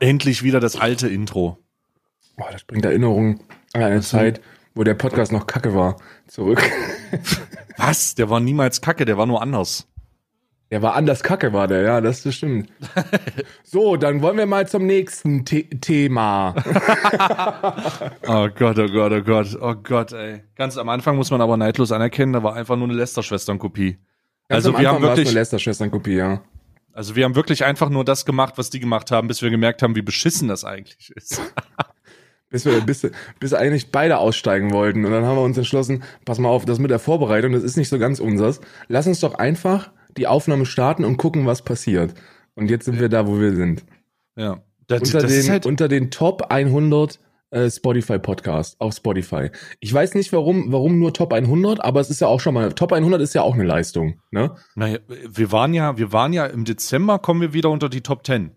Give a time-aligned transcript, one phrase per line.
[0.00, 1.58] endlich wieder das alte Intro.
[2.38, 3.40] Oh, das bringt Erinnerungen
[3.72, 4.40] an eine Zeit,
[4.74, 5.96] wo der Podcast noch kacke war,
[6.26, 6.62] zurück.
[7.76, 8.14] Was?
[8.14, 9.88] Der war niemals kacke, der war nur anders.
[10.70, 12.70] Der war anders kacke, war der, ja, das stimmt.
[13.64, 16.54] so, dann wollen wir mal zum nächsten The Thema.
[18.26, 20.42] oh Gott, oh Gott, oh Gott, oh Gott, ey.
[20.56, 23.96] Ganz am Anfang muss man aber neidlos anerkennen, da war einfach nur eine Lester-Schwestern-Kopie.
[24.50, 26.42] Also wir haben wirklich eine Lester-Schwestern-Kopie, ja.
[26.98, 29.84] Also wir haben wirklich einfach nur das gemacht, was die gemacht haben, bis wir gemerkt
[29.84, 31.40] haben, wie beschissen das eigentlich ist.
[32.50, 33.08] bis wir bis,
[33.38, 36.80] bis eigentlich beide aussteigen wollten und dann haben wir uns entschlossen, pass mal auf, das
[36.80, 38.60] mit der Vorbereitung, das ist nicht so ganz unsers.
[38.88, 42.14] Lass uns doch einfach die Aufnahme starten und gucken, was passiert.
[42.56, 43.84] Und jetzt sind wir da, wo wir sind.
[44.34, 44.60] Ja.
[44.88, 47.20] Das, unter, das den, halt unter den Top 100
[47.50, 49.50] äh, Spotify Podcast auf Spotify.
[49.80, 52.72] Ich weiß nicht warum, warum nur Top 100, aber es ist ja auch schon mal
[52.72, 54.54] Top 100 ist ja auch eine Leistung, ne?
[54.74, 58.26] Naja, wir waren ja, wir waren ja im Dezember kommen wir wieder unter die Top
[58.26, 58.52] 10.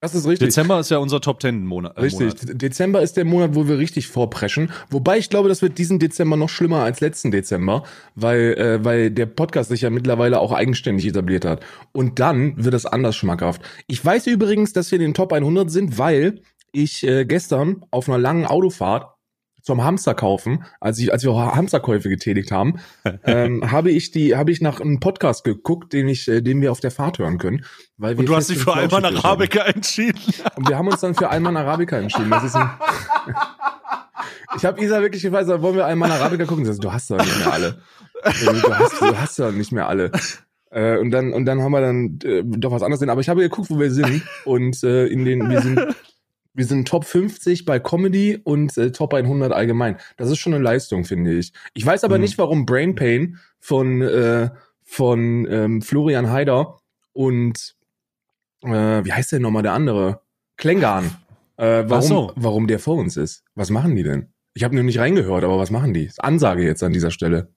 [0.00, 0.48] Das ist richtig.
[0.48, 1.96] Dezember ist ja unser Top 10 Monat.
[1.96, 2.20] Äh, richtig.
[2.20, 2.62] Monat.
[2.62, 4.70] Dezember ist der Monat, wo wir richtig vorpreschen.
[4.90, 7.82] Wobei ich glaube, das wird diesen Dezember noch schlimmer als letzten Dezember,
[8.14, 11.64] weil, äh, weil der Podcast sich ja mittlerweile auch eigenständig etabliert hat.
[11.90, 13.60] Und dann wird es anders schmackhaft.
[13.88, 18.08] Ich weiß übrigens, dass wir in den Top 100 sind, weil ich äh, gestern auf
[18.08, 19.14] einer langen Autofahrt
[19.62, 22.80] zum Hamster kaufen, als ich als wir Hamsterkäufe getätigt haben,
[23.24, 26.72] ähm, habe ich die habe ich nach einem Podcast geguckt, den ich äh, den wir
[26.72, 27.64] auf der Fahrt hören können,
[27.98, 30.20] weil wir Und du hast dich für Alman Arabica entschieden.
[30.56, 32.30] Und wir haben uns dann für Alman Arabica entschieden.
[32.30, 32.70] Das ist ein
[34.56, 36.64] Ich habe Isa wirklich gefragt, wollen wir Alman Arabica gucken?
[36.64, 37.82] Sie sagt, du hast doch nicht mehr alle.
[38.24, 40.10] Du hast du hast doch nicht mehr alle.
[40.70, 43.10] Äh, und dann und dann haben wir dann äh, doch was anderes sehen.
[43.10, 45.94] Aber ich habe geguckt, wo wir sind und äh, in den wir sind
[46.54, 49.96] wir sind Top 50 bei Comedy und äh, Top 100 allgemein.
[50.16, 51.52] Das ist schon eine Leistung, finde ich.
[51.74, 52.22] Ich weiß aber mhm.
[52.22, 54.50] nicht, warum Brain Pain von, äh,
[54.82, 56.78] von ähm, Florian Haider
[57.12, 57.76] und
[58.62, 58.68] äh,
[59.04, 60.20] wie heißt der nochmal der andere?
[60.56, 61.16] Klengarn.
[61.56, 62.32] Äh, warum, so.
[62.36, 63.44] warum der vor uns ist.
[63.54, 64.32] Was machen die denn?
[64.54, 66.10] Ich habe nur nicht reingehört, aber was machen die?
[66.18, 67.52] Ansage jetzt an dieser Stelle.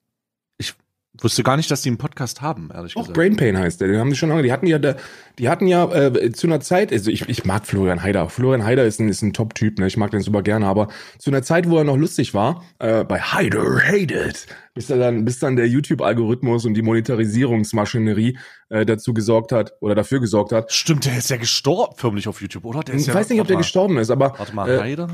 [1.20, 3.18] Wusste gar nicht, dass die einen Podcast haben, ehrlich Auch gesagt.
[3.18, 4.44] Brain Pain heißt der, den haben die schon lange.
[4.44, 4.96] Die hatten ja, da,
[5.40, 8.30] die hatten ja äh, zu einer Zeit, also ich, ich mag Florian Heider.
[8.30, 9.88] Florian Heider ist ein, ist ein Top-Typ, ne?
[9.88, 10.88] Ich mag den super gerne, aber
[11.20, 15.40] zu einer Zeit, wo er noch lustig war, äh, bei Heider Hated, bis dann, bis
[15.40, 18.38] dann der YouTube-Algorithmus und die Monetarisierungsmaschinerie
[18.70, 20.72] äh, dazu gesorgt hat oder dafür gesorgt hat.
[20.72, 22.80] Stimmt, der ist ja gestorben förmlich auf YouTube, oder?
[22.80, 24.40] Der ist ich ja, weiß nicht, ob der mal, gestorben ist, aber.
[24.40, 25.08] Warte mal, äh?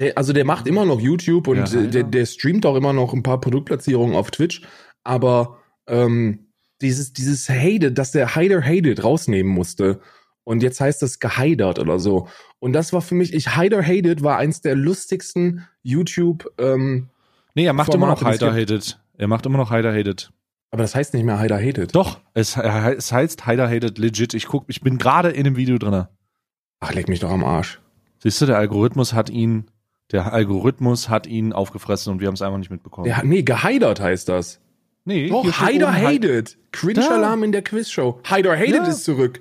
[0.00, 3.12] Der, also der macht immer noch YouTube und ja, der, der streamt auch immer noch
[3.12, 4.62] ein paar Produktplatzierungen auf Twitch
[5.04, 6.50] aber ähm,
[6.80, 10.00] dieses, dieses Hated, dass der Hider Hated rausnehmen musste.
[10.44, 12.28] Und jetzt heißt das geheidert oder so.
[12.58, 16.50] Und das war für mich, ich Hider Hated war eins der lustigsten YouTube.
[16.58, 17.08] Ähm,
[17.54, 19.00] nee, er macht Formate, immer noch Hider Hated.
[19.18, 20.32] Er macht immer noch Hider Hated.
[20.70, 21.94] Aber das heißt nicht mehr Hider Hated.
[21.94, 24.34] Doch, es, es heißt Hider Hated legit.
[24.34, 26.06] Ich guck, ich bin gerade in dem Video drin.
[26.80, 27.80] Ach, leg mich doch am Arsch.
[28.22, 29.66] Siehst du, der Algorithmus hat ihn,
[30.12, 33.14] der Algorithmus hat ihn aufgefressen und wir haben es einfach nicht mitbekommen.
[33.14, 34.60] Hat, nee, geheidert heißt das.
[35.10, 36.56] Nee, Doch, Hyder Hated.
[36.70, 38.20] Cringe-Alarm in der Quizshow.
[38.30, 38.86] Hyder Hated ja.
[38.86, 39.40] ist zurück.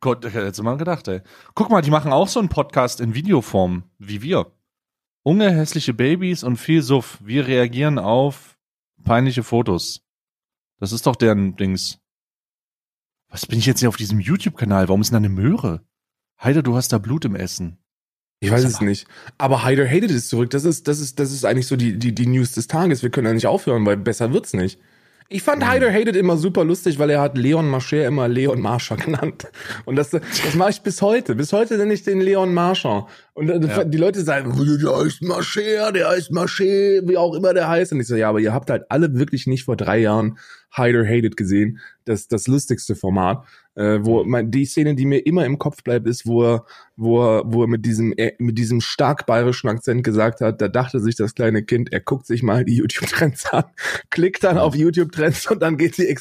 [0.00, 1.22] Gott, ich hätte mal gedacht, ey.
[1.54, 4.52] Guck mal, die machen auch so einen Podcast in Videoform, wie wir.
[5.22, 7.16] Unge, hässliche Babys und viel Suff.
[7.24, 8.58] Wir reagieren auf
[9.02, 10.02] peinliche Fotos.
[10.78, 12.00] Das ist doch deren Dings.
[13.30, 14.88] Was bin ich jetzt hier auf diesem YouTube-Kanal?
[14.88, 15.86] Warum ist denn da eine Möhre?
[16.42, 17.78] Heider, du hast da Blut im Essen.
[18.40, 19.06] Ich weiß es nicht.
[19.38, 20.50] Aber Hyder Hated ist zurück.
[20.50, 23.02] Das ist, das ist, das ist eigentlich so die, die, die News des Tages.
[23.02, 24.78] Wir können ja nicht aufhören, weil besser wird's nicht.
[25.30, 25.70] Ich fand mhm.
[25.70, 29.46] Hyder Hated immer super lustig, weil er hat Leon Marcher immer Leon Marscher genannt.
[29.84, 31.34] Und das, das mache ich bis heute.
[31.34, 33.06] Bis heute nenne ich den Leon Marscher.
[33.38, 33.84] Und ja.
[33.84, 37.92] die Leute sagen, der heißt Marcher, der heißt Marcher, wie auch immer der heißt.
[37.92, 40.38] Und ich so, ja, aber ihr habt halt alle wirklich nicht vor drei Jahren
[40.76, 41.78] Hyder Hated gesehen.
[42.04, 43.46] Das, das lustigste Format
[43.78, 46.64] äh, wo man, die Szene, die mir immer im Kopf bleibt, ist, wo er,
[46.96, 50.66] wo er, wo er mit diesem, äh, mit diesem stark bayerischen Akzent gesagt hat, da
[50.66, 53.64] dachte sich das kleine Kind, er guckt sich mal die YouTube-Trends an,
[54.10, 56.12] klickt dann auf YouTube-Trends und dann geht die,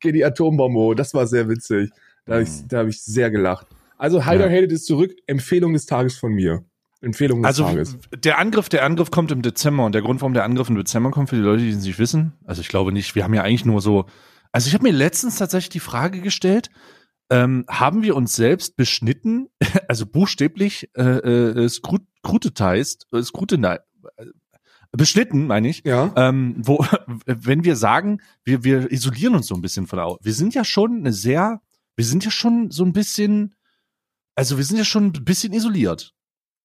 [0.00, 0.94] geht die Atombombe hoch.
[0.94, 1.90] Das war sehr witzig.
[2.24, 2.68] Da habe ich, mhm.
[2.68, 3.68] da hab ich sehr gelacht.
[3.98, 4.56] Also Hyder ja.
[4.56, 5.12] Hated ist zurück.
[5.26, 6.64] Empfehlung des Tages von mir.
[7.00, 7.98] Empfehlung des also, Tages.
[8.16, 11.10] Der Angriff, der Angriff kommt im Dezember und der Grund, warum der Angriff im Dezember
[11.10, 13.42] kommt, für die Leute, die es nicht wissen, also ich glaube nicht, wir haben ja
[13.42, 14.06] eigentlich nur so
[14.52, 16.70] also ich habe mir letztens tatsächlich die Frage gestellt,
[17.30, 19.48] ähm, haben wir uns selbst beschnitten,
[19.88, 23.82] also buchstäblich äh, äh, scrutinized, äh, scrutinized,
[24.16, 24.26] äh,
[24.92, 26.12] beschnitten, meine ich, ja.
[26.16, 26.84] ähm, wo,
[27.26, 30.64] wenn wir sagen, wir, wir isolieren uns so ein bisschen von der Wir sind ja
[30.64, 31.60] schon eine sehr,
[31.96, 33.54] wir sind ja schon so ein bisschen,
[34.38, 36.14] also wir sind ja schon ein bisschen isoliert.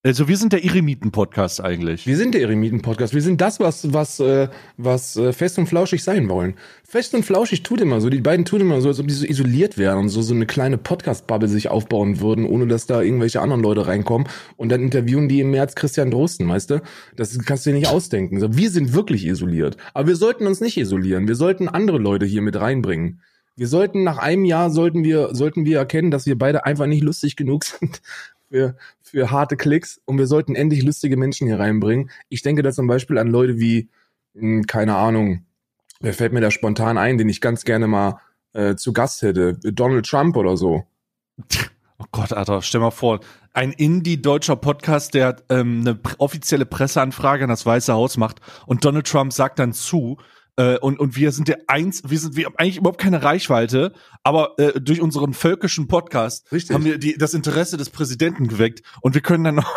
[0.04, 2.06] Also wir sind der Eremiten-Podcast eigentlich.
[2.06, 3.16] Wir sind der Eremiten-Podcast.
[3.16, 6.54] Wir sind das, was, was, äh, was äh, fest und flauschig sein wollen.
[6.84, 8.12] Fest und flauschig tut immer so.
[8.12, 10.46] Die beiden tun immer so, als ob die so isoliert wären und so, so eine
[10.46, 14.28] kleine Podcast-Bubble sich aufbauen würden, ohne dass da irgendwelche anderen Leute reinkommen.
[14.56, 16.82] Und dann interviewen die im März Christian Drosten, weißt du?
[17.16, 18.56] Das kannst du dir nicht ausdenken.
[18.56, 19.78] Wir sind wirklich isoliert.
[19.96, 21.28] Aber wir sollten uns nicht isolieren.
[21.28, 23.22] Wir sollten andere Leute hier mit reinbringen.
[23.56, 27.04] Wir sollten nach einem Jahr sollten wir sollten wir erkennen, dass wir beide einfach nicht
[27.04, 28.02] lustig genug sind
[28.50, 32.10] für für harte Klicks und wir sollten endlich lustige Menschen hier reinbringen.
[32.30, 33.90] Ich denke da zum Beispiel an Leute wie
[34.34, 35.46] mh, keine Ahnung,
[36.00, 38.20] wer fällt mir da spontan ein, den ich ganz gerne mal
[38.54, 40.86] äh, zu Gast hätte, Donald Trump oder so.
[42.00, 43.20] Oh Gott, Alter, stell mal vor,
[43.54, 49.08] ein Indie-deutscher Podcast, der ähm, eine offizielle Presseanfrage an das Weiße Haus macht und Donald
[49.08, 50.18] Trump sagt dann zu,
[50.58, 53.94] äh, und, und wir sind der eins, wir sind, wir haben eigentlich überhaupt keine Reichweite,
[54.24, 56.74] aber äh, durch unseren völkischen Podcast Richtig.
[56.76, 59.76] haben wir die, das Interesse des Präsidenten geweckt und wir können dann noch,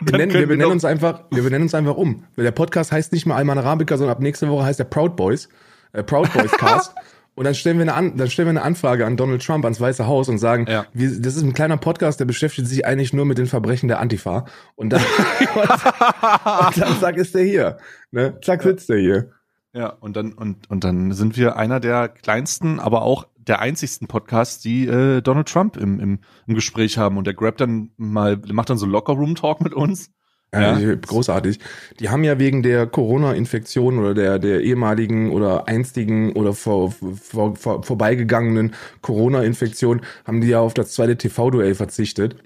[0.00, 2.24] und Wir nennen, wir können benennen uns einfach, wir benennen uns einfach um.
[2.36, 5.48] Der Podcast heißt nicht mehr Alman Arabica, sondern ab nächste Woche heißt er Proud Boys,
[5.92, 6.94] äh, Proud Boys Cast.
[7.38, 9.78] Und dann stellen wir eine an, dann stellen wir eine Anfrage an Donald Trump ans
[9.78, 10.86] Weiße Haus und sagen, Ja.
[10.94, 14.00] wir, das ist ein kleiner Podcast, der beschäftigt sich eigentlich nur mit den Verbrechen der
[14.00, 14.46] Antifa.
[14.74, 15.02] Und dann,
[15.54, 17.76] und dann zack ist der hier.
[18.10, 18.38] Ne?
[18.42, 19.32] Zack sitzt der hier.
[19.76, 24.08] Ja, und dann, und, und dann sind wir einer der kleinsten, aber auch der einzigsten
[24.08, 27.18] Podcasts, die äh, Donald Trump im, im, im Gespräch haben.
[27.18, 30.10] Und der grabt dann mal, macht dann so Locker-Room-Talk mit uns.
[30.54, 30.78] Ja.
[30.78, 30.94] Ja.
[30.94, 31.58] Großartig.
[32.00, 37.54] Die haben ja wegen der Corona-Infektion oder der, der ehemaligen oder einstigen oder vor, vor,
[37.56, 42.36] vor, vorbeigegangenen Corona-Infektion, haben die ja auf das zweite TV-Duell verzichtet.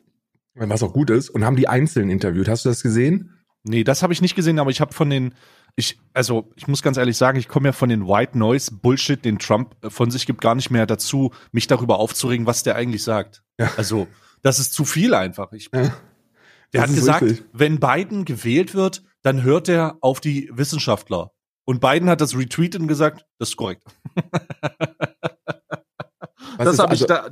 [0.57, 1.31] Was auch gut ist.
[1.31, 2.49] Und haben die einzeln interviewt.
[2.49, 3.37] Hast du das gesehen?
[3.63, 5.35] Nee, das habe ich nicht gesehen, aber ich habe von den,
[5.77, 9.25] ich, also ich muss ganz ehrlich sagen, ich komme ja von den White Noise Bullshit,
[9.25, 12.77] den Trump äh, von sich gibt, gar nicht mehr dazu, mich darüber aufzuregen, was der
[12.77, 13.43] eigentlich sagt.
[13.59, 13.71] Ja.
[13.77, 14.07] Also,
[14.43, 15.53] das ist zu viel einfach.
[15.53, 15.93] Ich, Ja.
[16.73, 17.47] der das hat gesagt, richtig.
[17.53, 21.31] wenn Biden gewählt wird, dann hört er auf die Wissenschaftler.
[21.65, 23.85] Und Biden hat das retweetet und gesagt, das ist korrekt.
[26.59, 27.31] Das habe ich also- da,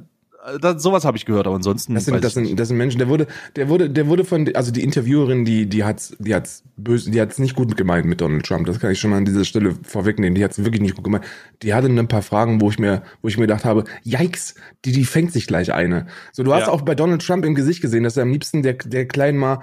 [0.60, 1.94] da, sowas habe ich gehört, aber ansonsten.
[1.94, 4.72] Das sind, das sind, das sind Menschen, der wurde, der wurde, der wurde von, also
[4.72, 8.46] die Interviewerin, die, die hat's, die hat's böse, die hat's nicht gut gemeint mit Donald
[8.46, 8.66] Trump.
[8.66, 10.34] Das kann ich schon mal an dieser Stelle vorwegnehmen.
[10.34, 11.24] Die hat's wirklich nicht gut gemeint.
[11.62, 14.54] Die hatte ein paar Fragen, wo ich mir, wo ich mir gedacht habe, yikes,
[14.84, 16.06] die, die fängt sich gleich eine.
[16.32, 16.68] So, du hast Ja.
[16.70, 19.60] auch bei Donald Trump im Gesicht gesehen, dass er am liebsten der, der Kleinen mal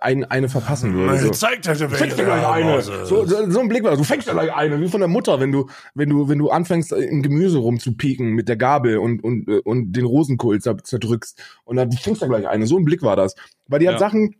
[0.00, 1.18] ein, eine verpassen würde.
[1.18, 1.30] So.
[1.30, 2.80] Zeigt halt, Du fängst ja gleich eine.
[2.82, 3.98] So, so, ein Blick war das.
[3.98, 6.50] Du fängst ja gleich eine, wie von der Mutter, wenn du, wenn du, wenn du
[6.50, 11.42] anfängst, im Gemüse rumzupieken mit der Gabel und, und, äh, und den Rosenkohl zer- zerdrückst.
[11.64, 12.66] Und dann du fängst ja gleich eine.
[12.66, 13.34] So ein Blick war das.
[13.68, 13.98] Weil die hat Ja.
[14.00, 14.36] Sachen,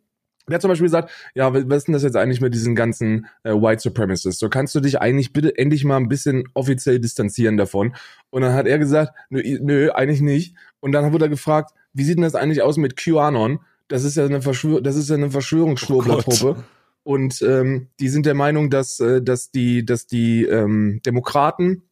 [0.48, 3.26] der hat zum Beispiel gesagt, ja, was ist denn das jetzt eigentlich mit diesen ganzen
[3.42, 4.38] äh, White Supremacists?
[4.38, 7.96] So kannst du dich eigentlich bitte endlich mal ein bisschen offiziell distanzieren davon.
[8.30, 10.54] Und dann hat er gesagt, nö, nö eigentlich nicht.
[10.78, 13.58] Und dann wurde er gefragt, wie sieht denn das eigentlich aus mit QAnon?
[13.88, 16.64] Das ist ja eine Verschwör das ist ja eine Verschwörungsschwurblertruppe.
[17.02, 21.82] Und ähm, die sind der Meinung, dass, äh, dass die, dass die ähm, Demokraten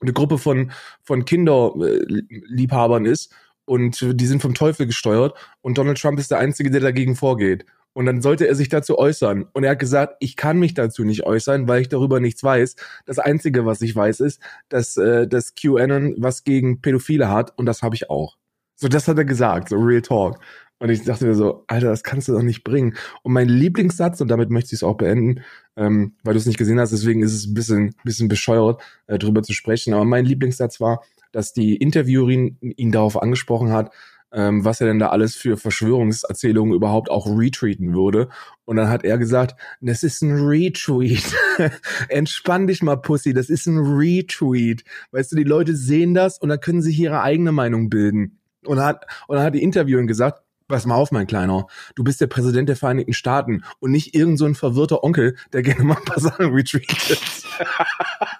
[0.00, 0.72] eine Gruppe von,
[1.02, 3.34] von Kinderliebhabern ist
[3.66, 7.66] und die sind vom Teufel gesteuert und Donald Trump ist der Einzige, der dagegen vorgeht.
[7.94, 9.46] Und dann sollte er sich dazu äußern.
[9.52, 12.76] Und er hat gesagt, ich kann mich dazu nicht äußern, weil ich darüber nichts weiß.
[13.04, 14.40] Das Einzige, was ich weiß, ist,
[14.70, 18.38] dass, äh, dass QAnon was gegen Pädophile hat und das habe ich auch.
[18.76, 20.40] So, das hat er gesagt, so Real Talk.
[20.82, 22.96] Und ich dachte mir so, Alter, das kannst du doch nicht bringen.
[23.22, 25.42] Und mein Lieblingssatz, und damit möchte ich es auch beenden,
[25.76, 29.16] ähm, weil du es nicht gesehen hast, deswegen ist es ein bisschen, bisschen bescheuert, äh,
[29.16, 29.94] drüber zu sprechen.
[29.94, 33.92] Aber mein Lieblingssatz war, dass die Interviewerin ihn darauf angesprochen hat,
[34.32, 38.28] ähm, was er denn da alles für Verschwörungserzählungen überhaupt auch retweeten würde.
[38.64, 41.32] Und dann hat er gesagt, das ist ein Retweet.
[42.08, 44.82] Entspann dich mal, Pussy, das ist ein Retweet.
[45.12, 48.40] Weißt du, die Leute sehen das und dann können sich ihre eigene Meinung bilden.
[48.64, 50.42] Und hat, und dann hat die Interviewerin gesagt,
[50.72, 51.66] Pass mal auf, mein Kleiner.
[51.96, 55.60] Du bist der Präsident der Vereinigten Staaten und nicht irgend so ein verwirrter Onkel, der
[55.60, 57.20] gerne mal ein paar Sachen retweetet.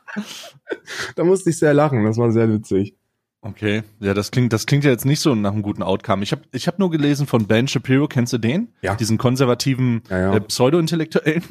[1.15, 2.07] da musste ich sehr lachen.
[2.07, 2.97] Das war sehr witzig.
[3.43, 6.23] Okay, ja, das klingt, das klingt ja jetzt nicht so nach einem guten Outcome.
[6.23, 8.73] Ich habe ich hab nur gelesen von Ben Shapiro, kennst du den?
[8.81, 8.95] Ja.
[8.95, 10.37] Diesen konservativen Ja, ja.
[10.37, 11.45] Äh, Pseudo-Intellektuellen.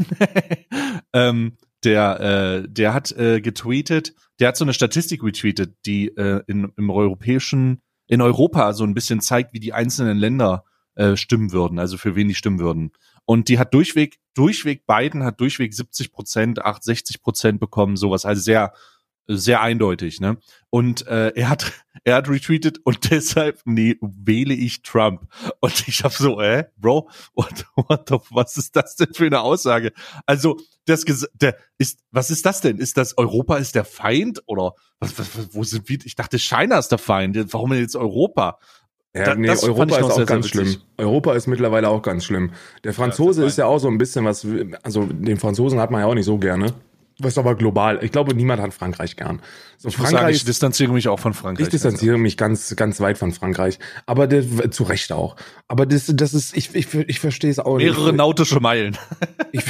[1.13, 6.41] ähm, der, äh, der hat äh, getweetet, der hat so eine Statistik retweetet, die äh,
[6.47, 10.63] in, im europäischen, in Europa so ein bisschen zeigt, wie die einzelnen Länder
[10.95, 12.91] äh, stimmen würden, also für wen die stimmen würden.
[13.25, 18.25] Und die hat durchweg, durchweg, Biden hat durchweg 70 Prozent, 8, 60 Prozent bekommen, sowas,
[18.25, 18.73] also sehr,
[19.27, 20.37] sehr eindeutig, ne?
[20.69, 21.71] Und äh, er hat
[22.03, 25.27] er hat retweetet und deshalb nee, wähle ich Trump.
[25.59, 29.41] Und ich hab so, äh, Bro, what, what the, was ist das denn für eine
[29.41, 29.93] Aussage?
[30.25, 32.77] Also, das der ist was ist das denn?
[32.79, 35.99] Ist das Europa ist der Feind oder was, was wo sind wir?
[36.03, 37.53] Ich dachte China ist der Feind.
[37.53, 38.57] Warum denn jetzt Europa?
[39.15, 40.77] Ja, Da- nee, Europa ist auch sehr, sehr ganz schlimm.
[40.97, 42.51] Europa ist mittlerweile auch ganz schlimm.
[42.85, 44.47] Der Franzose Ja, ist ja auch so ein bisschen was,
[44.83, 46.73] also den Franzosen hat man ja auch nicht so gerne.
[47.23, 47.99] Was aber global.
[48.03, 49.41] Ich glaube, niemand hat Frankreich gern.
[49.77, 51.67] So Ich muss sagen, Frankreich ich distanziere mich auch von Frankreich.
[51.67, 53.79] Ich distanziere mich ganz, ganz weit von Frankreich.
[54.05, 55.35] Aber das, zu Recht auch.
[55.67, 58.15] Aber das, das ist, ich, ich, ich verstehe es auch Mehrere nicht.
[58.15, 58.97] nautische Meilen.
[59.53, 59.63] Ich,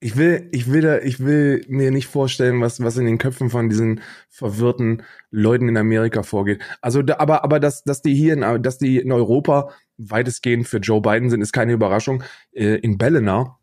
[0.00, 3.50] ich will, ich will da, ich will mir nicht vorstellen, was, was in den Köpfen
[3.50, 6.60] von diesen verwirrten Leuten in Amerika vorgeht.
[6.80, 10.78] Also, da, aber, aber dass, dass die hier in, dass die in Europa weitestgehend für
[10.78, 12.22] Joe Biden sind, ist keine Überraschung.
[12.52, 13.58] Äh, In Ballina,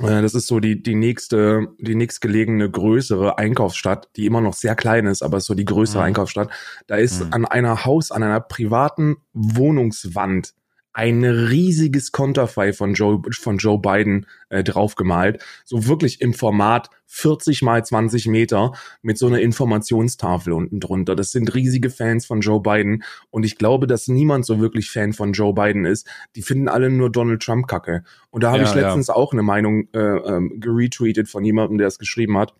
[0.00, 5.06] das ist so die, die nächste, die nächstgelegene größere Einkaufsstadt, die immer noch sehr klein
[5.06, 6.06] ist, aber ist so die größere Mhm.
[6.06, 6.50] Einkaufsstadt.
[6.86, 7.32] Da ist Mhm.
[7.32, 10.54] an einer Haus, an einer privaten Wohnungswand
[10.96, 15.44] ein riesiges Konterfei von Joe, von Joe Biden äh, draufgemalt.
[15.66, 18.72] So wirklich im Format 40 mal 20 Meter
[19.02, 21.14] mit so einer Informationstafel unten drunter.
[21.14, 23.02] Das sind riesige Fans von Joe Biden.
[23.28, 26.08] Und ich glaube, dass niemand so wirklich Fan von Joe Biden ist.
[26.34, 28.02] Die finden alle nur Donald Trump kacke.
[28.30, 31.88] Und da habe Ja, ich letztens auch eine Meinung äh, ähm, geretweetet von jemandem, der
[31.88, 32.54] es geschrieben hat.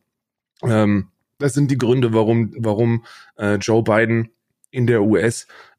[0.63, 3.05] Ähm, das sind die Gründe, warum, warum
[3.39, 4.29] äh, Joe Biden
[4.77, 5.03] in der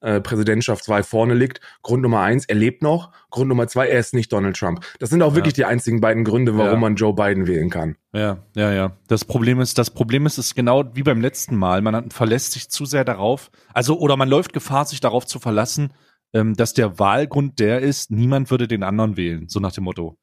[0.02, 1.62] US-Präsidentschaftswahl vorne liegt.
[1.84, 3.12] Grund Nummer eins, er lebt noch.
[3.30, 4.84] Grund Nummer zwei, er ist nicht Donald Trump.
[5.00, 5.36] Das sind auch Ja.
[5.36, 6.78] wirklich die einzigen beiden Gründe, warum Ja.
[6.80, 7.96] man Joe Biden wählen kann.
[8.14, 8.92] Ja, ja, ja.
[9.08, 11.82] Das Problem ist, das Problem ist, ist genau wie beim letzten Mal.
[11.82, 15.94] Man verlässt sich zu sehr darauf, also oder man läuft Gefahr, sich darauf zu verlassen,
[16.34, 20.18] ähm, dass der Wahlgrund der ist, niemand würde den anderen wählen, so nach dem Motto.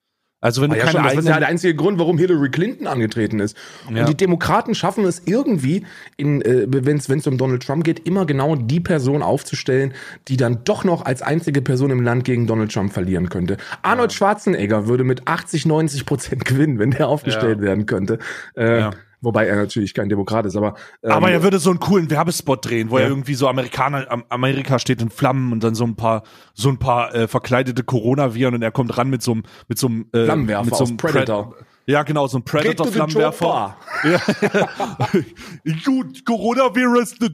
[0.45, 2.51] Also wenn du Ah, ja, keine schon, das ist ja der einzige Grund, warum Hillary
[2.51, 3.57] Clinton angetreten ist.
[3.91, 4.01] Ja.
[4.03, 5.87] Und die Demokraten schaffen es irgendwie,
[6.19, 9.95] äh, wenn es um Donald Trump geht, immer genau die Person aufzustellen,
[10.29, 13.57] die dann doch noch als einzige Person im Land gegen Donald Trump verlieren könnte.
[13.81, 17.65] Arnold Schwarzenegger würde mit 80, 90 Prozent gewinnen, wenn der aufgestellt Ja.
[17.65, 18.19] werden könnte.
[18.55, 18.91] Äh, Ja.
[19.25, 22.65] Wobei er natürlich kein Demokrat ist, aber ähm, aber er würde so einen coolen Werbespot
[22.65, 23.05] drehen, wo Ja.
[23.05, 26.69] er irgendwie so Amerikaner, Am- Amerika steht in Flammen und dann so ein paar, so
[26.69, 30.07] ein paar äh, verkleidete Coronaviren und er kommt ran mit so einem, mit so einem
[30.13, 31.55] äh, Flammenwerfer mit so einem Predator.
[31.55, 33.77] Pred- ja, genau, so ein Predator-Flammenwerfer.
[34.05, 34.19] Ja.
[35.85, 37.27] Gut, Coronavirus die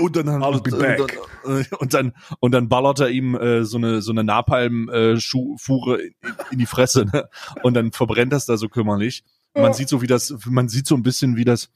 [0.00, 1.18] und dann I'll be und, back.
[1.44, 4.88] dann, äh, und dann und dann ballert er ihm äh, so eine so eine Napalm
[4.92, 6.14] äh, in,
[6.50, 7.28] in die Fresse ne?
[7.62, 9.22] und dann verbrennt das da so kümmerlich.
[9.54, 9.72] Man Ja.
[9.72, 11.68] sieht so wie das man sieht so ein bisschen wie das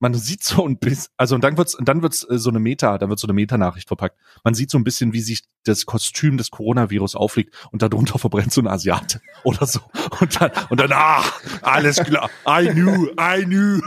[0.00, 2.58] man sieht so ein bisschen, also und dann wird's, und dann wird's äh, so eine
[2.58, 4.18] Meta, da wird so eine Meta-Nachricht verpackt.
[4.42, 8.52] Man sieht so ein bisschen, wie sich das Kostüm des Coronavirus auflegt und darunter verbrennt
[8.52, 9.80] so ein Asiate oder so.
[10.20, 11.22] Und dann, und dann, ah,
[11.62, 12.28] alles klar.
[12.46, 13.80] I knew, I knew,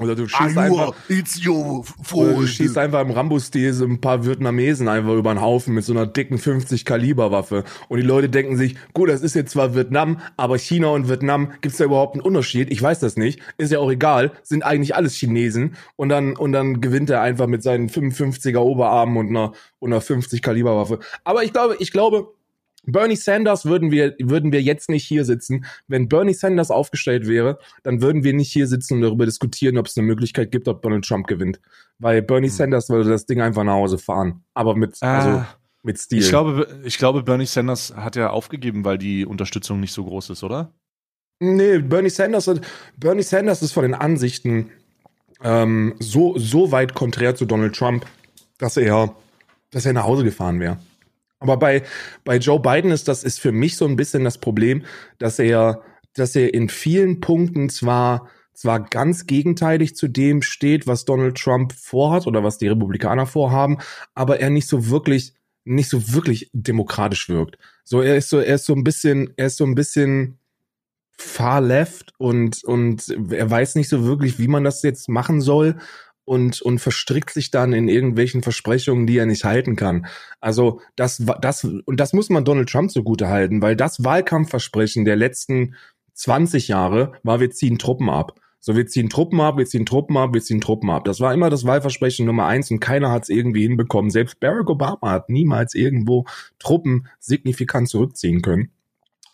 [0.00, 4.00] Oder du schießt knew, einfach, it's your oder du schießt einfach im Rambo-Stil so ein
[4.00, 7.64] paar Vietnamesen einfach über den Haufen mit so einer dicken 50 Kaliber Waffe.
[7.88, 11.52] Und die Leute denken sich, gut, das ist jetzt zwar Vietnam, aber China und Vietnam,
[11.60, 12.70] gibt's da überhaupt einen Unterschied?
[12.70, 13.40] Ich weiß das nicht.
[13.56, 14.32] Ist ja auch egal.
[14.42, 15.76] Sind eigentlich alles Chinesen.
[15.96, 20.00] Und dann, und dann gewinnt er einfach mit seinen 55er Oberarmen und einer, und einer
[20.00, 20.98] 50 Kaliber Waffe.
[21.24, 22.28] Aber ich glaube, ich glaube,
[22.90, 25.64] Bernie Sanders würden wir, würden wir jetzt nicht hier sitzen.
[25.88, 29.86] Wenn Bernie Sanders aufgestellt wäre, dann würden wir nicht hier sitzen und darüber diskutieren, ob
[29.86, 31.60] es eine Möglichkeit gibt, ob Donald Trump gewinnt.
[31.98, 32.54] Weil Bernie Hm.
[32.54, 34.42] Sanders würde das Ding einfach nach Hause fahren.
[34.54, 35.48] Aber mit, also, Ah,
[35.82, 36.18] mit Stil.
[36.20, 40.30] ich glaube, ich glaube, Bernie Sanders hat ja aufgegeben, weil die Unterstützung nicht so groß
[40.30, 40.72] ist, oder?
[41.40, 42.62] Nee, Bernie Sanders, hat-
[42.96, 44.70] Bernie Sanders ist von den Ansichten
[45.42, 48.06] ähm, so, so weit konträr zu Donald Trump,
[48.58, 49.14] dass er,
[49.70, 50.78] dass er nach Hause gefahren wäre.
[51.40, 51.82] Aber bei,
[52.24, 54.84] bei Joe Biden ist das ist für mich so ein bisschen das Problem,
[55.18, 55.82] dass er,
[56.14, 58.28] dass er in vielen Punkten zwar
[58.58, 63.78] zwar ganz gegenteilig zu dem steht, was Donald Trump vorhat oder was die Republikaner vorhaben,
[64.16, 67.56] aber er nicht so wirklich nicht so wirklich demokratisch wirkt.
[67.84, 70.38] So er ist so er ist so ein bisschen er ist so ein bisschen
[71.16, 75.76] far left und und er weiß nicht so wirklich, wie man das jetzt machen soll
[76.28, 80.06] und und verstrickt sich dann in irgendwelchen Versprechungen, die er nicht halten kann.
[80.40, 85.16] Also das das und das muss man Donald Trump zugute halten, weil das Wahlkampfversprechen der
[85.16, 85.74] letzten
[86.14, 88.38] 20 Jahre war, wir ziehen Truppen ab.
[88.60, 91.04] So, wir ziehen Truppen ab, wir ziehen Truppen ab, wir ziehen Truppen ab.
[91.04, 94.10] Das war immer das Wahlversprechen Nummer eins und keiner hat es irgendwie hinbekommen.
[94.10, 96.24] Selbst Barack Obama hat niemals irgendwo
[96.58, 98.72] Truppen signifikant zurückziehen können.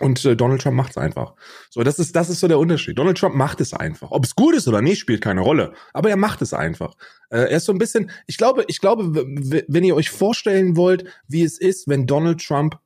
[0.00, 1.34] Und äh, Donald Trump macht es einfach.
[1.70, 2.98] So, das ist, das ist so der Unterschied.
[2.98, 4.10] Donald Trump macht es einfach.
[4.10, 5.72] Ob es gut ist oder nicht, spielt keine Rolle.
[5.92, 6.94] Aber er macht es einfach.
[7.30, 11.04] Äh, er ist so ein bisschen, ich glaube, ich glaube, wenn ihr euch vorstellen wollt,
[11.28, 12.78] wie es ist, wenn Donald Trump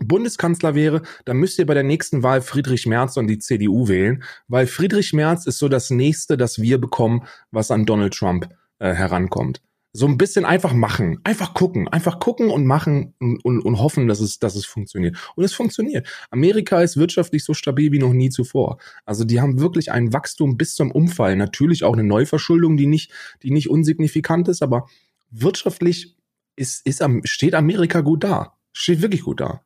[0.00, 4.22] Bundeskanzler wäre, dann müsst ihr bei der nächsten Wahl Friedrich Merz und die CDU wählen,
[4.46, 8.92] weil Friedrich Merz ist so das nächste, das wir bekommen, was an Donald Trump äh,
[8.92, 9.60] herankommt.
[9.92, 14.06] So ein bisschen einfach machen, einfach gucken, einfach gucken und machen und, und, und hoffen,
[14.06, 15.16] dass es, dass es funktioniert.
[15.34, 16.06] Und es funktioniert.
[16.30, 18.78] Amerika ist wirtschaftlich so stabil wie noch nie zuvor.
[19.06, 21.36] Also die haben wirklich ein Wachstum bis zum Umfall.
[21.36, 23.10] Natürlich auch eine Neuverschuldung, die nicht,
[23.42, 24.88] die nicht unsignifikant ist, aber
[25.30, 26.16] wirtschaftlich
[26.56, 28.58] ist, ist, steht Amerika gut da.
[28.72, 29.62] Steht wirklich gut da.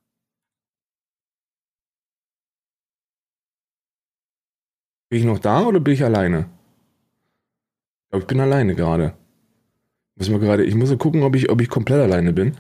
[5.11, 6.49] Bin ich noch da oder bin ich alleine?
[8.05, 9.22] Ich glaube, ich bin alleine gerade.
[10.23, 12.52] Muss mal gerade, ich muss mal gucken, ob ich, ob ich komplett alleine bin.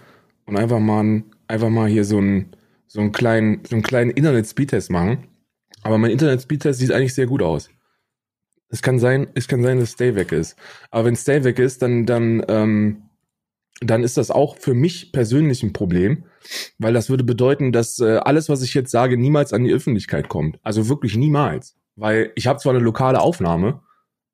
[0.46, 2.56] Und einfach mal, ein- einfach mal hier so einen,
[2.88, 5.28] so einen kleinen, so einen kleinen Internet-Speedtest machen.
[5.84, 7.70] Aber mein Internet-Speedtest sieht eigentlich sehr gut aus.
[8.68, 10.56] Es kann sein, es kann sein, dass Stay weg ist.
[10.90, 13.02] Aber wenn Stay weg ist, dann, dann, ähm,
[13.80, 16.24] dann ist das auch für mich persönlich ein Problem,
[16.78, 20.28] weil das würde bedeuten, dass äh, alles, was ich jetzt sage, niemals an die Öffentlichkeit
[20.28, 20.58] kommt.
[20.64, 21.76] Also wirklich niemals.
[21.94, 23.82] Weil ich habe zwar eine lokale Aufnahme,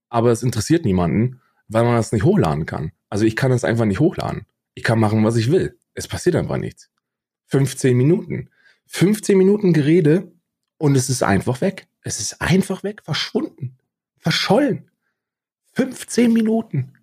[0.08, 2.92] aber es interessiert niemanden, weil man das nicht hochladen kann.
[3.08, 4.46] Also ich kann das einfach nicht hochladen.
[4.75, 5.78] Ich kann machen, was ich will.
[5.94, 6.90] Es passiert einfach nichts.
[7.46, 8.50] 15 Minuten.
[8.87, 10.32] 15 Minuten Gerede
[10.78, 11.88] und es ist einfach weg.
[12.02, 13.76] Es ist einfach weg, verschwunden,
[14.16, 14.90] verschollen.
[15.75, 16.94] 15 Minuten.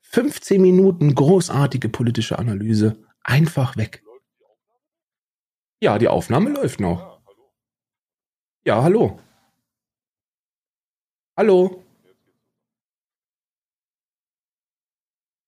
[0.00, 2.96] 15 Minuten großartige politische Analyse.
[3.22, 4.02] Einfach weg.
[5.80, 7.20] Ja, die Aufnahme läuft noch.
[8.64, 9.20] Ja, hallo.
[11.36, 11.83] Hallo.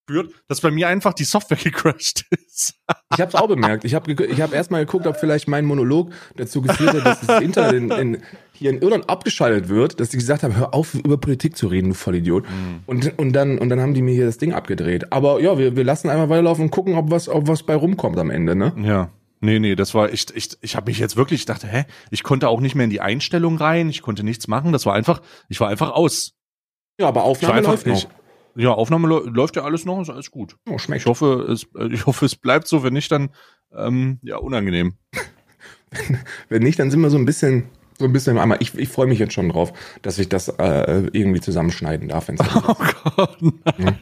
[0.07, 2.75] Spürt, dass bei mir einfach die Software gecrashed ist.
[3.13, 3.85] Ich habe es auch bemerkt.
[3.85, 7.43] Ich habe ich hab erstmal geguckt, ob vielleicht mein Monolog dazu geführt hat, dass das
[7.43, 8.23] Internet in, in,
[8.53, 11.89] hier in Irland abgeschaltet wird, dass die gesagt haben, hör auf, über Politik zu reden,
[11.89, 12.45] du Vollidiot.
[12.87, 15.13] Und, und, dann, und dann haben die mir hier das Ding abgedreht.
[15.13, 18.17] Aber ja, wir, wir lassen einmal weiterlaufen und gucken, ob was, ob was bei rumkommt
[18.19, 18.75] am Ende, ne?
[18.81, 19.11] Ja.
[19.41, 22.23] Nee, nee, das war echt, ich, ich habe mich jetzt wirklich, ich dachte, hä, ich
[22.23, 25.21] konnte auch nicht mehr in die Einstellung rein, ich konnte nichts machen, das war einfach,
[25.49, 26.33] ich war einfach aus.
[27.01, 28.07] Ja, aber Aufnahme einfach, läuft noch.
[28.57, 30.57] Ja, Aufnahme läu- läuft ja alles noch, ist alles gut.
[30.69, 31.03] Oh, schmeckt.
[31.03, 33.31] Ich hoffe, es, äh, ich hoffe, es bleibt so, wenn nicht, dann,
[33.75, 34.95] ähm, ja, unangenehm.
[36.49, 38.61] Wenn nicht, dann sind wir so ein bisschen, so ein bisschen im Eimer.
[38.61, 39.73] Ich, ich freue mich jetzt schon drauf,
[40.03, 42.29] dass ich das äh, irgendwie zusammenschneiden darf.
[42.29, 42.75] Wenn's Oh
[43.17, 43.39] Gott,
[43.79, 43.99] nein.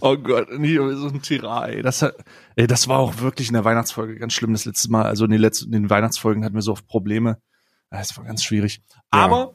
[0.00, 1.82] Oh Gott, nie so ein Tira, ey.
[1.82, 2.16] Das, hat,
[2.56, 5.04] ey, das war auch wirklich in der Weihnachtsfolge ganz schlimm das letzte Mal.
[5.04, 7.38] Also in den letzten, in den Weihnachtsfolgen hatten wir so oft Probleme.
[7.90, 8.82] Das war ganz schwierig.
[8.92, 9.00] Ja.
[9.10, 9.52] Aber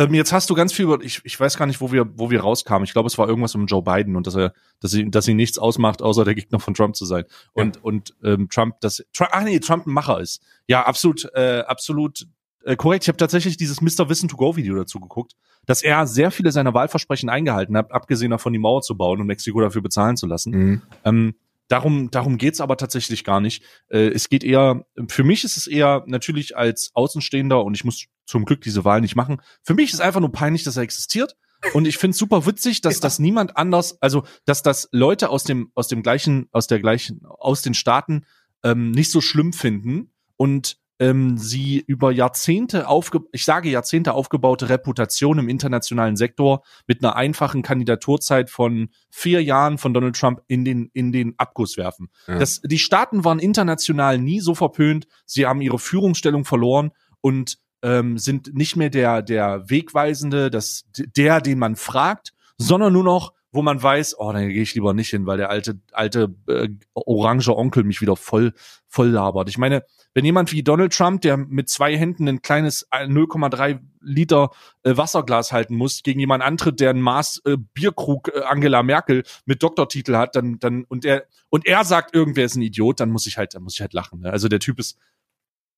[0.00, 2.30] ähm, jetzt hast du ganz viel über, ich, ich weiß gar nicht, wo wir, wo
[2.30, 2.84] wir rauskamen.
[2.84, 5.34] Ich glaube, es war irgendwas um Joe Biden und dass er, dass sie, dass sie
[5.34, 7.24] nichts ausmacht, außer der Gegner von Trump zu sein.
[7.52, 10.42] Und, und ähm, Trump, das, Trump, ah nee, Trump ein Macher ist.
[10.66, 12.26] Ja, absolut, äh, absolut
[12.64, 13.04] äh, korrekt.
[13.04, 14.08] Ich habe tatsächlich dieses Mr.
[14.08, 15.34] Wissen to Go Video dazu geguckt,
[15.66, 19.26] dass er sehr viele seiner Wahlversprechen eingehalten hat, abgesehen davon die Mauer zu bauen und
[19.26, 20.52] Mexiko dafür bezahlen zu lassen.
[20.52, 20.82] Mhm.
[21.04, 21.34] Ähm,
[21.68, 23.62] darum, darum geht's aber tatsächlich gar nicht.
[23.88, 28.06] Äh, es geht eher, für mich ist es eher natürlich als Außenstehender und ich muss
[28.30, 29.42] zum Glück diese Wahl nicht machen.
[29.62, 31.36] Für mich ist einfach nur peinlich, dass er existiert.
[31.74, 35.70] Und ich finde super witzig, dass das niemand anders, also dass das Leute aus dem,
[35.74, 38.24] aus dem gleichen, aus der gleichen, aus den Staaten
[38.62, 44.68] ähm, nicht so schlimm finden und ähm, sie über Jahrzehnte aufge, ich sage Jahrzehnte aufgebaute
[44.68, 50.64] Reputation im internationalen Sektor mit einer einfachen Kandidaturzeit von vier Jahren von Donald Trump in
[50.64, 52.10] den in den Abguss werfen.
[52.26, 52.38] Ja.
[52.38, 55.06] Das, die Staaten waren international nie so verpönt.
[55.26, 61.40] Sie haben ihre Führungsstellung verloren und ähm, sind nicht mehr der der Wegweisende, das der,
[61.40, 65.10] den man fragt, sondern nur noch wo man weiß, oh, da gehe ich lieber nicht
[65.10, 68.52] hin, weil der alte alte äh, orange Onkel mich wieder voll
[68.86, 69.48] voll labert.
[69.48, 73.80] Ich meine, wenn jemand wie Donald Trump, der mit zwei Händen ein kleines äh, 0,3
[74.00, 74.50] Liter
[74.82, 79.24] äh, Wasserglas halten muss, gegen jemand antritt, der ein Maß äh, Bierkrug äh, Angela Merkel
[79.46, 83.10] mit Doktortitel hat, dann dann und er und er sagt, irgendwer ist ein Idiot, dann
[83.10, 84.20] muss ich halt, dann muss ich halt lachen.
[84.20, 84.30] Ne?
[84.30, 84.96] Also der Typ ist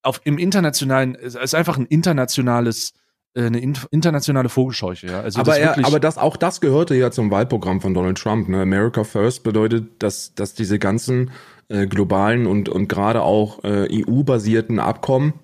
[0.02, 2.94] auf im internationalen, ist ist einfach ein internationales
[3.34, 5.06] äh, eine in, internationale Vogelscheuche.
[5.06, 5.20] Ja?
[5.20, 8.48] Also aber das er, aber das auch das gehörte ja zum Wahlprogramm von Donald Trump.
[8.48, 8.62] Ne?
[8.62, 11.30] America First bedeutet, dass dass diese ganzen
[11.68, 15.34] äh, globalen und und gerade auch äh, EU-basierten Abkommen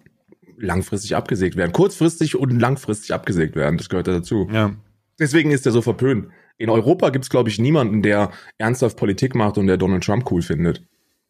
[0.58, 3.78] langfristig abgesägt werden, kurzfristig und langfristig abgesägt werden.
[3.78, 4.48] Das gehört ja dazu.
[4.52, 4.72] ja.
[5.20, 6.28] Deswegen ist er so verpönt.
[6.58, 10.42] In Europa gibt's glaube ich niemanden, der ernsthaft Politik macht und der Donald Trump cool
[10.42, 10.84] findet.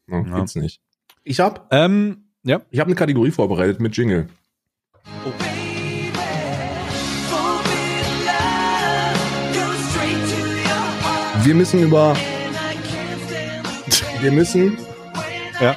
[0.07, 0.27] Ne?
[0.29, 0.37] Ja.
[0.37, 0.81] Gibt's nicht.
[1.25, 2.61] Ich hab Ähm, ja.
[2.71, 4.29] ich hab eine Kategorie vorbereitet mit Jingle.
[11.45, 12.17] Wir müssen über
[14.21, 14.77] wir müssen
[15.61, 15.77] Ja.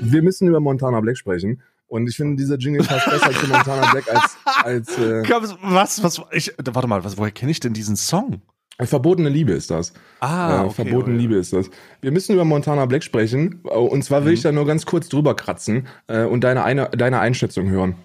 [0.00, 1.62] wir müssen über Montana Black sprechen.
[1.86, 5.22] Und ich finde, dieser Jingle passt besser zu Montana Black als, als äh,
[5.62, 8.42] Was, was, ich, warte mal, was, woher kenne ich denn diesen Song?
[8.80, 9.92] Verbotene Liebe ist das.
[10.20, 11.70] Ah, äh, verbotene Liebe ist das.
[12.00, 13.62] Wir müssen über Montana Black sprechen.
[13.64, 14.34] äh, Und zwar will Mhm.
[14.34, 17.96] ich da nur ganz kurz drüber kratzen äh, und deine, eine, deine Einschätzung hören.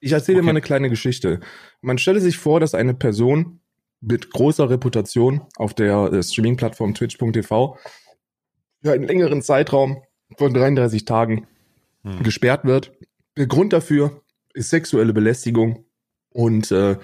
[0.00, 0.46] Ich erzähle dir Okay.
[0.46, 1.40] mal eine kleine Geschichte.
[1.80, 3.60] Man stelle sich vor, dass eine Person
[4.00, 7.78] mit großer Reputation auf der äh, Streaming-Plattform twitch.tv
[8.82, 10.02] für einen längeren Zeitraum
[10.36, 11.46] von 33 Tagen
[12.04, 12.22] Hm.
[12.24, 12.92] gesperrt wird.
[13.36, 14.22] Der Grund dafür
[14.54, 15.84] ist sexuelle Belästigung
[16.30, 16.96] und äh,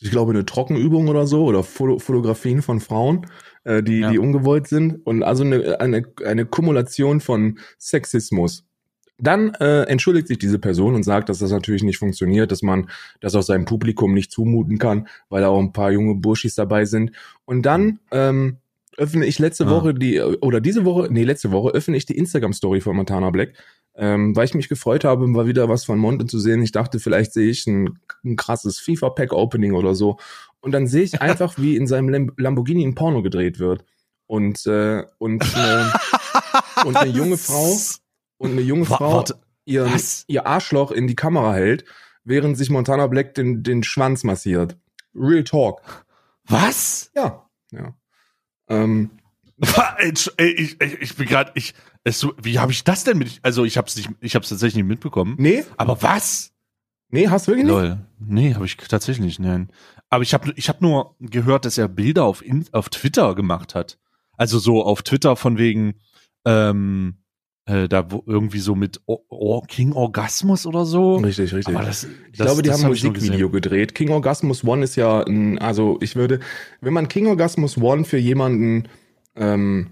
[0.00, 3.26] ich glaube eine Trockenübung oder so oder Foto Fotografien von Frauen.
[3.66, 4.10] äh, die, Ja.
[4.10, 5.06] die ungewollt sind.
[5.06, 8.64] Und also eine, eine, eine Kumulation von Sexismus.
[9.16, 12.90] Dann äh, entschuldigt sich diese Person und sagt, dass das natürlich nicht funktioniert, dass man
[13.20, 16.84] das auch seinem Publikum nicht zumuten kann, weil da auch ein paar junge Burschis dabei
[16.84, 17.12] sind.
[17.46, 18.58] Und dann ähm,
[18.98, 19.70] öffne ich letzte Ah.
[19.70, 23.54] Woche die, oder diese Woche, nee, letzte Woche öffne ich die Instagram-Story von Montana Black,
[23.96, 26.62] ähm, weil ich mich gefreut habe, mal wieder was von Monte zu sehen.
[26.62, 30.18] Ich dachte, vielleicht sehe ich ein, ein krasses FIFA-Pack-Opening oder so.
[30.60, 33.84] Und dann sehe ich einfach, wie in seinem Lam Lamborghini ein Porno gedreht wird.
[34.26, 35.92] Und, äh, und, eine,
[36.86, 37.76] und eine junge Frau
[38.38, 40.24] und eine junge Frau warte, ihr, was?
[40.26, 41.84] ihr Arschloch in die Kamera hält,
[42.24, 44.76] während sich Montana Black den, den Schwanz massiert.
[45.14, 45.82] Real Talk.
[46.46, 47.10] Was?
[47.14, 47.46] Ja.
[47.70, 47.94] Ja.
[48.68, 49.10] Ähm,
[50.38, 53.40] Ich, ich, ich bin gerade, ich, es, so- wie habe ich das denn mit?
[53.42, 55.34] Also ich habe es nicht, ich habe es tatsächlich nicht mitbekommen.
[55.38, 56.52] nee, Aber was?
[57.08, 57.72] nee, hast du wirklich nicht?
[57.74, 57.98] Lol.
[58.20, 59.70] Nee, habe ich tatsächlich nicht, nein.
[60.10, 63.98] Aber ich habe ich hab nur gehört, dass er Bilder auf, auf Twitter gemacht hat.
[64.36, 65.94] Also so auf Twitter von wegen,
[66.44, 67.16] ähm,
[67.66, 71.16] äh, da wo irgendwie so mit o o King Orgasmus oder so.
[71.16, 71.74] Richtig, richtig.
[71.74, 73.94] Aber das, ich glaube, die haben ein Musikvideo gedreht.
[73.94, 76.40] King Orgasmus One ist ja ein, also ich würde,
[76.82, 78.88] wenn man King Orgasmus One für jemanden
[79.34, 79.90] ähm,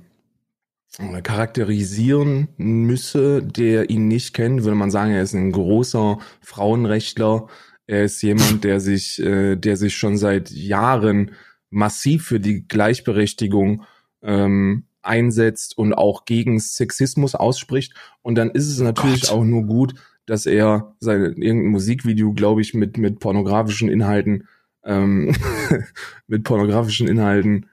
[0.99, 7.49] charakterisieren müsse, der ihn nicht kennt, würde man sagen, er ist ein großer Frauenrechtler.
[7.87, 11.33] Er ist jemand, der sich, äh, der sich schon seit Jahren
[11.71, 13.85] massiv für die Gleichberechtigung
[14.23, 17.95] ähm, einsetzt und auch gegen Sexismus ausspricht.
[18.21, 19.33] Und dann ist es natürlich Gott.
[19.33, 19.95] auch nur gut,
[20.27, 24.47] dass er sein irgendein Musikvideo, glaube ich, mit mit pornografischen Inhalten,
[24.85, 25.35] ähm,
[26.27, 27.67] mit pornografischen Inhalten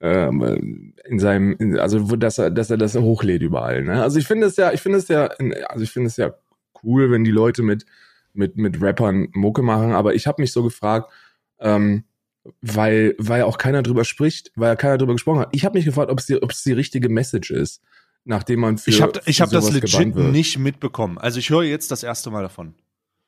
[0.00, 3.82] ähm, in seinem, in, also wo- dass er, dass er das hochlädt überall.
[3.82, 4.02] Ne?
[4.02, 5.26] Also ich finde es ja, ich finde es ja,
[5.68, 6.34] also ich finde es ja
[6.82, 7.84] cool, wenn die Leute mit
[8.32, 9.92] mit mit Rappern Mucke machen.
[9.92, 11.10] Aber ich habe mich so gefragt,
[11.58, 12.04] ähm,
[12.62, 15.48] weil weil auch keiner drüber spricht, weil keiner drüber gesprochen hat.
[15.52, 17.82] Ich habe mich gefragt, ob es die, ob es die richtige Message ist,
[18.24, 21.18] nachdem man für Ich habe ich für hab das legit nicht mitbekommen.
[21.18, 22.74] Also ich höre jetzt das erste Mal davon.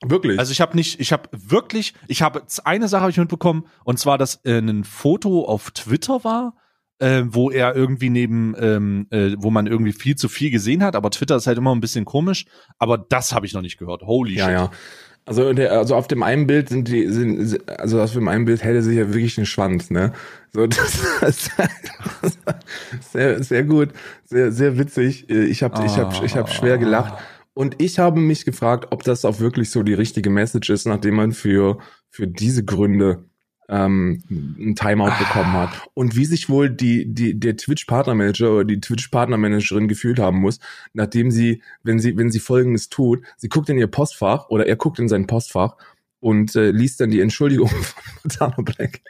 [0.05, 0.39] Wirklich.
[0.39, 3.99] Also ich habe nicht, ich habe wirklich, ich habe eine Sache habe ich mitbekommen und
[3.99, 6.55] zwar, dass äh, ein Foto auf Twitter war,
[6.99, 10.97] äh, wo er irgendwie neben, ähm, äh, wo man irgendwie viel zu viel gesehen hat,
[10.97, 12.47] aber Twitter ist halt immer ein bisschen komisch.
[12.79, 14.03] Aber das habe ich noch nicht gehört.
[14.03, 14.55] Holy Ja, shit.
[14.55, 14.71] ja.
[15.25, 18.65] Also, der, also auf dem einen Bild sind die, sind, also auf dem einen Bild
[18.65, 20.13] hält er sich ja wirklich einen Schwanz, ne?
[20.53, 21.51] So, das, das,
[23.13, 23.91] sehr, sehr gut,
[24.25, 25.31] sehr, sehr witzig.
[25.31, 27.23] Ich habe, ich habe, ich habe schwer gelacht.
[27.55, 31.17] Und ich habe mich gefragt, ob das auch wirklich so die richtige Message ist, nachdem
[31.17, 33.25] man für für diese Gründe
[33.69, 35.71] ähm, ein Timeout bekommen hat.
[35.95, 40.59] Und wie sich wohl die, die, der Twitch-Partnermanager oder die Twitch-Partnermanagerin gefühlt haben muss,
[40.93, 44.77] nachdem sie, wenn sie, wenn sie Folgendes tut, sie guckt in ihr Postfach oder er
[44.77, 45.77] guckt in sein Postfach
[46.21, 49.01] und äh, liest dann die Entschuldigung von Montana Black,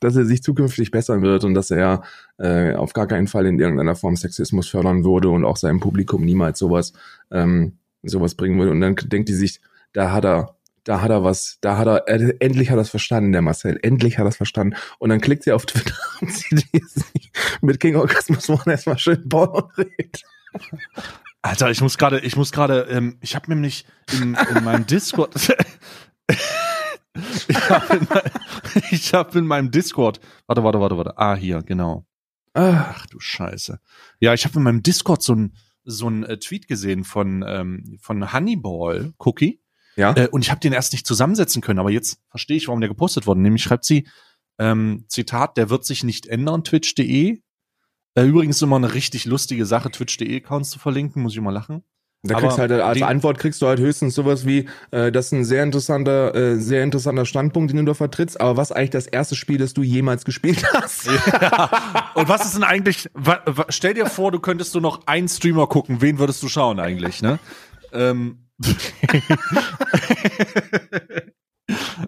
[0.00, 2.02] dass er sich zukünftig bessern wird und dass er
[2.38, 6.24] äh, auf gar keinen Fall in irgendeiner Form Sexismus fördern würde und auch seinem Publikum
[6.24, 6.92] niemals sowas,
[7.30, 8.72] ähm, sowas bringen würde.
[8.72, 9.60] Und dann denkt die sich,
[9.92, 12.90] da hat er da hat er was, da hat er, äh, endlich hat er es
[12.90, 14.74] verstanden, der Marcel, endlich hat er es verstanden.
[14.98, 16.66] Und dann klickt sie auf Twitter und sieht,
[17.60, 20.22] mit King Orgasmus One erstmal schön Porno dreht.
[21.42, 25.34] Alter, ich muss gerade, ich muss gerade, ähm, ich habe nämlich in, in meinem Discord,
[27.48, 28.06] ich habe in,
[29.12, 32.06] hab in meinem Discord, warte, warte, warte, warte, ah hier, genau.
[32.54, 33.80] Ach du Scheiße.
[34.20, 37.98] Ja, ich habe in meinem Discord so ein so ein äh, Tweet gesehen von ähm,
[38.00, 39.62] von Honeyball Cookie
[39.96, 42.80] ja, äh, und ich habe den erst nicht zusammensetzen können, aber jetzt verstehe ich, warum
[42.80, 43.40] der gepostet wurde.
[43.40, 44.06] Nämlich schreibt sie
[44.58, 46.64] ähm, Zitat: Der wird sich nicht ändern.
[46.64, 47.40] Twitch.de.
[48.14, 51.82] Äh, übrigens immer eine richtig lustige Sache, Twitch.de Accounts zu verlinken, muss ich immer lachen.
[52.24, 55.26] Da kriegst du halt als die- Antwort kriegst du halt höchstens sowas wie, äh, das
[55.26, 58.90] ist ein sehr interessanter, äh, sehr interessanter Standpunkt, den du da vertrittst, aber was eigentlich
[58.90, 61.06] das erste Spiel, das du jemals gespielt hast?
[61.06, 62.10] Ja.
[62.14, 63.10] Und was ist denn eigentlich?
[63.70, 66.00] Stell dir vor, du könntest du noch einen Streamer gucken.
[66.00, 67.22] Wen würdest du schauen eigentlich?
[67.22, 67.38] Ne?
[67.92, 68.38] Ähm.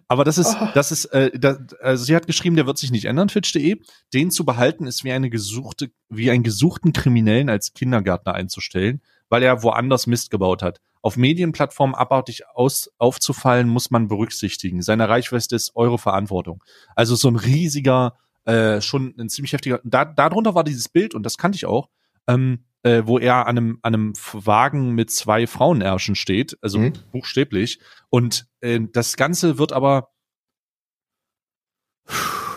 [0.08, 3.06] Aber das ist, das ist, äh, da, also sie hat geschrieben, der wird sich nicht
[3.06, 3.80] ändern, Twitch.de.
[4.12, 9.42] Den zu behalten ist wie eine gesuchte, wie einen gesuchten Kriminellen als Kindergärtner einzustellen, weil
[9.42, 10.80] er woanders Mist gebaut hat.
[11.02, 14.80] Auf Medienplattformen abartig aus, aufzufallen, muss man berücksichtigen.
[14.82, 16.62] Seine Reichweite ist eure Verantwortung.
[16.96, 19.80] Also so ein riesiger, äh, schon ein ziemlich heftiger.
[19.84, 21.88] Da, darunter war dieses Bild und das kannte ich auch,
[22.26, 26.92] ähm, äh, wo er an einem, an einem Wagen mit zwei Frauenärschen steht, also Mhm.
[27.12, 27.80] buchstäblich.
[28.10, 30.08] Und äh, das Ganze wird aber,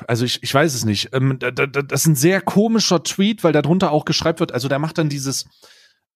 [0.07, 1.09] also ich, ich weiß es nicht.
[1.13, 4.51] Ähm, da, da, da- das ist ein sehr komischer Tweet, weil darunter auch geschreibt wird,
[4.53, 5.45] also der macht dann dieses,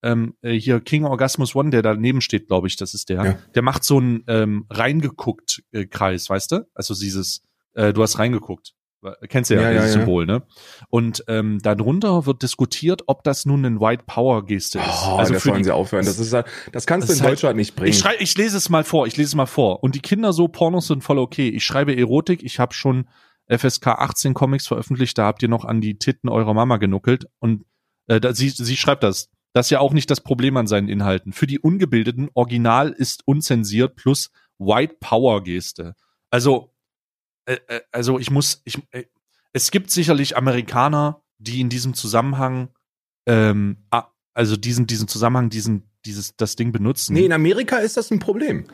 [0.04, 3.24] ähm, äh, hier King Orgasmus One, der daneben steht, glaube ich, das ist der.
[3.26, 3.38] Ja.
[3.56, 6.68] Der macht so einen ähm, reingeguckt äh, Kreis, weißt du?
[6.74, 7.42] Also dieses,
[7.74, 8.74] äh, du hast reingeguckt.
[9.30, 10.00] Kennst du ja, Ja, dieses ja.
[10.02, 10.44] Symbol, ne?
[10.90, 14.86] Und ähm, darunter wird diskutiert, ob das nun ein White Power Geste ist.
[15.08, 16.06] Oh, also das sollen die, sie aufhören.
[16.06, 17.90] Das ist das kannst Das du in halt- Deutschland nicht bringen.
[17.90, 19.82] ich, schrei, ich lese es mal vor, ich lese es mal vor.
[19.84, 21.50] Und die Kinder so, Pornos sind voll okay.
[21.50, 23.08] Ich schreibe Erotik, ich habe schon
[23.48, 27.26] FSK 18 Comics veröffentlicht, da habt ihr noch an die Titten eurer Mama genuckelt.
[27.40, 27.66] Und
[28.06, 29.30] äh, da, sie, sie schreibt das.
[29.54, 31.34] Das ist ja auch nicht das Problem an seinen Inhalten.
[31.34, 35.96] Für die Ungebildeten, Original ist unzensiert plus White Power Geste.
[36.30, 36.74] Also,
[37.46, 39.04] äh, äh, also ich muss, ich, äh,
[39.54, 42.70] es gibt sicherlich Amerikaner, die in diesem Zusammenhang,
[43.26, 43.78] ähm,
[44.34, 47.14] also diesen, diesen Zusammenhang, diesen, dieses, das Ding benutzen.
[47.14, 48.66] Nee, in Amerika ist das ein Problem.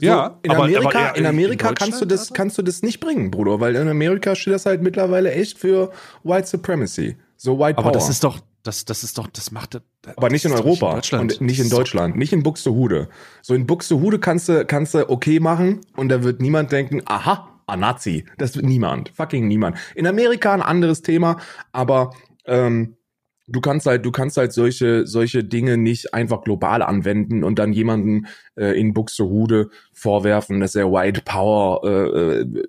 [0.00, 2.34] So, Ja, in aber- Amerika, aber eher in in Amerika kannst du das, Alter?
[2.34, 5.90] kannst du das nicht bringen, Bruder, weil in Amerika steht das halt mittlerweile echt für
[6.22, 7.16] White Supremacy.
[7.36, 7.92] So White Aber Power.
[7.92, 9.80] das ist doch, das, das ist doch, das macht.
[10.02, 11.32] Das aber nicht in Europa Deutschland.
[11.32, 13.08] und nicht in Deutschland, nicht in Buxtehude.
[13.40, 17.48] So in Buxtehude kannst du, kannst du okay machen und da wird niemand denken, aha,
[17.66, 18.26] ein Nazi.
[18.36, 19.78] Das wird niemand, fucking niemand.
[19.94, 21.38] In Amerika ein anderes Thema,
[21.72, 22.10] aber
[22.44, 22.98] ähm,
[23.46, 27.72] du kannst halt, du kannst halt solche, solche Dinge nicht einfach global anwenden und dann
[27.72, 32.62] jemanden äh, in Buxtehude vorwerfen, dass er White Power äh, äh,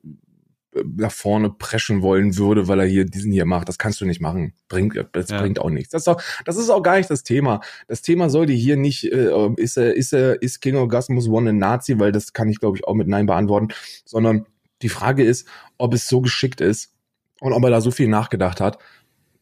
[0.85, 3.67] nach vorne preschen wollen würde, weil er hier diesen hier macht.
[3.67, 4.53] Das kannst du nicht machen.
[4.67, 5.41] Bringt, das Ja.
[5.41, 5.91] bringt auch nichts.
[5.91, 7.61] Das ist, auch, das ist auch gar nicht das Thema.
[7.87, 11.57] Das Thema sollte hier nicht, äh, ist er, ist er, ist King Orgasmus One ein
[11.57, 13.69] Nazi, weil das kann ich, glaube ich, auch mit Nein beantworten,
[14.05, 14.45] sondern
[14.81, 16.93] die Frage ist, ob es so geschickt ist
[17.41, 18.77] und ob er da so viel nachgedacht hat,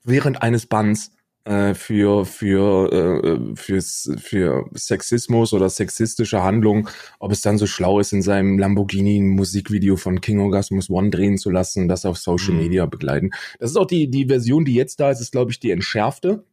[0.04, 1.12] während eines Bands
[1.48, 2.92] äh, für für
[3.24, 6.88] äh, fürs, für Sexismus oder sexistische Handlungen,
[7.20, 11.10] ob es dann so schlau ist, in seinem Lamborghini ein Musikvideo von King Orgasmus One
[11.10, 12.60] drehen zu lassen, das auf Social Mhm.
[12.60, 13.32] Media begleiten.
[13.60, 16.44] Das ist auch die die Version, die jetzt da ist, ist glaube ich die entschärfte,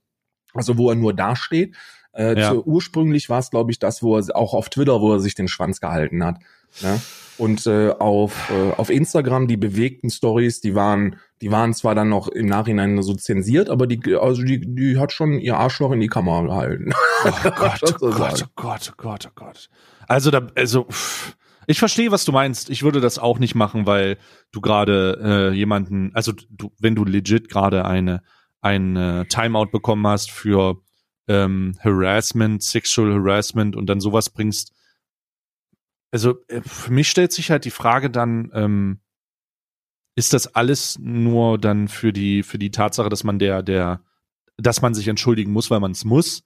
[0.54, 1.74] also wo er nur dasteht.
[2.12, 2.52] Äh, Ja.
[2.52, 5.34] zu, ursprünglich war es, glaube ich, das, wo er auch auf Twitter, wo er sich
[5.34, 6.36] den Schwanz gehalten hat.
[6.82, 7.00] Ne?
[7.36, 12.08] Und äh, auf, äh, auf Instagram die bewegten Stories, die waren, die waren zwar dann
[12.08, 16.00] noch im Nachhinein so zensiert, aber die, also die, die hat schon ihr Arschloch in
[16.00, 16.92] die Kamera gehalten.
[17.24, 19.68] Oh Gott, oh Gott, oh Gott, oh Gott, oh Gott.
[20.06, 22.70] Also da, also pff, ich verstehe, was du meinst.
[22.70, 24.18] Ich würde das auch nicht machen, weil
[24.52, 28.22] du gerade äh, jemanden, also du, wenn du legit gerade eine
[28.60, 30.78] ein Timeout bekommen hast für
[31.28, 34.72] ähm, Harassment, Sexual Harassment und dann sowas bringst.
[36.14, 39.00] Also äh, für mich stellt sich halt die Frage dann, ähm,
[40.14, 44.00] ist das alles nur dann für die für die Tatsache, dass man der der
[44.56, 46.44] dass man sich entschuldigen muss, weil man es muss?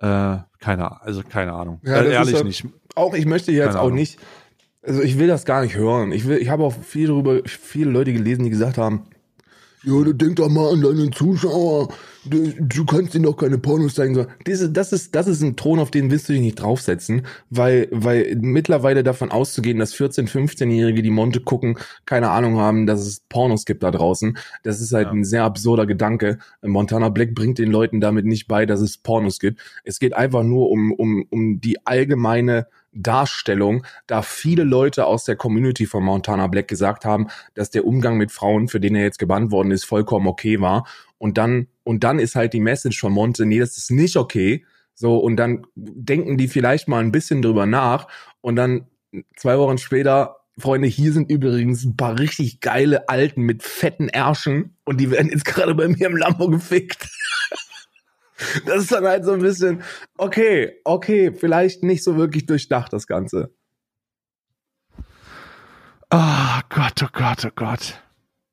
[0.00, 1.80] Äh, keine, also keine Ahnung.
[1.82, 2.66] Ja, äh, ehrlich ja- nicht.
[2.94, 3.94] Auch ich möchte jetzt Keine auch Ahnung.
[3.94, 4.18] nicht,
[4.82, 6.12] also ich will das gar nicht hören.
[6.12, 9.04] Ich will, ich habe auch viel darüber, viele Leute gelesen, die gesagt haben,
[9.86, 11.88] ja, du denk doch mal an deinen Zuschauer,
[12.24, 14.26] du, du kannst ihnen doch keine Pornos zeigen.
[14.46, 17.86] Diese, das ist, das ist ein Thron, auf den willst du dich nicht draufsetzen, weil,
[17.92, 23.20] weil mittlerweile davon auszugehen, dass 14-, 15-Jährige, die Monte gucken, keine Ahnung haben, dass es
[23.28, 24.36] Pornos gibt da draußen.
[24.64, 25.12] Das ist halt Ja.
[25.12, 26.38] ein sehr absurder Gedanke.
[26.62, 29.60] Montana Black bringt den Leuten damit nicht bei, dass es Pornos gibt.
[29.84, 32.66] Es geht einfach nur um, um, um die allgemeine
[32.96, 38.16] Darstellung, da viele Leute aus der Community von Montana Black gesagt haben, dass der Umgang
[38.16, 40.86] mit Frauen, für den er jetzt gebannt worden ist, vollkommen okay war.
[41.18, 44.64] Und dann, und dann ist halt die Message von Monte, nee, das ist nicht okay.
[44.94, 48.08] So, und dann denken die vielleicht mal ein bisschen drüber nach
[48.40, 48.86] und dann
[49.36, 54.74] zwei Wochen später, Freunde, hier sind übrigens ein paar richtig geile Alten mit fetten Ärschen
[54.84, 57.08] und die werden jetzt gerade bei mir im Lambo gefickt.
[58.66, 59.82] Das ist dann halt so ein bisschen,
[60.18, 63.54] okay, okay, vielleicht nicht so wirklich durchdacht, das Ganze.
[66.10, 68.00] Ah Gott, oh Gott, oh Gott.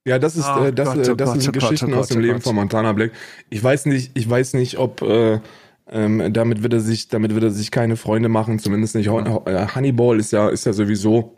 [0.05, 1.93] Ja, das ist, Oh äh, das, Gott, äh, oh das Gott, sind oh Gott, Geschichten
[1.93, 2.43] oh aus dem Gott, oh Leben Gott.
[2.43, 3.11] von Montana Black.
[3.49, 5.39] Ich weiß nicht, ich weiß nicht, ob äh,
[5.89, 9.07] ähm, damit wird er sich, damit wird er sich keine Freunde machen, zumindest nicht.
[9.07, 11.37] Äh, Honeyball ist ja, ist ja sowieso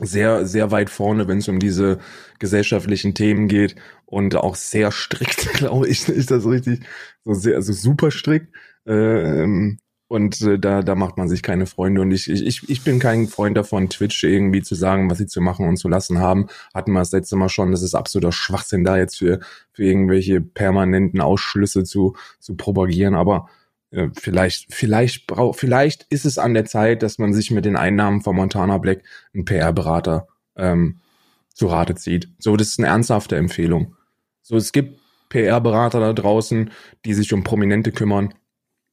[0.00, 1.98] sehr, sehr weit vorne, wenn es um diese
[2.38, 6.80] gesellschaftlichen Themen geht und auch sehr strikt, glaube ich, ist das richtig,
[7.24, 8.54] so sehr, also super strikt.
[8.86, 12.00] Äh, ähm, und äh, da, da macht man sich keine Freunde.
[12.00, 15.42] Und ich, ich, ich bin kein Freund davon, Twitch irgendwie zu sagen, was sie zu
[15.42, 16.46] machen und zu lassen haben.
[16.72, 17.72] Hatten wir das letzte Mal schon.
[17.72, 23.14] Das ist absoluter Schwachsinn, da jetzt für, für irgendwelche permanenten Ausschlüsse zu, zu propagieren.
[23.14, 23.48] Aber
[24.12, 28.20] vielleicht, vielleicht brau, vielleicht ist es an der Zeit, dass man sich mit den Einnahmen
[28.20, 29.02] von Montana Black
[29.34, 31.00] einen PR-Berater ähm,
[31.54, 32.28] zu Rate zieht.
[32.38, 33.96] So, das ist eine ernsthafte Empfehlung.
[34.42, 36.70] So, es gibt PR-Berater da draußen,
[37.04, 38.34] die sich um Prominente kümmern.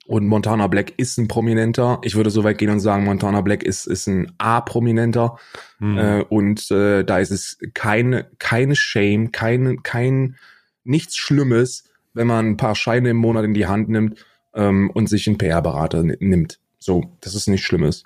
[0.08, 2.00] Und Montana Black ist ein Prominenter.
[2.04, 5.38] Ich würde so weit gehen und sagen, Montana Black ist, ist ein A-Prominenter.
[5.80, 5.98] Hm.
[5.98, 10.38] Äh, und äh, da ist es keine, keine Shame, kein, kein,
[10.84, 14.24] nichts Schlimmes, wenn man ein paar Scheine im Monat in die Hand nimmt
[14.56, 16.60] ähm, und sich einen PR-Berater nimmt.
[16.80, 18.04] So, das ist nichts Schlimmes.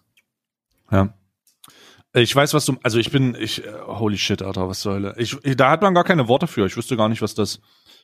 [0.92, 1.14] Ja.
[2.14, 5.16] Ich weiß, was du, also ich bin, ich, äh, holy shit, Alter, was soll Hölle.
[5.18, 6.66] Ich, da hat man gar keine Worte für.
[6.66, 7.62] Ich wüsste gar nicht, was das,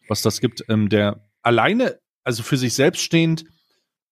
[0.07, 0.63] was das gibt.
[0.69, 3.45] Ähm, der alleine, also für sich selbst stehend,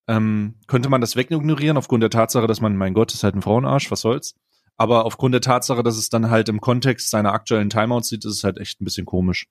[0.08, 3.44] ähm, könnte man das wegignorieren aufgrund der Tatsache, dass man, mein Gott, ist halt ein
[3.44, 4.34] Frauenarsch, was soll's.
[4.78, 8.38] Aber aufgrund der Tatsache, dass es dann halt im Kontext seiner aktuellen Timeouts sieht, ist
[8.38, 9.46] es halt echt ein bisschen komisch.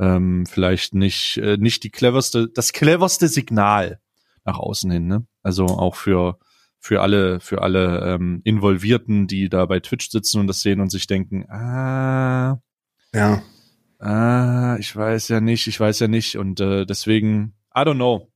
[0.00, 4.00] Ähm, vielleicht nicht, äh, nicht die cleverste, das cleverste Signal
[4.44, 5.26] nach außen hin, ne?
[5.42, 6.38] Also auch für,
[6.78, 10.90] für alle, für alle ähm, Involvierten, die da bei Twitch sitzen und das sehen und
[10.90, 12.60] sich denken, ah,
[13.14, 13.42] Ja.
[13.98, 16.36] ah, ich weiß ja nicht, ich weiß ja nicht.
[16.36, 18.30] Und äh, deswegen, I don't know.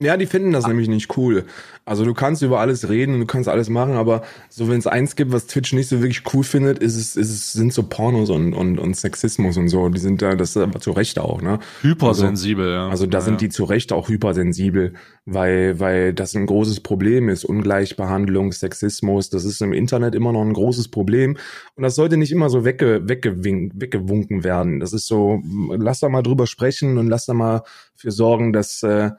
[0.00, 1.44] Ja, die finden das nämlich nicht cool.
[1.84, 4.86] Also du kannst über alles reden und du kannst alles machen, aber so wenn es
[4.86, 7.82] eins gibt, was Twitch nicht so wirklich cool findet, ist es, ist es sind so
[7.82, 9.88] Pornos und, und, und Sexismus und so.
[9.88, 11.58] Die sind da, das ist aber zu Recht auch, ne?
[11.82, 12.88] Hypersensibel, ja.
[12.88, 14.92] Also da ja, sind die zu Recht auch hypersensibel,
[15.26, 17.44] weil, weil das ein großes Problem ist.
[17.44, 21.36] Ungleichbehandlung, Sexismus, das ist im Internet immer noch ein großes Problem.
[21.74, 24.78] Und das sollte nicht immer so wegge, weggewink, weggewunken werden.
[24.78, 25.42] Das ist so,
[25.76, 27.62] lass da mal drüber sprechen und lass da mal
[27.96, 29.10] für sorgen, dass, äh,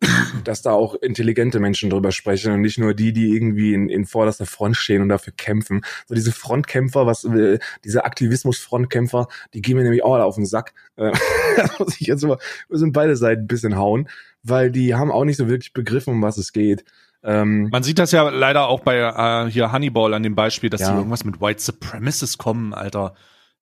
[0.44, 4.06] dass da auch intelligente Menschen drüber sprechen und nicht nur die, die irgendwie in, in
[4.06, 5.82] vorderster Front stehen und dafür kämpfen.
[6.06, 10.46] So diese Frontkämpfer, was äh, diese Aktivismus-Frontkämpfer, die gehen mir nämlich auch alle auf den
[10.46, 10.72] Sack.
[10.96, 11.12] Äh,
[11.56, 14.08] da muss ich jetzt mal, müssen beide Seiten ein bisschen hauen,
[14.42, 16.84] weil die haben auch nicht so wirklich begriffen, um was es geht.
[17.24, 20.82] Ähm, Man sieht das ja leider auch bei äh, hier Honeyball an dem Beispiel, dass
[20.82, 20.92] Ja.
[20.92, 23.14] die irgendwas mit White Supremacists kommen, Alter.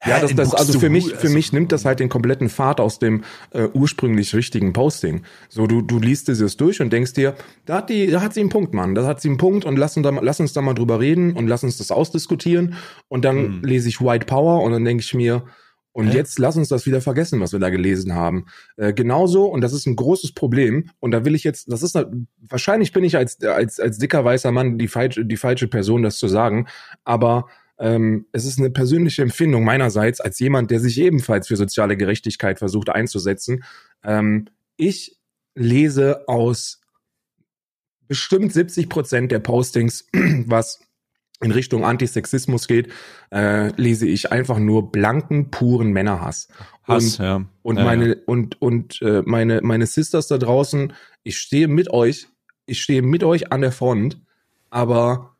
[0.04, 2.80] Ja, das, das, also für mich, für also- mich nimmt das halt den kompletten Pfad
[2.80, 5.22] aus dem äh, ursprünglich richtigen Posting.
[5.48, 8.40] So, du, du liest dieses durch und denkst dir, da hat die, da hat sie
[8.40, 10.52] einen Punkt, Mann, da hat sie einen Punkt und lass uns da, mal- lass uns
[10.52, 12.74] da mal drüber reden und lass uns das ausdiskutieren.
[13.08, 13.62] Und dann Hm.
[13.64, 15.44] lese ich White Power und dann denke ich mir,
[15.92, 16.16] und Hä?
[16.18, 18.44] jetzt lass uns das wieder vergessen, was wir da gelesen haben.
[18.76, 21.96] Äh, genauso, und das ist ein großes Problem, und da will ich jetzt, das ist,
[21.96, 26.02] eine- wahrscheinlich bin ich als, als, als dicker weißer Mann die falsche, die falsche Person,
[26.02, 26.66] das zu sagen,
[27.04, 27.46] aber
[27.78, 32.58] ähm, es ist eine persönliche Empfindung meinerseits als jemand, der sich ebenfalls für soziale Gerechtigkeit
[32.58, 33.64] versucht einzusetzen.
[34.02, 35.18] Ähm, ich
[35.54, 36.80] lese aus
[38.08, 40.08] bestimmt 70 Prozent der Postings,
[40.46, 40.80] was
[41.42, 42.90] in Richtung Antisexismus geht,
[43.30, 46.48] äh, lese ich einfach nur blanken, puren Männerhass.
[46.84, 47.44] Hass, und, ja.
[47.62, 48.14] und ja, meine ja.
[48.24, 52.28] und und äh, meine meine Sisters da draußen, ich stehe mit euch,
[52.64, 54.18] ich stehe mit euch an der Front,
[54.70, 55.35] aber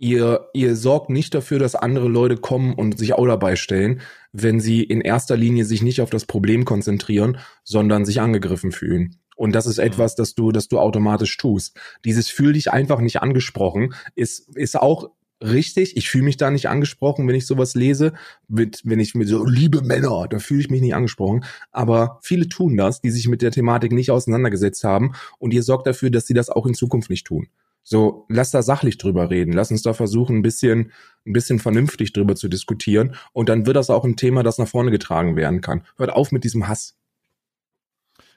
[0.00, 4.00] ihr ihr sorgt nicht dafür, dass andere Leute kommen und sich auch dabei stellen,
[4.32, 9.16] wenn sie in erster Linie sich nicht auf das Problem konzentrieren, sondern sich angegriffen fühlen.
[9.36, 11.78] Und das ist etwas, das du, das du automatisch tust.
[12.04, 15.10] Dieses fühl dich einfach nicht angesprochen ist, ist auch
[15.42, 15.96] richtig.
[15.96, 18.12] Ich fühle mich da nicht angesprochen, wenn ich sowas lese.
[18.48, 21.44] Mit, wenn ich mit so, liebe Männer, da fühle ich mich nicht angesprochen.
[21.72, 25.12] Aber viele tun das, die sich mit der Thematik nicht auseinandergesetzt haben.
[25.38, 27.48] Und ihr sorgt dafür, dass sie das auch in Zukunft nicht tun.
[27.82, 29.52] So, lass da sachlich drüber reden.
[29.52, 30.92] Lass uns da versuchen, ein bisschen,
[31.26, 33.16] ein bisschen vernünftig drüber zu diskutieren.
[33.32, 35.82] Und dann wird das auch ein Thema, das nach vorne getragen werden kann.
[35.96, 36.96] Hört auf mit diesem Hass.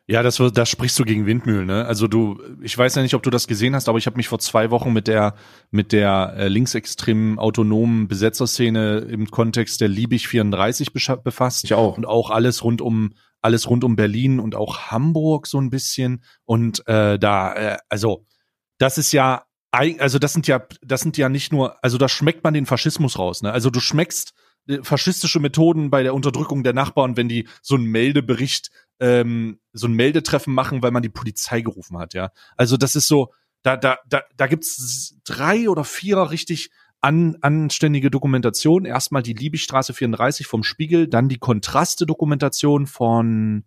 [0.05, 1.85] Ja, das, wird- da sprichst du gegen Windmühlen, ne?
[1.85, 4.27] Also du, ich weiß ja nicht, ob du das gesehen hast, aber ich habe mich
[4.27, 5.35] vor zwei Wochen mit der
[5.71, 11.97] mit der äh, linksextremen autonomen Besetzerszene im Kontext der Liebig 34 bescha- befasst Ich auch.
[11.97, 16.21] und auch alles rund um alles rund um Berlin und auch Hamburg so ein bisschen
[16.43, 18.25] und äh, da äh, also
[18.77, 22.43] das ist ja also das sind ja das sind ja nicht nur also da schmeckt
[22.43, 23.51] man den Faschismus raus, ne?
[23.51, 24.33] Also du schmeckst
[24.67, 29.87] äh, faschistische Methoden bei der Unterdrückung der Nachbarn, wenn die so einen Meldebericht ähm, so
[29.87, 32.31] ein Meldetreffen machen, weil man die Polizei gerufen hat, ja.
[32.55, 33.33] Also das ist so,
[33.63, 36.69] da, da, da, da gibt's drei oder vier richtig
[37.01, 38.85] an, anständige Dokumentationen.
[38.85, 43.65] Erstmal die Liebigstraße 34 vom Spiegel, dann die Kontraste-Dokumentation von,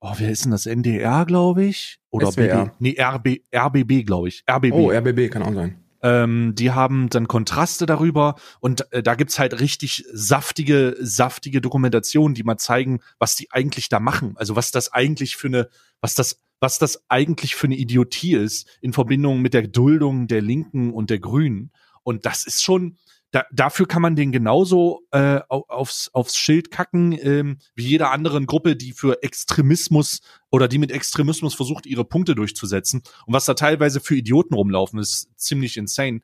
[0.00, 0.66] oh, wer ist denn das?
[0.66, 1.98] NDR, glaube ich?
[2.10, 2.66] Oder SWR.
[2.66, 4.44] BB, nee, RB, RBB, glaube ich.
[4.50, 4.72] RBB.
[4.72, 5.76] Oh, RBB kann auch sein.
[6.02, 12.34] Ähm, die haben dann Kontraste darüber und äh, da gibt's halt richtig saftige, saftige Dokumentationen,
[12.34, 14.32] die mal zeigen, was die eigentlich da machen.
[14.36, 15.68] Also was das eigentlich für eine,
[16.00, 20.40] was das, was das eigentlich für eine Idiotie ist in Verbindung mit der Duldung der
[20.40, 21.70] Linken und der Grünen.
[22.02, 22.96] Und das ist schon,
[23.32, 28.10] da, dafür kann man den genauso äh, au- aufs, aufs Schild kacken, ähm, wie jeder
[28.10, 33.02] anderen Gruppe, die für Extremismus oder die mit Extremismus versucht, ihre Punkte durchzusetzen.
[33.26, 36.20] Und was da teilweise für Idioten rumlaufen, ist ziemlich insane.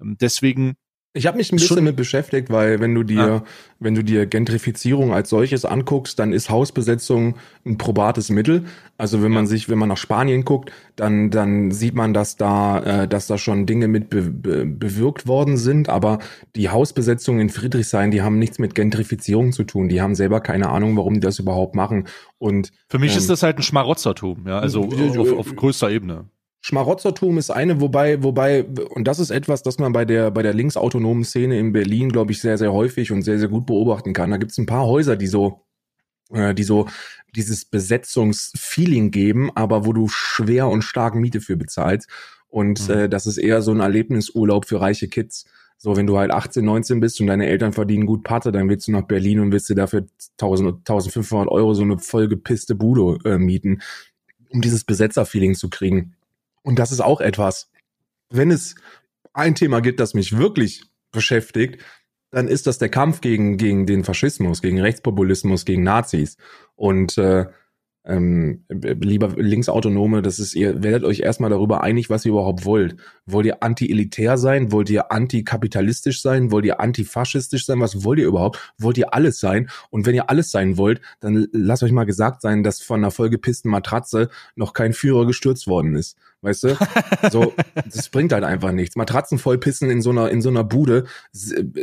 [0.00, 0.76] Ähm, Deswegen,
[1.12, 3.44] Ich habe mich ein bisschen schon- mit beschäftigt, weil wenn du dir, Ah.
[3.80, 7.34] wenn du dir Gentrifizierung als solches anguckst, dann ist Hausbesetzung
[7.66, 8.62] ein probates Mittel.
[8.96, 13.02] Also wenn man sich, wenn man nach Spanien guckt, dann dann sieht man, dass da,
[13.02, 15.88] äh, dass da schon Dinge mit be, be, bewirkt worden sind.
[15.88, 16.20] Aber
[16.54, 19.88] die Hausbesetzungen in Friedrichshain, die haben nichts mit Gentrifizierung zu tun.
[19.88, 22.04] Die haben selber keine Ahnung, warum die das überhaupt machen.
[22.38, 26.26] Und für mich Ähm, ist das halt ein Schmarotzertum, ja, also auf, auf größter Ebene.
[26.62, 30.52] Schmarotzertum ist eine, wobei, wobei, und das ist etwas, das man bei der, bei der
[30.52, 34.30] linksautonomen Szene in Berlin, glaube ich, sehr, sehr häufig und sehr, sehr gut beobachten kann.
[34.30, 35.62] Da gibt es ein paar Häuser, die so,
[36.32, 36.86] äh, die so
[37.34, 42.08] dieses Besetzungsfeeling geben, aber wo du schwer und stark Miete für bezahlst.
[42.48, 42.94] Und mhm.
[42.94, 45.46] äh, das ist eher so ein Erlebnisurlaub für reiche Kids.
[45.78, 48.86] So, wenn du halt 18, 19 bist und deine Eltern verdienen gut Patte, dann willst
[48.86, 53.38] du nach Berlin und willst dir dafür 1000, 1500 Euro so eine vollgepisste Bude äh,
[53.38, 53.80] mieten,
[54.50, 56.16] um dieses Besetzerfeeling zu kriegen.
[56.62, 57.70] Und das ist auch etwas,
[58.30, 58.74] wenn es
[59.32, 61.82] ein Thema gibt, das mich wirklich beschäftigt,
[62.30, 66.36] dann ist das der Kampf gegen, gegen den Faschismus, gegen Rechtspopulismus, gegen Nazis.
[66.76, 67.46] Und äh,
[68.04, 72.96] ähm, lieber Linksautonome, das ist, ihr werdet euch erstmal darüber einig, was ihr überhaupt wollt.
[73.26, 74.72] Wollt ihr anti-elitär sein?
[74.72, 76.50] Wollt ihr antikapitalistisch sein?
[76.50, 77.80] Wollt ihr antifaschistisch sein?
[77.80, 78.72] Was wollt ihr überhaupt?
[78.78, 79.68] Wollt ihr alles sein?
[79.90, 83.10] Und wenn ihr alles sein wollt, dann lasst euch mal gesagt sein, dass von einer
[83.10, 86.16] vollgepissten Matratze noch kein Führer gestürzt worden ist.
[86.42, 86.76] Weißt du?
[87.30, 88.96] So, das bringt halt einfach nichts.
[88.96, 91.04] Matratzen vollpissen in so einer, in so einer Bude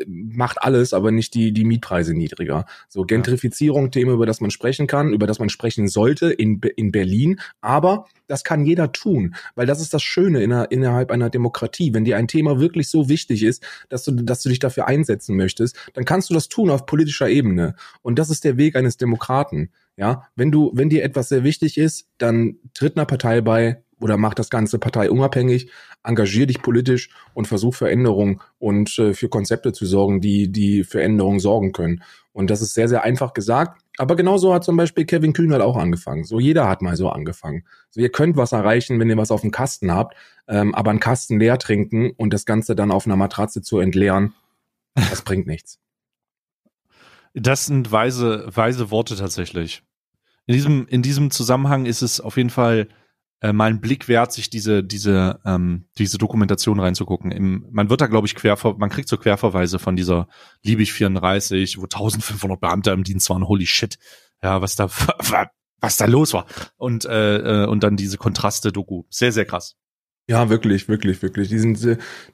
[0.08, 2.66] macht alles, aber nicht die, die Mietpreise niedriger.
[2.88, 6.91] So, Gentrifizierung, Thema, über das man sprechen kann, über das man sprechen sollte in, in
[6.91, 7.39] Berlin.
[7.62, 11.93] Aber das kann jeder tun, weil das ist das Schöne in einer, innerhalb einer Demokratie.
[11.93, 15.36] Wenn dir ein Thema wirklich so wichtig ist, dass du, dass du dich dafür einsetzen
[15.36, 17.76] möchtest, dann kannst du das tun auf politischer Ebene.
[18.01, 19.70] Und das ist der Weg eines Demokraten.
[19.97, 24.18] Ja, wenn du, wenn dir etwas sehr wichtig ist, dann tritt einer Partei bei, oder
[24.18, 25.72] mach das Ganze parteiunabhängig,
[26.04, 31.02] engagier dich politisch und versuch Veränderungen und äh, für Konzepte zu sorgen, die, die für
[31.02, 32.04] Änderungen sorgen können.
[32.34, 33.82] Und das ist sehr, sehr einfach gesagt.
[33.98, 36.24] Aber genauso hat zum Beispiel Kevin Kühn halt auch angefangen.
[36.24, 37.66] So jeder hat mal so angefangen.
[37.89, 40.16] So ihr könnt was erreichen, wenn ihr was auf dem Kasten habt,
[40.48, 44.36] ähm, aber einen Kasten leer trinken und das Ganze dann auf einer Matratze zu entleeren,
[44.93, 45.80] das bringt nichts.
[47.34, 49.84] Das sind weise, weise Worte tatsächlich.
[50.45, 52.88] In diesem, in diesem Zusammenhang ist es auf jeden Fall
[53.41, 57.31] äh, mal ein Blick wert, sich diese, diese, ähm, diese Dokumentation reinzugucken.
[57.31, 60.27] Im, man wird da, glaube ich, quer, man kriegt so Querverweise von dieser
[60.63, 63.97] Liebig 34, wo 1500 Beamte im Dienst waren, holy shit.
[64.41, 64.89] Ja, was da,
[65.79, 66.45] was da los war.
[66.77, 69.03] Und, äh, äh, und dann diese Kontraste-Doku.
[69.09, 69.75] Sehr, sehr krass.
[70.29, 71.47] Ja, wirklich, wirklich, wirklich.
[71.47, 71.79] Die sind,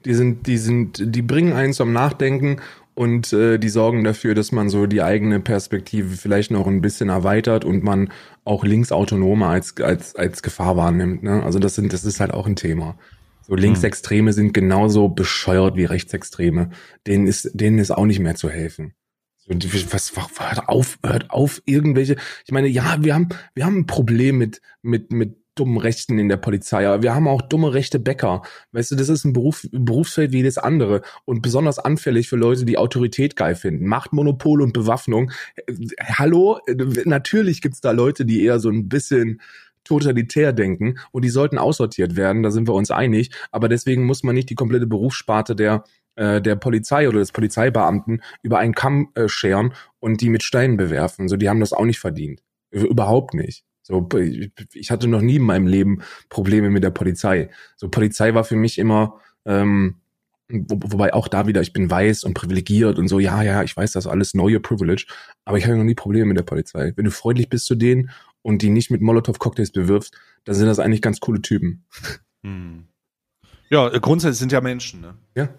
[0.04, 2.60] die sind, die sind, die bringen einen zum Nachdenken
[2.94, 7.08] und äh, die sorgen dafür, dass man so die eigene Perspektive vielleicht noch ein bisschen
[7.08, 8.10] erweitert und man
[8.44, 11.22] auch Linksautonome als als als Gefahr wahrnimmt.
[11.22, 11.42] Ne?
[11.42, 12.96] Also das sind das ist halt auch ein Thema.
[13.42, 14.34] So Linksextreme hm.
[14.34, 16.70] sind genauso bescheuert wie Rechtsextreme.
[17.06, 18.94] Denen ist denen ist auch nicht mehr zu helfen.
[19.36, 19.54] So,
[19.92, 22.16] was, was hört auf, hört auf irgendwelche.
[22.46, 26.28] Ich meine, ja, wir haben wir haben ein Problem mit mit mit dummen Rechten in
[26.28, 28.42] der Polizei, aber wir haben auch dumme rechte Bäcker.
[28.72, 32.64] Weißt du, das ist ein Beruf, Berufsfeld wie das andere und besonders anfällig für Leute,
[32.64, 33.86] die Autorität geil finden.
[33.86, 35.30] Machtmonopol und Bewaffnung.
[36.00, 36.60] Hallo,
[37.04, 39.40] natürlich gibt's da Leute, die eher so ein bisschen
[39.84, 44.22] totalitär denken und die sollten aussortiert werden, da sind wir uns einig, aber deswegen muss
[44.22, 45.84] man nicht die komplette Berufssparte der
[46.16, 50.76] äh, der Polizei oder des Polizeibeamten über einen Kamm äh, scheren und die mit Steinen
[50.76, 51.28] bewerfen.
[51.28, 52.40] So, die haben das auch nicht verdient.
[52.70, 53.64] Überhaupt nicht.
[53.86, 54.08] So,
[54.72, 57.50] ich hatte noch nie in meinem Leben Probleme mit der Polizei.
[57.76, 59.96] So, Polizei war für mich immer, ähm,
[60.48, 63.76] wo, wobei auch da wieder, ich bin weiß und privilegiert und so, ja, ja, ich
[63.76, 65.04] weiß das alles, neue Privilege,
[65.44, 66.94] aber ich hatte noch nie Probleme mit der Polizei.
[66.96, 68.08] Wenn du freundlich bist zu denen
[68.40, 71.84] und die nicht mit Molotow-Cocktails bewirfst, dann sind das eigentlich ganz coole Typen.
[72.42, 72.88] Hm.
[73.68, 75.14] Ja, grundsätzlich sind ja Menschen, ne?
[75.34, 75.50] Ja.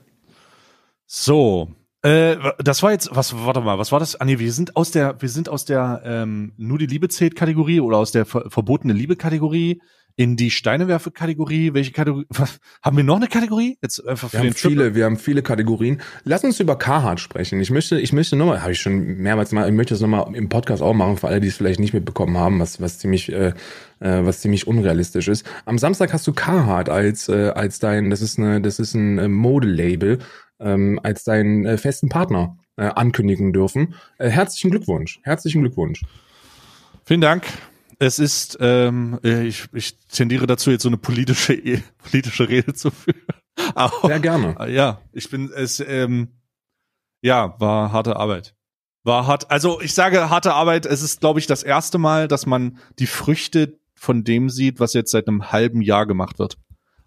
[1.06, 1.76] So,
[2.06, 4.20] äh, das war jetzt, was, warte mal, was war das?
[4.22, 7.36] Ah nee, wir sind aus der, wir sind aus der ähm, nur die Liebe zählt
[7.36, 9.82] Kategorie oder aus der ver verbotene Liebe Kategorie
[10.16, 11.74] in die Steinewerfe-Kategorie.
[11.74, 12.26] Welche Kategorie?
[12.30, 13.80] Was, haben wir noch eine Kategorie?
[13.82, 16.00] Jetzt einfach für wir den haben viele, wir haben viele Kategorien.
[16.24, 17.60] Lass uns über Carhartt sprechen.
[17.60, 20.48] Ich möchte, ich möchte nochmal, habe ich schon mehrmals mal, ich möchte das nochmal im
[20.48, 23.54] Podcast auch machen, für alle, die es vielleicht nicht mitbekommen haben, was, was ziemlich, äh,
[24.00, 25.46] äh, was ziemlich unrealistisch ist.
[25.66, 29.18] Am Samstag hast du Carhartt als, äh, als dein, das ist eine, das ist ein
[29.18, 30.20] äh, Modelabel
[30.60, 33.96] ähm, als deinen äh, festen Partner äh, ankündigen dürfen.
[34.18, 35.20] Äh, herzlichen Glückwunsch.
[35.24, 36.04] Herzlichen Glückwunsch.
[37.06, 37.46] Vielen Dank.
[38.00, 42.74] Es ist, ähm, äh, ich, ich tendiere dazu, jetzt so eine politische, e, politische Rede
[42.74, 43.22] zu führen.
[43.76, 44.56] Aber, Sehr gerne.
[44.60, 46.30] Äh, ja, ich bin es, ähm,
[47.22, 48.56] ja, war harte Arbeit.
[49.04, 52.46] War hart, also ich sage harte Arbeit, es ist, glaube ich, das erste Mal, dass
[52.46, 56.58] man die Früchte von dem sieht, was jetzt seit einem halben Jahr gemacht wird.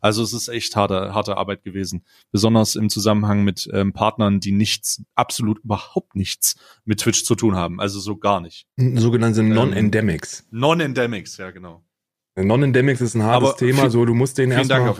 [0.01, 2.05] Also es ist echt harte, harte Arbeit gewesen.
[2.31, 7.57] Besonders im Zusammenhang mit ähm, Partnern, die nichts, absolut überhaupt nichts mit Twitch zu tun
[7.57, 7.81] haben.
[7.81, 8.67] Also so gar nicht.
[8.77, 10.47] Sogenannte ähm, Non-Endemics.
[10.51, 11.83] Non-Endemics, ja genau.
[12.45, 14.95] Non-Endemics ist ein hartes Aber Thema, so du musst den erstmal,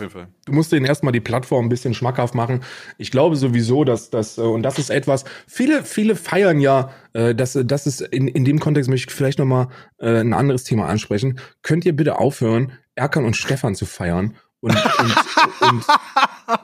[0.45, 2.61] du musst denen erstmal die Plattform ein bisschen schmackhaft machen.
[2.97, 5.25] Ich glaube sowieso, dass das äh, und das ist etwas.
[5.47, 9.39] Viele, viele feiern ja, äh, dass das ist in in dem Kontext möchte ich vielleicht
[9.39, 9.69] noch mal
[9.99, 11.39] äh, ein anderes Thema ansprechen.
[11.61, 15.15] Könnt ihr bitte aufhören, Erkan und Stefan zu feiern und und
[15.61, 15.85] und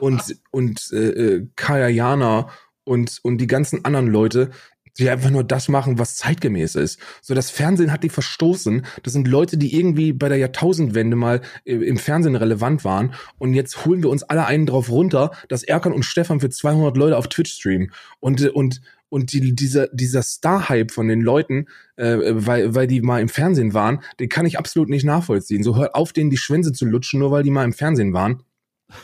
[0.00, 2.48] und, und äh, äh, Kaya Jana
[2.84, 4.50] und und die ganzen anderen Leute,
[4.98, 6.98] die einfach nur das machen, was zeitgemäß ist.
[7.20, 8.86] So das Fernsehen hat die verstoßen.
[9.02, 13.54] Das sind Leute, die irgendwie bei der Jahrtausendwende mal äh, im Fernsehen relevant waren und
[13.54, 17.16] jetzt holen wir uns alle einen drauf runter, dass Erkan und Stefan für 200 Leute
[17.16, 22.18] auf Twitch streamen und äh, und und die, dieser, dieser Star-Hype von den Leuten, äh,
[22.32, 25.62] weil, weil die mal im Fernsehen waren, den kann ich absolut nicht nachvollziehen.
[25.62, 28.42] So hört auf, denen die Schwänze zu lutschen, nur weil die mal im Fernsehen waren.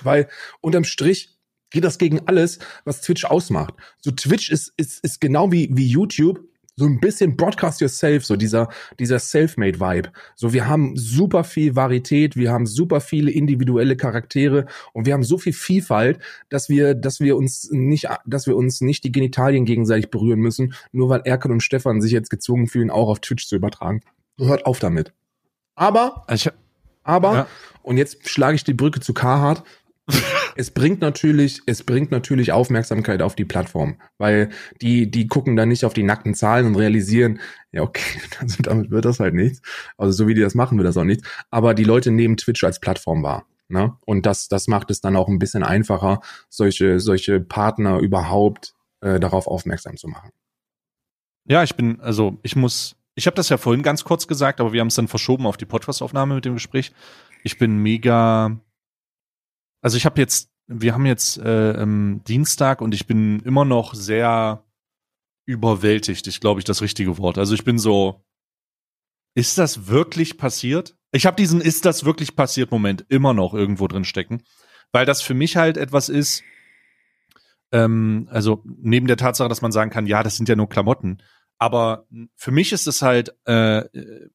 [0.02, 0.28] Weil
[0.60, 1.38] unterm Strich
[1.70, 3.74] geht das gegen alles, was Twitch ausmacht.
[3.98, 6.40] So Twitch ist, ist, ist genau wie, wie YouTube
[6.76, 8.68] so ein bisschen Broadcast Yourself, so dieser,
[8.98, 10.10] dieser Self-Made-Vibe.
[10.36, 15.22] So, wir haben super viel Varietät, wir haben super viele individuelle Charaktere und wir haben
[15.22, 16.18] so viel Vielfalt,
[16.48, 20.74] dass wir, dass wir uns nicht, dass wir uns nicht die Genitalien gegenseitig berühren müssen,
[20.92, 24.00] nur weil Erkan und Stefan sich jetzt gezwungen fühlen, auch auf Twitch zu übertragen.
[24.38, 25.12] Hört auf damit.
[25.74, 26.56] Aber, Also ich,
[27.04, 27.46] aber, Ja.
[27.82, 29.62] und jetzt schlage ich die Brücke zu Carhartt.
[30.56, 34.50] es bringt natürlich, es bringt natürlich Aufmerksamkeit auf die Plattform, weil
[34.80, 37.40] die, die gucken dann nicht auf die nackten Zahlen und realisieren,
[37.72, 39.62] ja, okay, also damit wird das halt nichts.
[39.96, 41.28] Also so wie die das machen, wird das auch nichts.
[41.50, 43.46] Aber die Leute nehmen Twitch als Plattform wahr.
[43.68, 43.96] Ne?
[44.04, 49.18] Und das, das macht es dann auch ein bisschen einfacher, solche, solche Partner überhaupt äh,
[49.18, 50.30] darauf aufmerksam zu machen.
[51.46, 54.72] ja, ich bin, also ich muss, ich habe das ja vorhin ganz kurz gesagt, aber
[54.72, 56.92] wir haben es dann verschoben auf die Podcast-Aufnahme mit dem Gespräch.
[57.44, 58.58] Ich bin mega,
[59.82, 63.94] also ich habe jetzt, wir haben jetzt äh, ähm, Dienstag und ich bin immer noch
[63.94, 64.64] sehr
[65.44, 67.36] überwältigt, ich glaube ich das richtige Wort.
[67.36, 68.24] Also ich bin so,
[69.34, 70.96] ist das wirklich passiert?
[71.10, 74.44] Ich habe diesen ist das wirklich passiert Moment immer noch irgendwo drin stecken,
[74.92, 76.42] weil das für mich halt etwas ist,
[77.72, 81.22] ähm, also neben der Tatsache, dass man sagen kann, ja, das sind ja nur Klamotten,
[81.58, 82.06] aber
[82.36, 84.30] für mich ist es halt, äh, äh,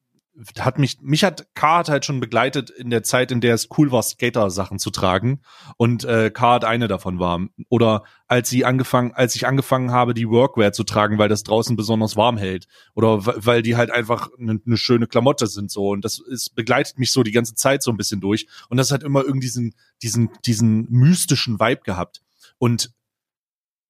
[0.60, 3.92] hat mich, mich hat Card halt schon begleitet in der Zeit, in der es cool
[3.92, 5.42] war, Skater-Sachen zu tragen
[5.78, 7.42] und äh, Card eine davon war.
[7.70, 11.76] Oder als sie angefangen, als ich angefangen habe, die Workwear zu tragen, weil das draußen
[11.76, 12.68] besonders warm hält.
[12.94, 15.90] Oder weil die halt einfach eine ne schöne Klamotte sind so.
[15.90, 18.48] Und das ist, begleitet mich so die ganze Zeit so ein bisschen durch.
[18.70, 19.74] Und das hat immer irgendwie diesen,
[20.04, 22.22] diesen, diesen mystischen Vibe gehabt.
[22.60, 22.92] Und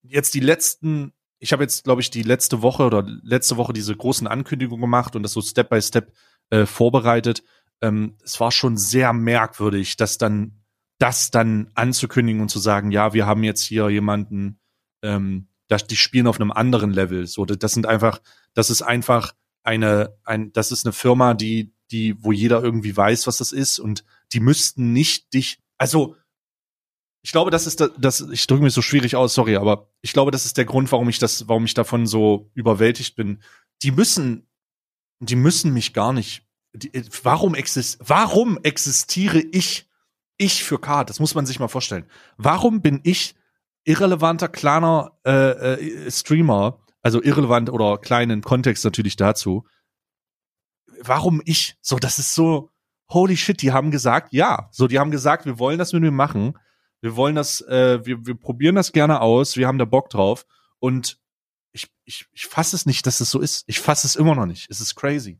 [0.03, 3.95] jetzt die letzten, ich habe jetzt, glaube ich, die letzte Woche oder letzte Woche diese
[3.95, 6.13] großen Ankündigungen gemacht und das so Step by Step
[6.49, 7.43] äh, vorbereitet.
[7.81, 10.63] Ähm, es war schon sehr merkwürdig, dass dann
[10.99, 14.59] das dann anzukündigen und zu sagen, ja, wir haben jetzt hier jemanden,
[15.03, 17.27] ähm, das, die spielen auf einem anderen Level.
[17.27, 18.21] So, das sind einfach,
[18.53, 19.33] das ist einfach
[19.63, 23.79] eine, ein, das ist eine Firma, die, die, wo jeder irgendwie weiß, was das ist
[23.79, 26.15] und die müssten nicht dich, also
[27.21, 30.13] ich glaube, das ist das, das ich drücke mich so schwierig aus, sorry, aber ich
[30.13, 33.41] glaube, das ist der Grund, warum ich das, warum ich davon so überwältigt bin.
[33.81, 34.46] Die müssen,
[35.20, 36.43] die müssen mich gar nicht.
[36.74, 36.91] Die,
[37.24, 39.89] warum exist, warum existiere ich,
[40.38, 41.09] ich für Card?
[41.09, 42.05] Das muss man sich mal vorstellen.
[42.38, 43.36] Warum bin ich
[43.86, 49.65] irrelevanter kleiner äh, äh, Streamer, also irrelevant oder kleinen Kontext natürlich dazu?
[51.01, 51.78] Warum ich?
[51.82, 52.70] So, das ist so.
[53.09, 54.68] Holy shit, die haben gesagt, ja.
[54.72, 56.57] So, die haben gesagt, wir wollen das mit mir machen.
[56.99, 60.45] Wir wollen das, äh, wir, wir probieren das gerne aus, wir haben da Bock drauf.
[60.80, 61.18] Und
[62.08, 63.64] ich, ich, fasse es nicht, dass es so ist.
[63.68, 64.68] Ich fasse es immer noch nicht.
[64.70, 65.39] Es ist crazy.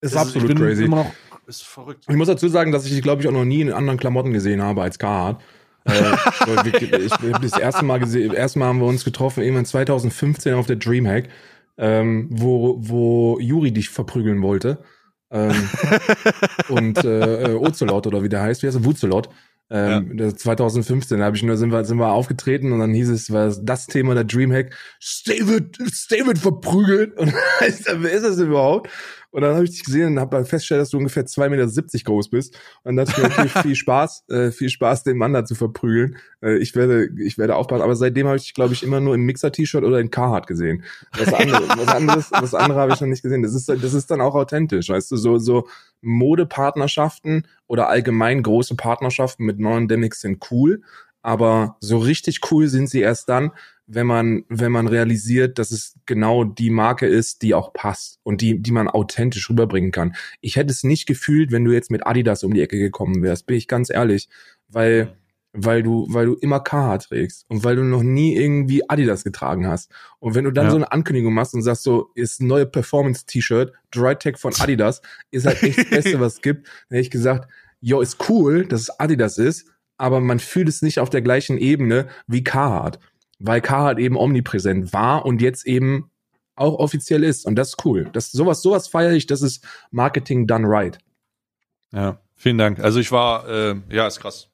[0.00, 0.88] Ist Es absolut ich bin crazy.
[0.88, 1.12] Noch,
[1.46, 2.04] ist verrückt.
[2.08, 4.32] Ich muss dazu sagen, dass ich die, glaube ich, auch noch nie in anderen Klamotten
[4.32, 5.42] gesehen habe als Carhartt.
[5.84, 6.12] äh,
[6.68, 10.66] ich, ich das erste Mal gesehen, erste Mal haben wir uns getroffen, irgendwann 2015 auf
[10.66, 11.28] der Dreamhack,
[11.76, 14.82] ähm, wo, wo Juri dich verprügeln wollte.
[15.30, 15.68] Ähm,
[16.68, 18.84] und äh, äh, Ocelot oder wie der heißt, wie heißt er?
[18.84, 19.28] Wuzelot.
[19.70, 23.08] Ähm, das 2015 da hab ich nur sind wir sind wir aufgetreten und dann hieß
[23.08, 24.76] es war das Thema der Dreamhack?
[25.26, 25.78] David
[26.10, 27.14] David verprügelt.
[27.18, 27.32] Und
[27.70, 28.90] sag, wer ist das überhaupt
[29.34, 32.30] und dann habe ich dich gesehen und habe festgestellt, dass du ungefähr 2,70 Meter groß
[32.30, 32.54] bist.
[32.84, 35.56] Und dann dachte ich mir natürlich viel Spaß, äh, viel Spaß, den Mann da zu
[35.56, 36.18] verprügeln.
[36.40, 37.82] Äh, ich werde, ich werde aufpassen.
[37.82, 40.84] Aber seitdem habe ich, dich, glaube ich, immer nur im Mixer-T-Shirt oder in Carhartt gesehen.
[41.18, 43.42] Was anderes, was anderes, was andere habe ich noch nicht gesehen.
[43.42, 45.66] Das ist, das ist dann auch authentisch, weißt du, so, so
[46.00, 50.82] Modepartnerschaften oder allgemein große Partnerschaften mit neuen Demics sind cool.
[51.22, 53.50] Aber so richtig cool sind sie erst dann,
[53.86, 58.40] wenn man, wenn man realisiert, dass es genau die Marke ist, die auch passt und
[58.40, 60.14] die, die man authentisch rüberbringen kann.
[60.40, 63.46] Ich hätte es nicht gefühlt, wenn du jetzt mit Adidas um die Ecke gekommen wärst,
[63.46, 64.28] bin ich ganz ehrlich,
[64.68, 65.16] weil,
[65.52, 69.66] weil du, weil du immer KH trägst und weil du noch nie irgendwie Adidas getragen
[69.66, 69.90] hast.
[70.18, 70.70] Und wenn du dann Ja.
[70.70, 75.46] so eine Ankündigung machst und sagst so, ist neue Performance-T-Shirt, Dry Tech von Adidas, ist
[75.46, 78.80] halt echt das Beste, was es gibt, dann hätte ich gesagt, yo, ist cool, dass
[78.80, 79.66] es Adidas ist,
[79.98, 82.98] aber man fühlt es nicht auf der gleichen Ebene wie Carhartt,
[83.38, 86.10] weil Carhartt eben omnipräsent war und jetzt eben
[86.56, 88.08] auch offiziell ist und das ist cool.
[88.12, 90.98] Das sowas sowas feiere ich, das ist Marketing done right.
[91.92, 92.18] Ja.
[92.36, 92.80] Vielen Dank.
[92.80, 94.48] Also ich war, äh, ja, ist krass.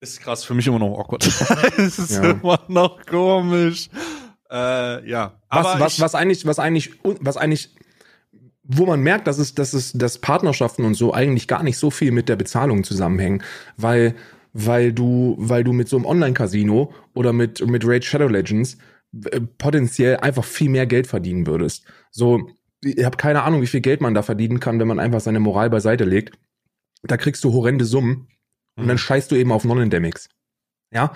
[0.00, 1.24] Ist krass, für mich immer noch awkward.
[1.78, 2.30] es ist Ja.
[2.32, 3.88] immer noch komisch.
[4.50, 5.40] Äh, ja.
[5.48, 7.74] Was, Aber was, ich, was eigentlich, was eigentlich, was eigentlich,
[8.64, 11.90] wo man merkt, dass es, dass es, dass Partnerschaften und so eigentlich gar nicht so
[11.90, 13.42] viel mit der Bezahlung zusammenhängen,
[13.76, 14.14] weil,
[14.52, 18.78] weil du, weil du mit so einem Online-Casino oder mit, mit Raid Shadow Legends
[19.30, 21.84] äh, potenziell einfach viel mehr Geld verdienen würdest.
[22.10, 22.50] So,
[22.82, 25.40] ich habe keine Ahnung, wie viel Geld man da verdienen kann, wenn man einfach seine
[25.40, 26.38] Moral beiseite legt.
[27.02, 28.28] Da kriegst du horrende Summen
[28.76, 30.28] und dann scheißt du eben auf Non-Endemics.
[30.92, 31.12] Ja,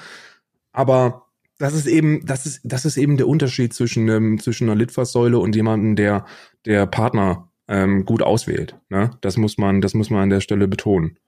[0.72, 1.26] aber
[1.58, 5.38] das ist eben, das ist, das ist eben der Unterschied zwischen, ähm, zwischen einer Litfaßsäule
[5.38, 6.26] und jemandem, der,
[6.64, 8.78] der Partner ähm, gut auswählt.
[8.88, 9.10] Ne?
[9.20, 11.18] Das muss man, das muss man an der Stelle betonen.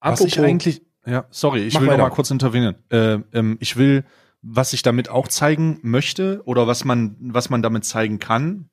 [0.00, 2.02] was ich eigentlich, ja, sorry, ich Mach will noch weiter.
[2.04, 2.76] mal kurz intervenieren.
[2.90, 4.04] Äh, ähm, ich will,
[4.42, 8.70] was ich damit auch zeigen möchte oder was man, was man damit zeigen kann,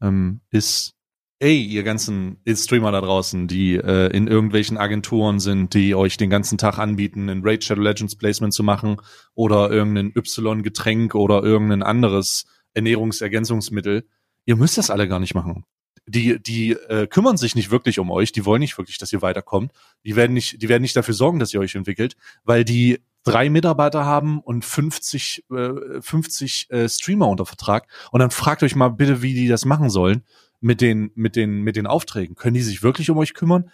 [0.00, 0.94] ähm, ist,
[1.38, 6.30] ey, ihr ganzen Streamer da draußen, die äh, in irgendwelchen Agenturen sind, die euch den
[6.30, 8.96] ganzen Tag anbieten, ein Raid Shadow Legends Placement zu machen
[9.34, 14.06] oder irgendein Y-Getränk oder irgendein anderes Ernährungsergänzungsmittel.
[14.44, 15.64] Ihr müsst das alle gar nicht machen.
[16.10, 19.22] Die, die äh, kümmern sich nicht wirklich um euch, die wollen nicht wirklich, dass ihr
[19.22, 19.72] weiterkommt.
[20.04, 23.50] Die werden nicht, die werden nicht dafür sorgen, dass ihr euch entwickelt, weil die drei
[23.50, 27.86] Mitarbeiter haben und 50, äh, 50 äh, Streamer unter Vertrag.
[28.10, 30.24] Und dann fragt euch mal bitte, wie die das machen sollen
[30.60, 32.34] mit den, mit den, mit den Aufträgen.
[32.34, 33.70] Können die sich wirklich um euch kümmern?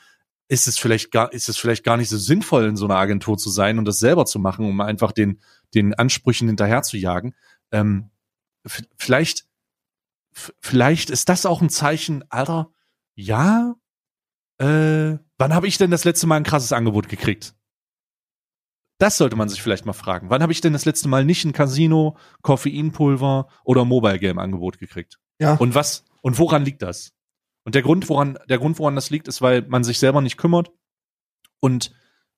[0.49, 3.37] Ist es vielleicht gar, ist es vielleicht gar nicht so sinnvoll, in so einer Agentur
[3.37, 5.41] zu sein und das selber zu machen, um einfach den,
[5.74, 7.34] den Ansprüchen hinterher zu jagen?
[7.72, 8.11] Ähm,
[8.97, 9.47] vielleicht,
[10.61, 12.70] vielleicht ist das auch ein Zeichen, Alter,
[13.14, 13.74] ja,
[14.59, 17.55] äh, wann habe ich denn das letzte Mal ein krasses Angebot gekriegt?
[18.99, 20.30] Das sollte man sich vielleicht mal fragen.
[20.30, 24.78] Wann habe ich denn das letzte Mal nicht ein Casino, Koffeinpulver oder Mobile Game Angebot
[24.78, 25.18] gekriegt?
[25.39, 25.55] Ja.
[25.55, 27.12] Und was und woran liegt das?
[27.64, 30.39] Und der Grund, woran der Grund, woran das liegt, ist, weil man sich selber nicht
[30.39, 30.70] kümmert
[31.61, 31.93] und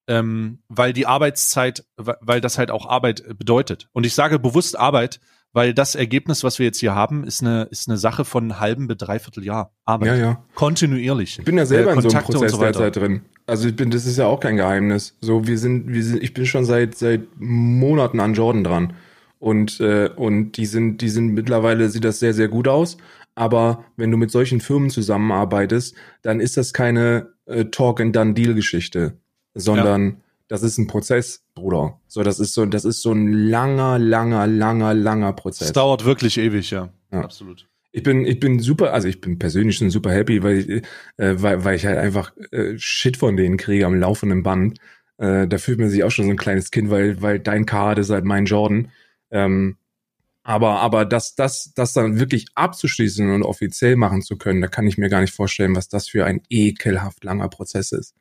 [0.09, 3.89] ähm, weil die Arbeitszeit, weil das halt auch Arbeit bedeutet.
[3.93, 5.21] Und ich sage bewusst Arbeit,
[5.59, 8.61] weil das Ergebnis, was wir jetzt hier haben, ist eine ist eine Sache von einem
[8.61, 10.11] halben bis dreiviertel Jahr Arbeit.
[10.11, 10.45] Ja, ja.
[10.55, 11.41] Kontinuierlich.
[11.41, 13.23] Ich bin ja selber Äh, in so einem Prozess so derzeit drin.
[13.45, 15.17] Also ich bin, das ist ja auch kein Geheimnis.
[15.21, 18.93] So, wir sind, wir sind, ich bin schon seit seit Monaten an Jordan dran.
[19.41, 22.97] Und, äh, und die sind, die sind mittlerweile sieht das sehr, sehr gut aus.
[23.35, 29.15] Aber wenn du mit solchen Firmen zusammenarbeitest, dann ist das keine äh, Talk-and-Done-Deal-Geschichte,
[29.55, 30.19] sondern
[30.49, 32.01] das ist ein Prozess, Bruder.
[32.09, 35.69] So, das ist so, das ist so ein langer, langer, langer, langer Prozess.
[35.69, 36.89] Es dauert wirklich ewig, ja.
[37.13, 37.21] Ja.
[37.21, 37.69] Absolut.
[37.93, 40.69] Ich bin, ich bin super, also ich bin persönlich schon super happy, weil ich,
[41.17, 44.79] äh, weil, weil ich halt einfach äh, Shit von denen kriege am laufenden Band.
[45.19, 47.99] Äh, da fühlt man sich auch schon so ein kleines Kind, weil, weil dein Card
[47.99, 48.91] ist halt mein Jordan.
[49.31, 49.77] Ähm,
[50.45, 54.87] aber, aber das, das, das dann wirklich abzuschließen und offiziell machen zu können, da kann
[54.87, 58.15] ich mir gar nicht vorstellen, was das für ein ekelhaft langer Prozess ist.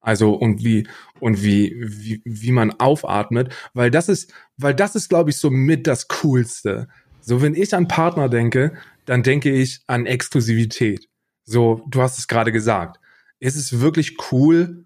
[0.00, 0.86] Also und wie
[1.20, 5.50] und wie wie wie man aufatmet, weil das ist, weil das ist, glaube ich, so
[5.50, 6.88] mit das Coolste.
[7.20, 8.74] So wenn ich an Partner denke,
[9.04, 11.08] dann denke ich an Exklusivität.
[11.44, 13.00] So, du hast es gerade gesagt.
[13.40, 14.84] Es ist wirklich cool,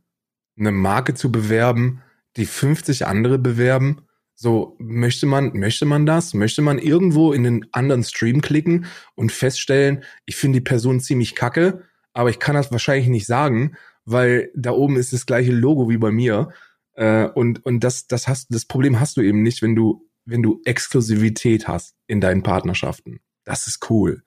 [0.59, 2.03] eine Marke zu bewerben,
[2.37, 4.03] die 50 andere bewerben.
[4.35, 6.35] So, möchte man, möchte man das?
[6.35, 11.35] Möchte man irgendwo in einen anderen Stream klicken und feststellen, ich finde die Person ziemlich
[11.35, 15.89] kacke, aber ich kann das wahrscheinlich nicht sagen, weil da oben ist das gleiche Logo
[15.89, 16.51] wie bei mir.
[16.95, 20.43] Äh, und, und das, das hast, das Problem hast du eben nicht, wenn du, wenn
[20.43, 23.21] du Exklusivität hast in deinen Partnerschaften.
[23.45, 24.23] Das ist cool.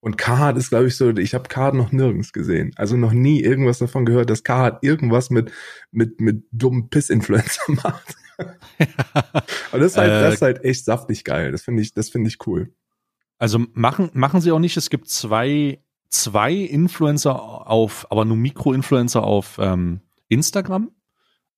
[0.00, 2.72] Und Carhartt ist, glaube ich, so, ich habe Carhartt noch nirgends gesehen.
[2.76, 5.50] Also noch nie irgendwas davon gehört, dass Carhartt irgendwas mit,
[5.90, 8.16] mit, mit dummen Piss-Influencer macht.
[9.72, 11.50] Aber das ist halt, Äh, das ist halt echt saftig geil.
[11.50, 12.72] Das finde ich, das finde ich cool.
[13.38, 14.76] Also machen, machen sie auch nicht.
[14.76, 20.90] Es gibt zwei, zwei Influencer auf, aber nur Mikro-Influencer auf ähm, Instagram.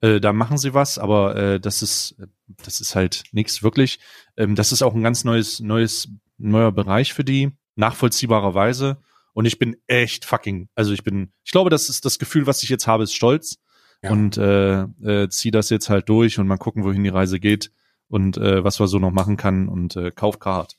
[0.01, 2.17] Äh, da machen sie was, aber äh, das ist,
[2.65, 3.99] das ist halt nichts wirklich.
[4.37, 8.99] Ähm, das ist auch ein ganz neues, neues, neuer Bereich für die, nachvollziehbarerweise.
[9.33, 12.63] Und ich bin echt fucking, also ich bin, ich glaube, das ist das Gefühl, was
[12.63, 13.59] ich jetzt habe, ist Stolz.
[14.03, 14.11] Ja.
[14.13, 17.71] Und äh, äh, zieh das jetzt halt durch und mal gucken, wohin die Reise geht
[18.09, 20.79] und äh, was wir so noch machen kann und äh, kauf Card.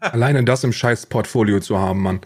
[0.00, 2.20] Alleine das im scheiß Portfolio zu haben, Mann.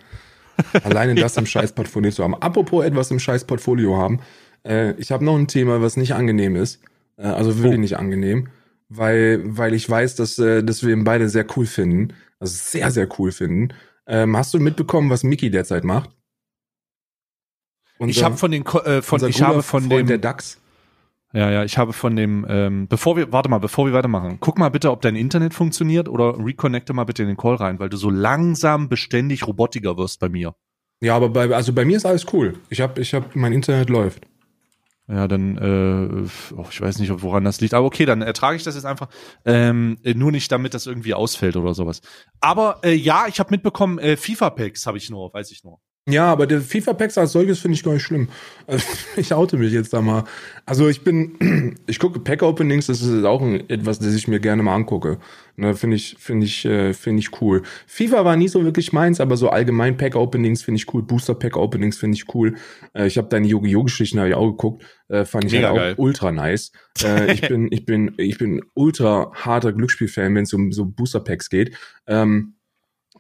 [0.85, 2.35] Alleine das im scheiß Portfolio zu haben.
[2.35, 4.21] Apropos etwas im scheiß Portfolio haben.
[4.67, 6.81] Äh, ich habe noch ein Thema, was nicht angenehm ist.
[7.17, 7.81] Äh, also wirklich Oh.
[7.81, 8.49] nicht angenehm.
[8.89, 12.15] Weil, weil ich weiß, dass, äh, dass wir ihn beide sehr cool finden.
[12.39, 13.75] Also sehr, sehr cool finden.
[14.07, 16.11] Ähm, hast du mitbekommen, was Mickey derzeit macht?
[18.07, 20.61] ich habe von den äh, von unser ich habe von Freund dem der DAX.
[21.35, 24.59] Ja ja ich habe von dem ähm, bevor wir warte mal bevor wir weitermachen guck
[24.59, 27.91] mal bitte ob dein Internet funktioniert oder reconnecte mal bitte in den Call rein weil
[27.91, 30.55] du so langsam beständig robotiger wirst bei mir
[31.01, 32.55] Ja, aber bei, also bei mir ist alles cool.
[32.71, 34.27] Ich habe, ich habe, mein Internet läuft.
[35.07, 37.75] Ja, dann, äh, oh, ich weiß nicht, woran das liegt.
[37.75, 39.09] Aber okay, dann ertrage ich das jetzt einfach.
[39.45, 42.01] Ähm, nur nicht, damit das irgendwie ausfällt oder sowas.
[42.41, 45.79] Aber äh, ja, ich habe mitbekommen, äh, FIFA-Packs habe ich nur, weiß ich nur.
[46.07, 48.29] Ja, aber der FIFA-Packs als solches finde ich gar nicht schlimm.
[49.17, 50.25] Ich oute mich jetzt da mal.
[50.67, 54.63] Also ich bin, ich gucke Pack-Openings, das ist auch ein, etwas, das ich mir gerne
[54.63, 55.19] mal angucke.
[55.57, 57.63] Ne, finde ich, finde ich, äh, finde ich cool.
[57.87, 61.03] FIFA war nie so wirklich meins, aber so allgemein Pack-Openings finde ich cool.
[61.03, 62.57] Booster-Pack-Openings finde ich cool.
[62.93, 64.85] Äh, ich habe deine Yu-Gi-Oh!-Geschichten habe ich auch geguckt.
[65.09, 65.95] Äh, fand ich halt auch geil.
[65.97, 66.73] ultra nice.
[67.29, 71.77] Ich bin, ich bin, ich bin ultra harter Glücksspiel-Fan, wenn es um so Booster-Packs geht.
[72.07, 72.57] Ähm,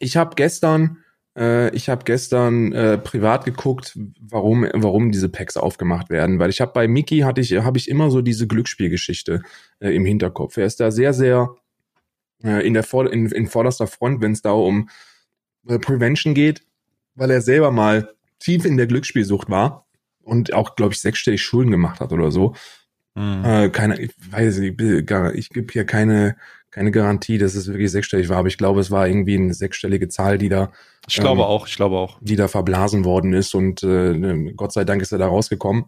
[0.01, 0.99] ich habe gestern
[1.37, 6.61] äh, ich habe gestern äh, privat geguckt, warum warum diese Packs aufgemacht werden, weil ich
[6.61, 9.43] habe bei Mickey hatte ich habe ich immer so diese Glücksspielgeschichte
[9.80, 10.57] äh, im Hinterkopf.
[10.57, 11.55] Er ist da sehr sehr
[12.43, 14.89] äh, in der Vor in, in vorderster Front, wenn es da um
[15.66, 16.62] äh, Prevention geht,
[17.14, 19.87] weil er selber mal tief in der Glücksspielsucht war
[20.22, 22.55] und auch glaube ich sechsstellig Schulden gemacht hat oder so.
[23.14, 23.45] Mhm.
[23.45, 26.37] Äh, keine, ich weiß nicht, ich, ich gebe hier keine,
[26.75, 30.09] keine Garantie, dass es wirklich sechsstellig war, aber ich glaube, es war irgendwie eine sechsstellige
[30.09, 30.72] Zahl, die da,
[31.07, 32.18] Ich glaube ähm, auch, ich glaube auch.
[32.20, 35.85] die da verblasen worden ist und äh, Gott sei Dank ist er da rausgekommen.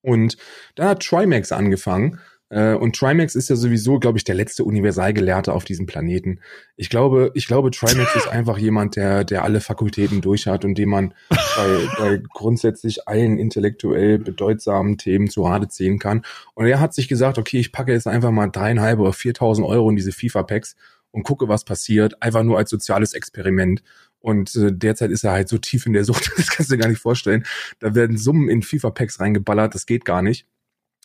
[0.00, 0.36] Und
[0.76, 2.20] dann hat Trimax angefangen.
[2.52, 6.40] Äh, und Trimax ist ja sowieso, glaube ich, der letzte Universalgelehrte auf diesem Planeten.
[6.76, 10.76] Ich glaube, ich glaube, Trimax ist einfach jemand, der, der alle Fakultäten durch hat und
[10.76, 16.26] dem man bei, bei grundsätzlich allen intellektuell bedeutsamen Themen zu Rate ziehen kann.
[16.54, 19.88] Und er hat sich gesagt, okay, ich packe jetzt einfach mal dreieinhalb oder viertausend Euro
[19.88, 20.76] in diese FIFA-Packs
[21.10, 22.22] und gucke, was passiert.
[22.22, 23.82] Einfach nur als soziales Experiment.
[24.20, 26.82] Und äh, derzeit ist er halt so tief in der Sucht, das kannst du dir
[26.82, 27.44] gar nicht vorstellen.
[27.80, 30.46] Da werden Summen in FIFA-Packs reingeballert, das geht gar nicht.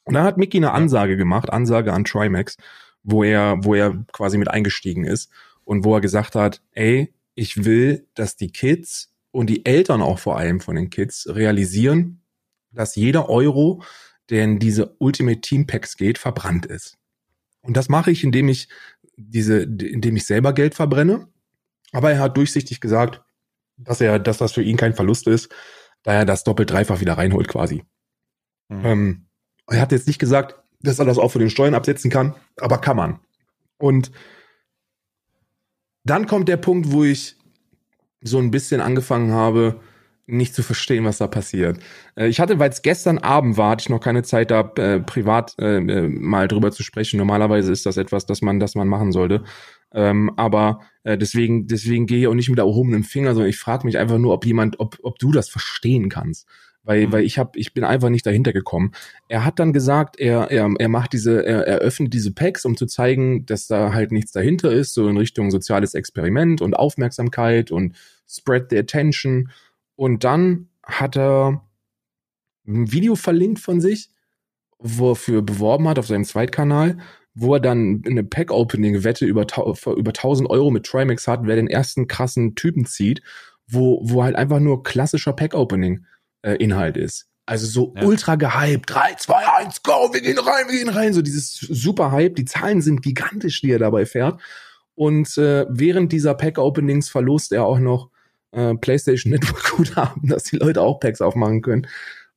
[0.08, 2.56] Und dann hat Mickey eine Ansage gemacht, Ansage an Trimax,
[3.04, 5.30] wo er, wo er quasi mit eingestiegen ist
[5.66, 10.18] und wo er gesagt hat, ey, ich will, dass die Kids und die Eltern auch
[10.18, 12.22] vor allem von den Kids realisieren,
[12.72, 13.84] dass jeder Euro,
[14.30, 16.98] der in diese Ultimate Team Packs geht, verbrannt ist.
[17.62, 18.70] Und das mache ich, indem ich
[19.18, 21.28] diese, indem ich selber Geld verbrenne.
[21.92, 23.22] Aber er hat durchsichtig gesagt,
[23.76, 25.54] dass er, dass das für ihn kein Verlust ist,
[26.04, 27.84] da er das doppelt dreifach wieder reinholt quasi.
[28.70, 28.86] Mhm.
[28.86, 29.27] Ähm,
[29.68, 32.78] er hat jetzt nicht gesagt, dass er das auch für den Steuern absetzen kann, aber
[32.78, 33.20] kann man.
[33.78, 34.12] Und
[36.04, 37.36] dann kommt der Punkt, wo ich
[38.22, 39.80] so ein bisschen angefangen habe,
[40.28, 41.80] nicht zu verstehen, was da passiert.
[42.16, 45.00] Äh, ich hatte, weil es gestern Abend war, hatte ich noch keine Zeit, da äh,
[45.00, 47.18] privat äh, äh, mal drüber zu sprechen.
[47.18, 49.44] Normalerweise ist das etwas, das man, das man machen sollte.
[49.94, 53.86] Ähm, aber äh, deswegen, deswegen gehe ich auch nicht mit erhobenem Finger, sondern ich frage
[53.86, 56.46] mich einfach nur, ob jemand, ob, ob du das verstehen kannst.
[56.88, 57.12] Weil, Mhm.
[57.12, 58.94] weil ich hab, ich bin einfach nicht dahinter gekommen.
[59.28, 62.78] Er hat dann gesagt, er, er, er macht diese, er, er öffnet diese Packs, um
[62.78, 67.72] zu zeigen, dass da halt nichts dahinter ist, so in Richtung soziales Experiment und Aufmerksamkeit
[67.72, 67.96] und
[68.28, 69.50] spread the attention.
[69.98, 71.62] Und dann hat er
[72.66, 74.10] ein Video verlinkt von sich,
[74.80, 76.98] wo er für beworben hat auf seinem Zweitkanal,
[77.34, 82.08] wo er dann eine Pack-Opening-Wette über, über 1000 Euro mit Trimax hat, wer den ersten
[82.08, 83.22] krassen Typen zieht,
[83.68, 85.34] wo, wo halt einfach nur klassischer
[86.42, 87.28] Pack-Opening-Inhalt ist.
[87.46, 88.04] Also so Ja.
[88.04, 88.90] ultra gehypt.
[88.90, 91.14] 3, 2, 1, go, wir gehen rein, wir gehen rein.
[91.14, 92.36] So dieses super Hype.
[92.36, 94.42] Die Zahlen sind gigantisch, die er dabei fährt.
[94.96, 98.10] Und äh, während dieser Pack-Openings verlost er auch noch
[98.52, 101.88] äh, PlayStation Network Guthaben, dass die Leute auch Packs aufmachen können.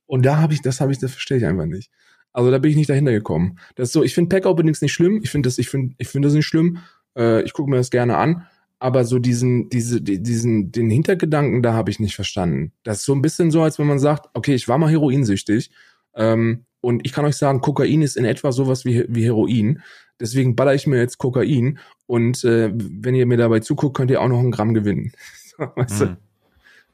[0.05, 1.89] Und da habe ich, das habe ich, das verstehe ich einfach nicht.
[2.33, 3.59] Also da bin ich nicht dahinter gekommen.
[3.75, 5.19] Das ist so, ich finde Pack-Openings nicht schlimm.
[5.23, 6.77] Ich finde das, ich finde, ich finde das nicht schlimm.
[7.17, 8.47] Äh, ich gucke mir das gerne an.
[8.81, 12.71] Aber so diesen, diese, die- diesen, den Hintergedanken, da habe ich nicht verstanden.
[12.83, 15.69] Das ist so ein bisschen so, als wenn man sagt, okay, ich war mal heroinsüchtig.
[16.15, 19.83] Ähm, und ich kann euch sagen, Kokain ist in etwa sowas wie, wie Heroin.
[20.19, 21.77] Deswegen baller ich mir jetzt Kokain.
[22.07, 25.11] Und äh, wenn ihr mir dabei zuguckt, könnt ihr auch noch einen Gramm gewinnen.
[25.57, 26.05] Weißt du?
[26.07, 26.17] Mhm.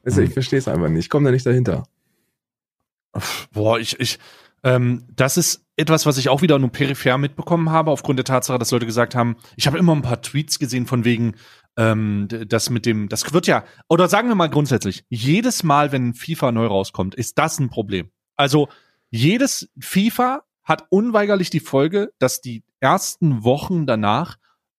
[0.04, 0.34] Weißt du, ich Mhm.
[0.34, 1.06] verstehe es einfach nicht.
[1.06, 1.84] Ich komme da nicht dahinter.
[3.52, 4.18] Boah, ich, ich,
[4.62, 8.58] ähm, das ist etwas, was ich auch wieder nur peripher mitbekommen habe, aufgrund der Tatsache,
[8.58, 11.34] dass Leute gesagt haben, ich habe immer ein paar Tweets gesehen von wegen,
[11.78, 16.12] ähm, das mit dem, das wird ja, oder sagen wir mal grundsätzlich, jedes Mal, wenn
[16.12, 18.10] FIFA neu rauskommt, ist das ein Problem.
[18.36, 18.68] Also
[19.10, 24.36] jedes FIFA hat unweigerlich die Folge, dass die ersten Wochen danach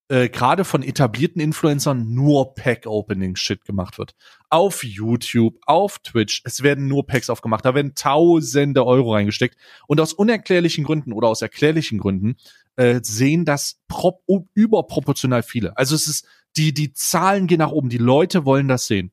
[0.09, 4.15] äh, gerade von etablierten Influencern nur Pack-Opening-Shit gemacht wird.
[4.49, 9.55] Auf YouTube, auf Twitch, es werden nur Packs aufgemacht, da werden tausende Euro reingesteckt.
[9.87, 12.37] Und aus unerklärlichen Gründen oder aus erklärlichen Gründen
[12.75, 14.21] äh, sehen das prop
[14.55, 15.77] überproportional viele.
[15.77, 16.25] Also es ist,
[16.57, 19.11] die, die Zahlen gehen nach oben, die Leute wollen das sehen.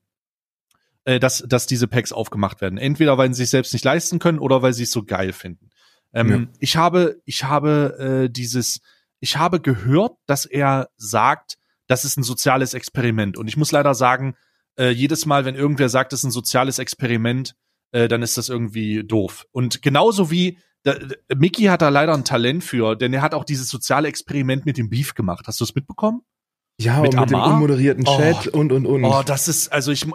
[1.05, 2.77] Äh, dass, dass diese Packs aufgemacht werden.
[2.77, 5.69] Entweder weil sie sich selbst nicht leisten können oder weil sie es so geil finden.
[6.11, 6.47] Ähm, Ja.
[6.59, 8.81] Ich habe, ich habe äh, dieses,
[9.19, 11.57] ich habe gehört, dass er sagt,
[11.87, 13.37] das ist ein soziales Experiment.
[13.37, 14.35] Und ich muss leider sagen,
[14.77, 17.55] äh, jedes Mal, wenn irgendwer sagt, es ist ein soziales Experiment,
[17.91, 19.45] äh, dann ist das irgendwie doof.
[19.51, 20.95] Und genauso wie da,
[21.35, 24.77] Mickey hat da leider ein Talent für, denn er hat auch dieses soziale Experiment mit
[24.77, 25.45] dem Beef gemacht.
[25.47, 26.21] Hast du es mitbekommen?
[26.79, 29.03] Ja, mit, und mit dem unmoderierten Chat oh, und und und.
[29.03, 30.05] Oh, das ist also ich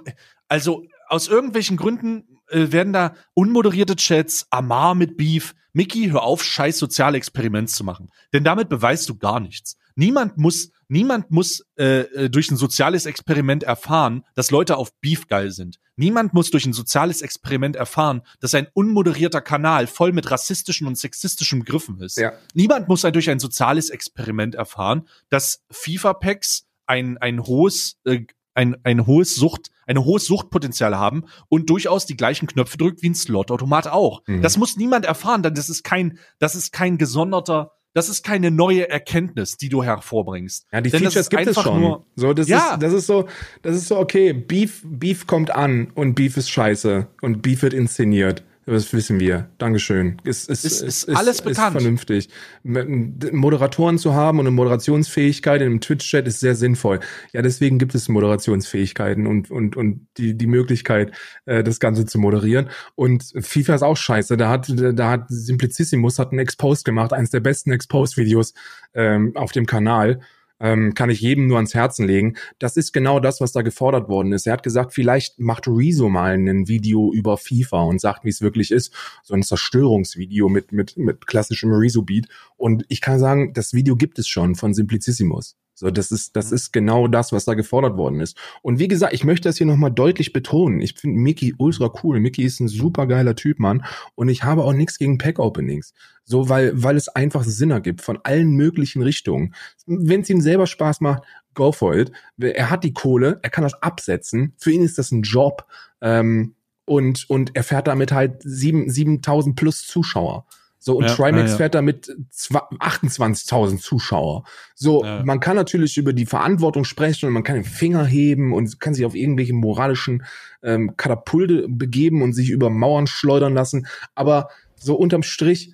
[0.48, 6.44] also aus irgendwelchen Gründen äh, werden da unmoderierte Chats, Amar mit Beef, Mickey, hör auf,
[6.44, 8.11] scheiß soziale Experiment zu machen.
[8.32, 9.76] Denn damit beweist du gar nichts.
[9.94, 15.28] Niemand muss, niemand muss äh, äh, durch ein soziales Experiment erfahren, dass Leute auf Beef
[15.28, 15.78] geil sind.
[15.96, 20.96] Niemand muss durch ein soziales Experiment erfahren, dass ein unmoderierter Kanal voll mit rassistischen und
[20.96, 22.16] sexistischen Griffen ist.
[22.16, 22.32] Ja.
[22.55, 28.24] Niemand muss durch ein soziales Experiment erfahren, dass FIFA-Packs ein, ein hohes, äh,
[28.55, 33.11] ein, ein hohes Sucht, eine hohes Suchtpotenzial haben und durchaus die gleichen Knöpfe drückt wie
[33.11, 34.22] ein Slot-Automat auch.
[34.26, 34.43] Mhm.
[34.43, 38.51] Das muss niemand erfahren, denn das ist kein, das ist kein gesonderter das ist keine
[38.51, 40.66] neue Erkenntnis, die du hervorbringst.
[40.72, 41.80] Ja, die Denn Features gibt es schon.
[41.80, 42.72] Nur, so, das ja.
[42.72, 43.28] ist, das ist so,
[43.61, 47.74] das ist so, okay, Beef, Beef kommt an und Beef ist scheiße und Beef wird
[47.74, 48.45] inszeniert.
[48.65, 49.49] Das wissen wir.
[49.59, 50.19] Dankeschön.
[50.23, 51.77] Ist, ist, ist, ist, ist alles bekannt.
[51.77, 52.29] Ist vernünftig.
[52.63, 57.01] Moderatoren zu haben und eine Moderationsfähigkeit in einem Twitch-Chat ist sehr sinnvoll.
[57.33, 61.11] Ja, deswegen gibt es Moderationsfähigkeiten und, und, und die, die Möglichkeit,
[61.45, 62.71] äh, das Ganze zu moderieren.
[62.95, 64.37] Und FIFA ist auch scheiße.
[64.37, 68.55] Da hat, da hat Simplicissimus hat einen Expose gemacht, eines der besten Expose-Videos
[68.95, 70.21] ähm, auf dem Kanal
[70.63, 72.37] ähm, kann ich jedem nur ans Herzen legen.
[72.59, 74.47] Das ist genau das, was da gefordert worden ist.
[74.47, 78.41] Er hat gesagt, vielleicht macht Rezo mal ein Video über FIFA und sagt, wie es
[78.41, 78.95] wirklich ist.
[79.25, 82.29] So ein Zerstörungsvideo mit, mit, mit klassischem Rezo-Beat.
[82.57, 85.57] Und ich kann sagen, das Video gibt es schon von Simplicissimus.
[85.83, 86.55] So, das ist, das mhm.
[86.55, 88.39] ist genau das, was da gefordert worden ist.
[88.62, 90.80] Und wie gesagt, ich möchte das hier nochmal deutlich betonen.
[90.80, 92.20] Ich finde Mickey ultra cool.
[92.20, 93.85] Mickey ist ein super geiler Typ, Mann.
[94.14, 95.93] Und ich habe auch nichts gegen Pack-Openings.
[96.22, 99.57] So, weil, weil es einfach Sinn ergibt von allen möglichen Richtungen.
[99.85, 102.12] Wenn es ihm selber Spaß macht, go for it.
[102.39, 104.55] Er hat die Kohle, er kann das absetzen.
[104.59, 105.66] Für ihn ist das ein Job.
[106.01, 106.55] Ähm,
[106.85, 110.47] und, und er fährt damit halt sieben, 7000 plus Zuschauer.
[110.85, 111.57] So, und ja, Trimax ja, ja.
[111.59, 114.43] fährt da mit 28.000 Zuschauer.
[114.74, 118.80] So, man kann natürlich über die Verantwortung sprechen und man kann den Finger heben und
[118.80, 120.24] kann sich auf irgendwelche moralischen
[120.61, 123.87] ähm, Katapulte begeben und sich über Mauern schleudern lassen.
[124.16, 125.72] Aber so unterm Strich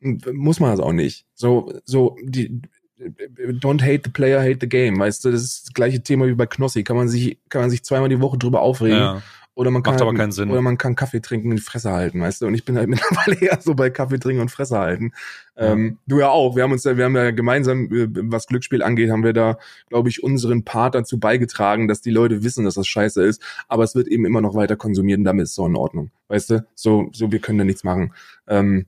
[0.00, 1.26] muss man das auch nicht.
[1.34, 2.62] So, so, die,
[3.60, 4.98] don't hate the player, hate the game.
[4.98, 6.84] Weißt du, das ist das gleiche Thema wie bei Knossi.
[6.84, 8.96] Kann man sich, kann man sich zweimal die Woche drüber aufregen.
[8.96, 9.22] Ja.
[9.58, 10.52] Oder man kann, Macht aber keinen Sinn.
[10.52, 12.46] Oder man kann Kaffee trinken und Fresse halten, weißt du?
[12.46, 15.10] Und ich bin halt mittlerweile eher so bei Kaffee trinken und Fresse halten.
[15.56, 15.72] Ja.
[15.72, 16.54] Ähm, du ja auch.
[16.54, 19.58] Wir haben uns ja, wir haben ja gemeinsam, äh, was Glücksspiel angeht, haben wir da,
[19.88, 23.42] glaube ich, unseren Part dazu beigetragen, dass die Leute wissen, dass das scheiße ist.
[23.66, 26.12] Aber es wird eben immer noch weiter konsumiert und damit ist es so in Ordnung.
[26.28, 26.64] Weißt du?
[26.76, 28.14] So, so, wir können da nichts machen.
[28.46, 28.86] Ähm,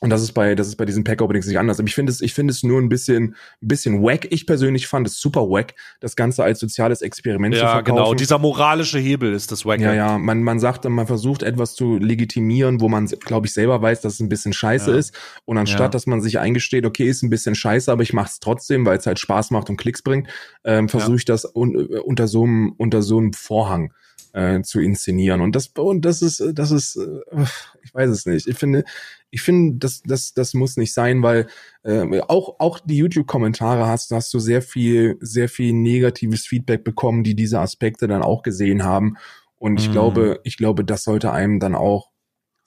[0.00, 1.78] und das ist bei, das ist bei diesen Pack-Openings nicht anders.
[1.78, 4.26] Aber ich finde es, ich finde es nur ein bisschen, ein bisschen wack.
[4.30, 7.98] Ich persönlich fand es super wack, das Ganze als soziales Experiment ja, zu verkaufen.
[7.98, 8.14] Ja, genau.
[8.14, 9.78] Dieser moralische Hebel ist das wack.
[9.80, 10.16] Ja, ja.
[10.16, 14.14] Man, man sagt, man versucht etwas zu legitimieren, wo man, glaube ich, selber weiß, dass
[14.14, 14.96] es ein bisschen scheiße ja.
[14.96, 15.14] ist.
[15.44, 15.88] Und anstatt, ja.
[15.88, 18.96] dass man sich eingesteht, okay, ist ein bisschen scheiße, aber ich mache es trotzdem, weil
[18.96, 20.28] es halt Spaß macht und Klicks bringt,
[20.64, 23.92] ähm, versuche ich das un, unter so einem, unter so einem Vorhang
[24.32, 25.40] äh, zu inszenieren.
[25.40, 27.44] Und das, und das ist, das ist, äh,
[27.82, 28.46] ich weiß es nicht.
[28.46, 28.84] Ich finde,
[29.30, 31.46] ich finde, das, das, das muss nicht sein, weil
[31.82, 37.24] äh, auch, auch die YouTube-Kommentare hast, hast du sehr viel, sehr viel negatives Feedback bekommen,
[37.24, 39.16] die diese Aspekte dann auch gesehen haben.
[39.56, 39.92] Und ich mm.
[39.92, 42.09] glaube, ich glaube, das sollte einem dann auch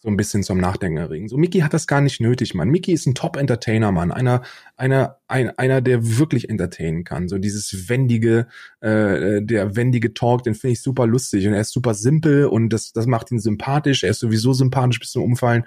[0.04, 1.30] so ein bisschen zum Nachdenken erregen.
[1.30, 2.68] So, Mickey hat das gar nicht nötig, Mann.
[2.68, 4.12] Mickey ist ein Top-Entertainer, Mann.
[4.12, 4.42] Einer,
[4.76, 7.30] einer, ein, einer, der wirklich entertainen kann.
[7.30, 8.48] So dieses wendige,
[8.82, 11.48] äh, der wendige Talk, den finde ich super lustig.
[11.48, 14.04] Und er ist super simpel und das, das macht ihn sympathisch.
[14.04, 15.64] Er ist sowieso sympathisch bis zum Umfallen.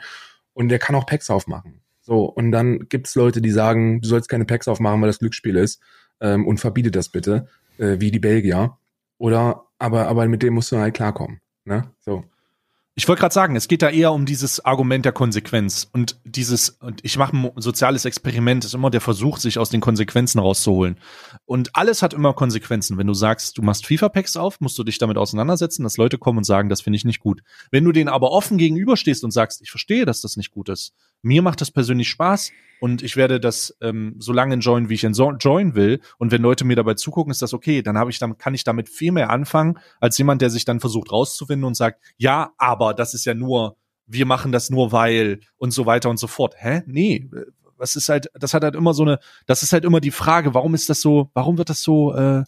[0.52, 1.80] Und der kann auch Packs aufmachen.
[2.02, 5.56] So, und dann gibt's Leute, die sagen, du sollst keine Packs aufmachen, weil das Glücksspiel
[5.56, 5.80] ist.
[6.20, 7.46] Ähm, und verbiete das bitte,
[7.78, 8.76] äh, wie die Belgier.
[9.16, 11.40] Oder, aber, aber mit dem musst du halt klarkommen.
[11.64, 11.90] Ne?
[12.00, 12.24] So.
[12.98, 16.70] Ich wollte gerade sagen, es geht da eher um dieses Argument der Konsequenz und dieses,
[16.80, 20.96] und ich mache ein soziales Experiment, ist immer der Versuch, sich aus den Konsequenzen rauszuholen.
[21.44, 22.96] Und alles hat immer Konsequenzen.
[22.96, 26.38] Wenn du sagst, du machst FIFA-Packs auf, musst du dich damit auseinandersetzen, dass Leute kommen
[26.38, 27.42] und sagen, das finde ich nicht gut.
[27.70, 30.94] Wenn du denen aber offen gegenüberstehst und sagst, ich verstehe, dass das nicht gut ist,
[31.22, 35.04] mir macht das persönlich Spaß und ich werde das ähm, so lange enjoyen, wie ich
[35.04, 36.00] enjoyen will.
[36.18, 37.82] Und wenn Leute mir dabei zugucken, ist das okay.
[37.82, 40.80] Dann habe ich dann kann ich damit viel mehr anfangen als jemand, der sich dann
[40.80, 45.40] versucht rauszufinden und sagt, ja, aber das ist ja nur, wir machen das nur weil
[45.56, 46.54] und so weiter und so fort.
[46.58, 46.82] Hä?
[46.86, 47.30] Nee,
[47.76, 50.54] was ist halt, das hat halt immer so eine, das ist halt immer die Frage,
[50.54, 52.44] warum ist das so, warum wird das so, äh, äh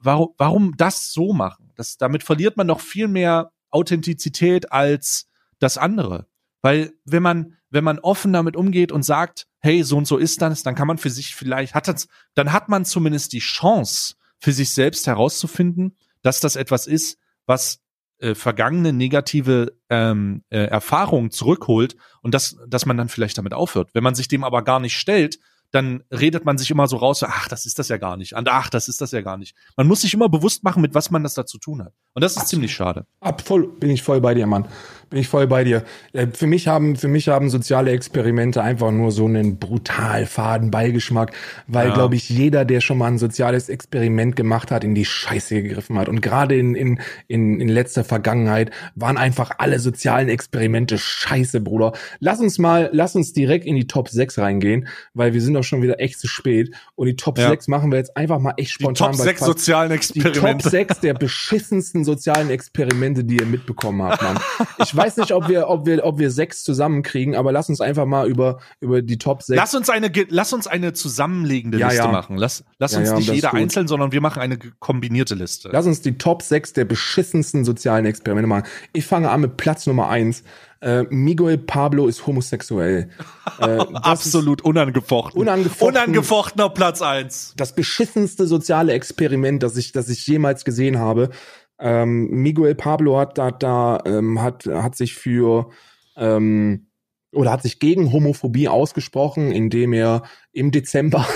[0.00, 1.72] warum, warum das so machen?
[1.76, 6.26] Das, damit verliert man noch viel mehr Authentizität als das andere.
[6.66, 10.42] Weil wenn man, wenn man offen damit umgeht und sagt, hey, so und so ist
[10.42, 14.16] das, dann kann man für sich vielleicht, hat das, dann hat man zumindest die Chance,
[14.40, 17.78] für sich selbst herauszufinden, dass das etwas ist, was
[18.18, 23.90] äh, vergangene negative ähm, äh, Erfahrungen zurückholt und dass, dass man dann vielleicht damit aufhört.
[23.92, 25.38] Wenn man sich dem aber gar nicht stellt,
[25.70, 28.34] dann redet man sich immer so raus, ach, das ist das ja gar nicht.
[28.34, 29.54] Ach, das ist das ja gar nicht.
[29.76, 31.92] Man muss sich immer bewusst machen, mit was man das da zu tun hat.
[32.14, 32.50] Und das ist Absolut.
[32.50, 33.06] ziemlich schade.
[33.20, 34.66] Ab voll, bin ich voll bei dir, Mann.
[35.08, 35.84] Bin ich voll bei dir.
[36.12, 40.72] Äh, für mich haben, für mich haben soziale Experimente einfach nur so einen brutal faden
[40.72, 41.32] Beigeschmack,
[41.68, 41.94] weil, ja.
[41.94, 45.96] glaube ich, jeder, der schon mal ein soziales Experiment gemacht hat, in die Scheiße gegriffen
[45.96, 46.08] hat.
[46.08, 51.92] Und gerade in, in, in, in letzter Vergangenheit waren einfach alle sozialen Experimente scheiße, Bruder.
[52.18, 55.62] Lass uns mal, lass uns direkt in die Top 6 reingehen, weil wir sind doch
[55.62, 56.74] schon wieder echt zu spät.
[56.96, 57.48] Und die Top ja.
[57.48, 59.12] 6 machen wir jetzt einfach mal echt spontan.
[59.12, 60.40] Die Top 6 sozialen Experimente.
[60.40, 64.38] Die Top 6 der beschissensten sozialen Experimente, die ihr mitbekommen habt, Mann.
[64.78, 68.06] Ich weiß nicht, ob wir, ob wir, ob wir sechs zusammenkriegen, aber lass uns einfach
[68.06, 69.56] mal über, über die Top sechs.
[69.56, 72.12] Lass uns eine, lass uns eine zusammenlegende ja, Liste ja.
[72.12, 72.36] machen.
[72.36, 75.70] Lass, lass ja, uns nicht jeder einzeln, sondern wir machen eine kombinierte Liste.
[75.72, 78.64] Lass uns die Top sechs der beschissensten sozialen Experimente machen.
[78.92, 80.42] Ich fange an mit Platz Nummer eins.
[80.80, 83.10] Äh, Miguel Pablo ist homosexuell.
[83.58, 85.40] Äh, Absolut unangefochten.
[85.40, 85.88] unangefochten.
[85.88, 87.54] Unangefochtener Platz eins.
[87.56, 91.30] Das beschissenste soziale Experiment, das ich, das ich jemals gesehen habe.
[91.78, 95.70] Ähm, Miguel Pablo hat da, da ähm, hat, hat sich für
[96.16, 96.86] ähm,
[97.32, 100.22] oder hat sich gegen Homophobie ausgesprochen, indem er
[100.52, 101.26] im Dezember,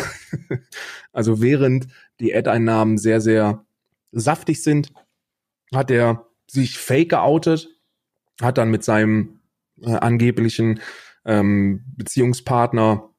[1.12, 1.88] also während
[2.20, 3.64] die Ad-Einnahmen sehr, sehr
[4.12, 4.93] saftig sind,
[5.74, 7.68] hat er sich fake geoutet,
[8.41, 9.41] hat dann mit seinem
[9.82, 10.80] äh, angeblichen
[11.24, 13.11] ähm, Beziehungspartner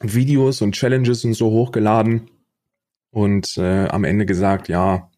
[0.00, 2.30] Videos und Challenges und so hochgeladen
[3.10, 5.10] und äh, am Ende gesagt, ja,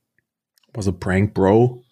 [0.74, 1.82] also Prank Bro.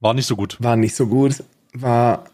[0.00, 0.56] War nicht so gut.
[0.60, 1.42] War nicht so gut.
[1.72, 2.24] War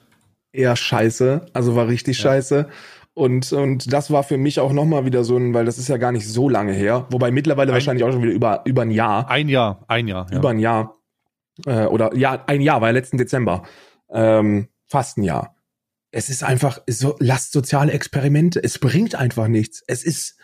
[0.53, 1.47] eher scheiße.
[1.53, 2.23] Also war richtig ja.
[2.25, 2.69] scheiße.
[3.15, 5.97] Und, und das war für mich auch nochmal wieder so ein, weil das ist ja
[5.97, 7.07] gar nicht so lange her.
[7.11, 9.29] Wobei mittlerweile ein, wahrscheinlich auch schon wieder über, über ein Jahr.
[9.29, 10.27] Ein Jahr, ein Jahr.
[10.31, 10.39] Ja.
[10.39, 10.97] Über ein Jahr.
[11.67, 13.65] Äh, oder ja, ein Jahr, war ja letzten Dezember.
[14.11, 15.57] Ähm, fast ein Jahr.
[16.13, 18.63] Es ist einfach, so, lasst soziale Experimente.
[18.63, 19.83] Es bringt einfach nichts.
[19.87, 20.37] Es ist,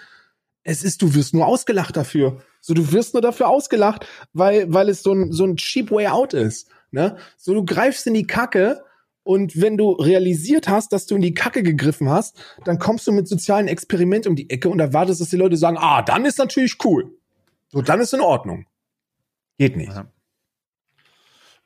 [0.69, 2.43] es ist, du wirst nur ausgelacht dafür.
[2.61, 6.09] So, du wirst nur dafür ausgelacht, weil, weil es so ein, so ein cheap way
[6.09, 6.69] out ist.
[6.91, 7.17] Ne?
[7.37, 8.83] So, du greifst in die Kacke
[9.23, 13.13] und wenn du realisiert hast, dass du in die Kacke gegriffen hast, dann kommst du
[13.13, 16.39] mit sozialen Experiment um die Ecke und erwartest, dass die Leute sagen, ah, dann ist
[16.39, 17.17] natürlich cool.
[17.69, 18.67] So, dann ist in Ordnung.
[19.59, 19.93] Geht nicht.
[19.93, 20.11] Ja.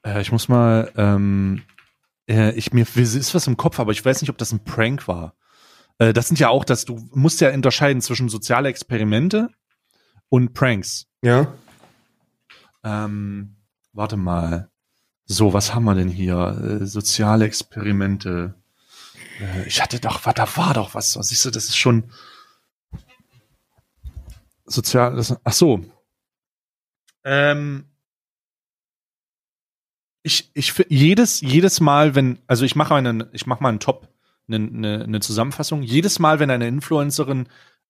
[0.05, 1.63] Äh, ich muss mal, ähm,
[2.29, 5.09] äh, ich mir ist was im Kopf, aber ich weiß nicht, ob das ein Prank
[5.09, 5.35] war.
[6.01, 9.51] Äh, das sind ja auch, dass du musst ja unterscheiden zwischen soziale Experimente
[10.29, 11.07] und Pranks.
[11.23, 11.53] Ja.
[12.83, 13.57] Ähm,
[13.93, 14.71] warte mal.
[15.27, 16.81] So, was haben wir denn hier?
[16.81, 18.55] Äh, soziale Experimente.
[19.39, 21.13] Äh, ich hatte doch, da war doch was.
[21.13, 22.11] Siehst du, das ist schon
[24.65, 25.15] sozial.
[25.15, 25.85] Das, ach so.
[27.25, 27.85] Ähm,
[30.23, 34.10] ich, ich jedes, jedes Mal, wenn, also ich mache einen, ich mache mal einen Top,
[34.53, 35.83] eine, eine, eine Zusammenfassung.
[35.83, 37.49] Jedes Mal, wenn eine Influencerin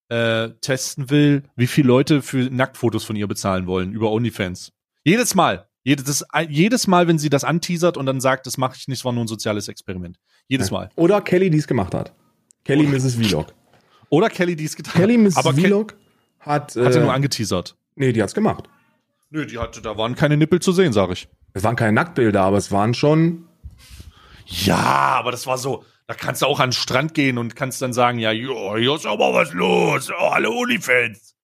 [0.08, 4.72] äh, testen will, wie viele Leute für Nacktfotos von ihr bezahlen wollen über OnlyFans.
[5.04, 5.66] Jedes Mal.
[5.82, 9.04] Jedes, jedes Mal, wenn sie das anteasert und dann sagt, das mache ich nicht, es
[9.04, 10.18] war nur ein soziales Experiment.
[10.46, 10.90] Jedes Mal.
[10.96, 12.12] Oder Kelly, die es gemacht hat.
[12.64, 13.14] Kelly Oder, Mrs.
[13.14, 13.54] Vlog.
[14.11, 15.00] Oder Kelly, die es getan hat.
[15.00, 15.36] Kelly Mrs.
[15.36, 15.96] Aber Vlog
[16.40, 16.76] hat.
[16.76, 17.76] Äh, hat sie nur angeteasert.
[17.94, 18.68] Nee, die hat's gemacht.
[19.30, 21.28] Nö, die hatte, da waren keine Nippel zu sehen, sag ich.
[21.52, 23.46] Es waren keine Nacktbilder, aber es waren schon.
[24.46, 27.80] Ja, aber das war so, da kannst du auch an den Strand gehen und kannst
[27.80, 30.11] dann sagen, ja, jo, hier ist aber was los.
[30.11, 31.36] Oh, alle Unifans.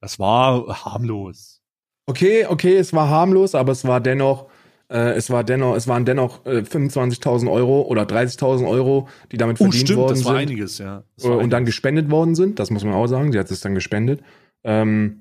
[0.00, 1.62] Das war harmlos.
[2.06, 4.48] Okay, okay, es war harmlos, aber es war dennoch,
[4.88, 9.58] äh, es war dennoch, es waren dennoch äh, 25.000 Euro oder 30.000 Euro, die damit
[9.58, 10.40] verdient oh, stimmt, worden das war sind.
[10.40, 11.04] einiges, ja.
[11.14, 11.50] Das war und einiges.
[11.52, 12.58] dann gespendet worden sind.
[12.58, 13.30] Das muss man auch sagen.
[13.30, 14.24] Sie hat es dann gespendet.
[14.64, 15.20] Ähm,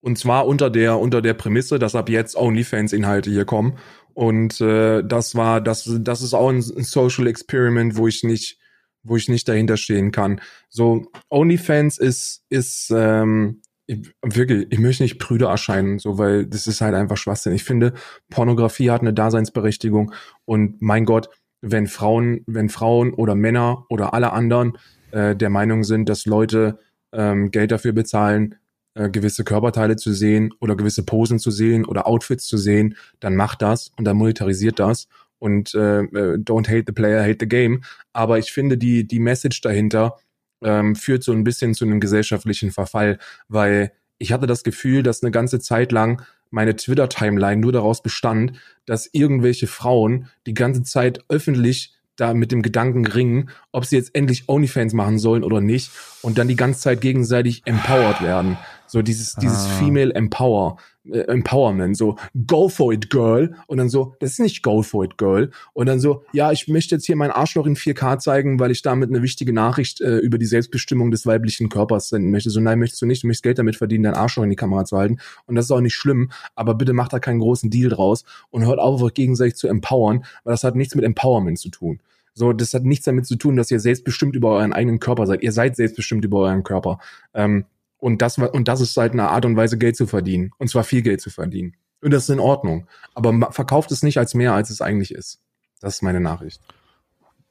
[0.00, 3.76] und zwar unter der unter der Prämisse, dass ab jetzt OnlyFans-Inhalte hier kommen.
[4.16, 8.58] Und äh, das war, das, das ist auch ein, Social Experiment, wo ich nicht,
[9.02, 10.40] wo ich nicht dahinter stehen kann.
[10.70, 16.66] So, OnlyFans ist, ist ähm, ich, wirklich, ich möchte nicht prüde erscheinen, so, weil das
[16.66, 17.52] ist halt einfach Schwachsinn.
[17.52, 17.92] Ich finde,
[18.30, 20.12] Pornografie hat eine Daseinsberechtigung
[20.46, 21.28] und mein Gott,
[21.60, 24.78] wenn Frauen, wenn Frauen oder Männer oder alle anderen
[25.10, 26.78] äh, der Meinung sind, dass Leute
[27.12, 28.54] ähm, Geld dafür bezahlen,
[28.96, 33.36] äh, gewisse Körperteile zu sehen oder gewisse Posen zu sehen oder Outfits zu sehen, dann
[33.36, 35.06] macht das und dann monetarisiert das
[35.38, 37.82] und äh, äh, don't hate the player, hate the game.
[38.12, 40.16] Aber ich finde, die, die Message dahinter
[40.64, 43.18] ähm, führt so ein bisschen zu einem gesellschaftlichen Verfall,
[43.48, 48.52] weil ich hatte das Gefühl, dass eine ganze Zeit lang meine Twitter-Timeline nur daraus bestand,
[48.86, 54.14] dass irgendwelche Frauen die ganze Zeit öffentlich da mit dem Gedanken ringen, ob sie jetzt
[54.14, 55.90] endlich OnlyFans machen sollen oder nicht
[56.22, 58.56] und dann die ganze Zeit gegenseitig empowered werden.
[58.86, 59.78] So dieses, dieses Ah.
[59.78, 62.16] Female Empower, äh, Empowerment, so
[62.46, 63.54] go for it, girl.
[63.66, 65.50] Und dann so, das ist nicht go for it, girl.
[65.72, 68.82] Und dann so, ja, ich möchte jetzt hier mein Arschloch in 4K zeigen, weil ich
[68.82, 72.50] damit eine wichtige Nachricht äh, über die Selbstbestimmung des weiblichen Körpers senden möchte.
[72.50, 74.84] So, nein, möchtest du nicht, du möchtest Geld damit verdienen, dein Arschloch in die Kamera
[74.84, 75.18] zu halten.
[75.46, 78.66] Und das ist auch nicht schlimm, aber bitte macht da keinen großen Deal draus und
[78.66, 82.00] hört auf, euch gegenseitig zu empowern, weil das hat nichts mit Empowerment zu tun.
[82.38, 85.42] So, das hat nichts damit zu tun, dass ihr selbstbestimmt über euren eigenen Körper seid.
[85.42, 86.98] Ihr seid selbstbestimmt über euren Körper.
[87.32, 87.64] Ähm,
[88.06, 90.52] und das und das ist halt eine Art und Weise, Geld zu verdienen.
[90.58, 91.74] Und zwar viel Geld zu verdienen.
[92.00, 92.86] Und das ist in Ordnung.
[93.14, 95.40] Aber verkauft es nicht als mehr, als es eigentlich ist.
[95.80, 96.60] Das ist meine Nachricht.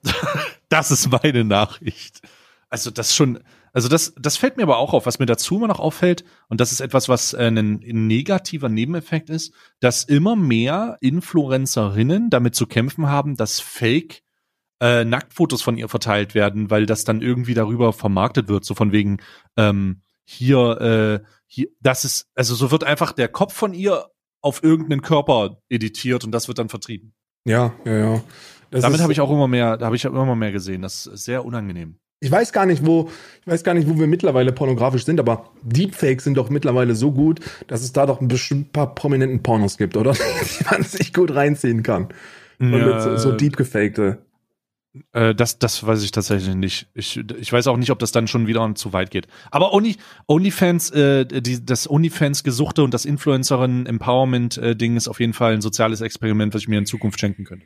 [0.68, 2.22] Das ist meine Nachricht.
[2.70, 3.40] Also das schon,
[3.72, 5.06] also das, das fällt mir aber auch auf.
[5.06, 8.68] Was mir dazu immer noch auffällt, und das ist etwas, was äh, ein, ein negativer
[8.68, 14.24] Nebeneffekt ist, dass immer mehr Influencerinnen damit zu kämpfen haben, dass Fake
[14.82, 18.92] äh, Nacktfotos von ihr verteilt werden, weil das dann irgendwie darüber vermarktet wird, so von
[18.92, 19.20] wegen
[19.56, 24.06] ähm, hier, äh, hier, das ist, also so wird einfach der Kopf von ihr
[24.42, 27.14] auf irgendeinen Körper editiert und das wird dann vertrieben.
[27.46, 28.24] Ja, ja, ja.
[28.72, 30.82] Das Damit habe ich auch immer mehr, da habe ich immer mehr gesehen.
[30.82, 32.00] Das ist sehr unangenehm.
[32.20, 33.10] Ich weiß gar nicht, wo,
[33.42, 37.12] ich weiß gar nicht, wo wir mittlerweile pornografisch sind, aber Deepfakes sind doch mittlerweile so
[37.12, 40.14] gut, dass es da doch ein bestimmt paar prominenten Pornos gibt, oder?
[40.60, 42.10] Die man sich gut reinziehen kann.
[42.60, 44.25] Und mit so, so deep gefakte.
[45.14, 46.88] Äh, das, das weiß ich tatsächlich nicht.
[46.94, 49.28] Ich, ich weiß auch nicht, ob das dann schon wieder zu weit geht.
[49.52, 55.62] Aber Only, OnlyFans, äh, die, das OnlyFans-Gesuchte und das Influencerin-Empowerment-Ding ist auf jeden Fall ein
[55.62, 57.66] soziales Experiment, was ich mir in Zukunft schenken könnte.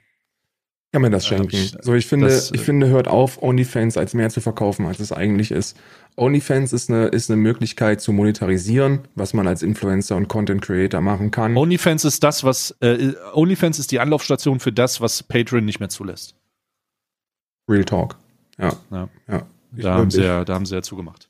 [0.92, 1.56] Kann man das schenken.
[1.56, 4.88] ich- so, ich finde, das, ich äh, finde, hört auf, OnlyFans als mehr zu verkaufen,
[4.88, 5.78] als es eigentlich ist.
[6.16, 11.00] OnlyFans ist eine, ist eine Möglichkeit zu monetarisieren, was man als Influencer und Content Creator
[11.02, 11.56] machen kann.
[11.56, 15.90] OnlyFans ist das, was, äh, OnlyFans ist die Anlaufstation für das, was Patreon nicht mehr
[15.90, 16.34] zulässt.
[17.70, 18.18] Real Talk.
[18.58, 18.74] Ja.
[18.92, 19.10] Ja.
[19.28, 19.44] ja.
[19.76, 21.30] Ich Da haben, sie ja, da haben sie ja zugemacht.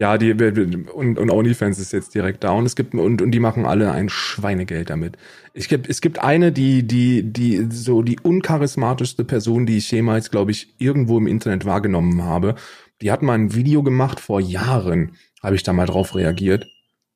[0.00, 3.40] Ja, die und, und OnlyFans ist jetzt direkt da und es gibt und, und die
[3.40, 5.16] machen alle ein Schweinegeld damit.
[5.54, 10.52] Ich es gibt eine, die die die so die uncharismatischste Person, die ich jemals, glaube
[10.52, 12.54] ich, irgendwo im Internet wahrgenommen habe.
[13.00, 16.66] Die hat mal ein Video gemacht vor Jahren, habe ich da mal drauf reagiert,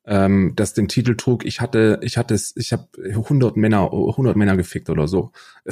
[0.05, 1.45] ähm, das den Titel trug.
[1.45, 5.31] Ich hatte ich hatte es, ich habe 100 Männer 100 Männer gefickt oder so.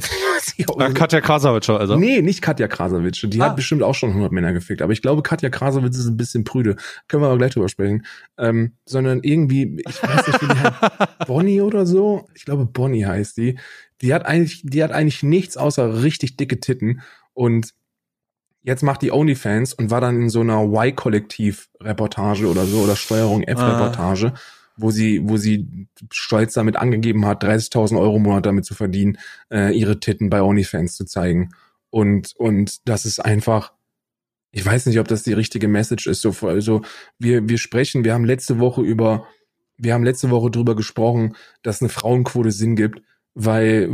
[0.58, 1.98] Äh, Katja Krasavitscher, also.
[1.98, 3.26] Nee, nicht Katja Krasowitsch.
[3.30, 3.46] Die Ah.
[3.46, 4.82] hat bestimmt auch schon 100 Männer gefickt.
[4.82, 6.76] Aber ich glaube, Katja Krasowitsch ist ein bisschen prüde.
[7.08, 8.06] Können wir aber gleich drüber sprechen.
[8.38, 11.18] Ähm, sondern irgendwie, ich weiß nicht, wie die heißt.
[11.28, 12.28] Bonnie oder so?
[12.34, 13.60] Ich glaube, Bonnie heißt die.
[14.02, 17.02] Die hat eigentlich, die hat eigentlich nichts außer richtig dicke Titten.
[17.34, 17.74] Und
[18.64, 23.44] jetzt macht die OnlyFans und war dann in so einer Y-Kollektiv-Reportage oder so oder Steuerung
[23.44, 24.34] F-Reportage,
[24.78, 29.18] wo sie, wo sie stolz damit angegeben hat, 30.000 Euro im Monat damit zu verdienen,
[29.52, 31.52] äh, ihre Titten bei OnlyFans zu zeigen.
[31.90, 33.74] Und, und das ist einfach,
[34.52, 36.22] ich weiß nicht, ob das die richtige Message ist.
[36.22, 36.82] So, also
[37.20, 39.28] wir, wir sprechen, wir haben letzte Woche über,
[39.78, 43.02] wir haben letzte Woche drüber gesprochen, dass eine Frauenquote Sinn gibt,
[43.34, 43.90] weil,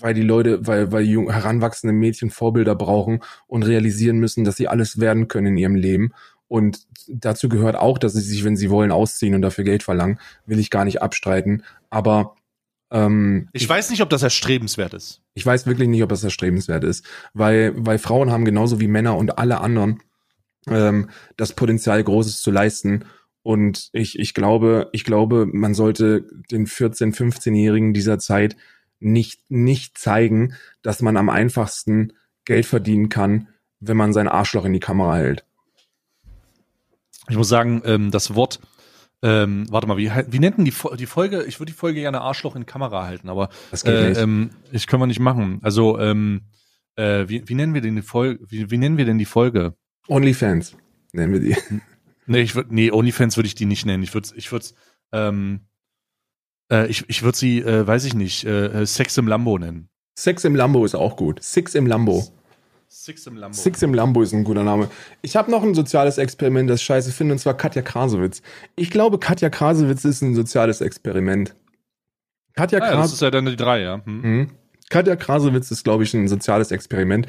[0.00, 4.68] weil die Leute, weil, weil jung, heranwachsende Mädchen Vorbilder brauchen und realisieren müssen, dass sie
[4.68, 6.12] alles werden können in ihrem Leben.
[6.48, 10.18] Und dazu gehört auch, dass sie sich, wenn sie wollen, ausziehen und dafür Geld verlangen.
[10.46, 11.64] Will ich gar nicht abstreiten.
[11.90, 12.36] Aber
[12.90, 15.22] ähm, Ich weiß nicht, ob das erstrebenswert ist.
[15.34, 19.16] ich weiß wirklich nicht, ob das erstrebenswert ist, weil, weil Frauen haben genauso wie Männer
[19.16, 20.02] und alle anderen
[20.68, 23.04] ähm, das Potenzial, Großes zu leisten.
[23.42, 28.56] Und ich, ich glaube, ich glaube, man sollte den 14-, 15-Jährigen dieser Zeit
[28.98, 32.12] nicht, nicht zeigen, dass man am einfachsten
[32.44, 33.48] Geld verdienen kann,
[33.80, 35.44] wenn man sein Arschloch in die Kamera hält.
[37.28, 38.60] Ich muss sagen, ähm, das Wort,
[39.22, 41.44] ähm, warte mal, wie, wie nennt denn die, die Folge?
[41.44, 44.20] Ich würde die Folge gerne Arschloch in Kamera halten, aber Das geht äh, nicht.
[44.20, 45.58] ähm, ich können wir nicht machen.
[45.62, 46.42] Also, ähm,
[46.94, 48.44] äh, wie, wie nennen wir denn die Folge?
[48.48, 49.74] Wie, wie nennen wir denn die Folge?
[50.08, 50.76] Onlyfans
[51.12, 51.56] nennen wir die.
[52.26, 54.02] Nee, ich würde, nee, OnlyFans würde ich die nicht nennen.
[54.02, 54.66] Ich würde, ich würde,
[55.12, 55.65] ähm,
[56.70, 59.88] äh, ich, ich würde sie, äh, weiß ich nicht, äh, äh, Sex im Lambo nennen.
[60.18, 61.42] Six im Lambo ist auch gut.
[61.42, 62.24] Six im Lambo.
[62.88, 63.56] Six im Lambo.
[63.56, 64.88] Six im Lambo ist ein guter Name.
[65.20, 68.42] Ich habe noch ein soziales Experiment, das ich scheiße finde, und zwar Katja Krasowitz.
[68.76, 71.54] Ich glaube, Katja Krasowitz ist ein soziales Experiment.
[72.54, 74.00] Katja, ah, ja, das Kras ist ja dann die drei, ja.
[74.04, 74.20] Hm.
[74.22, 74.50] Mhm.
[74.88, 77.26] Katja Krasowitz ist, glaube ich, ein soziales Experiment.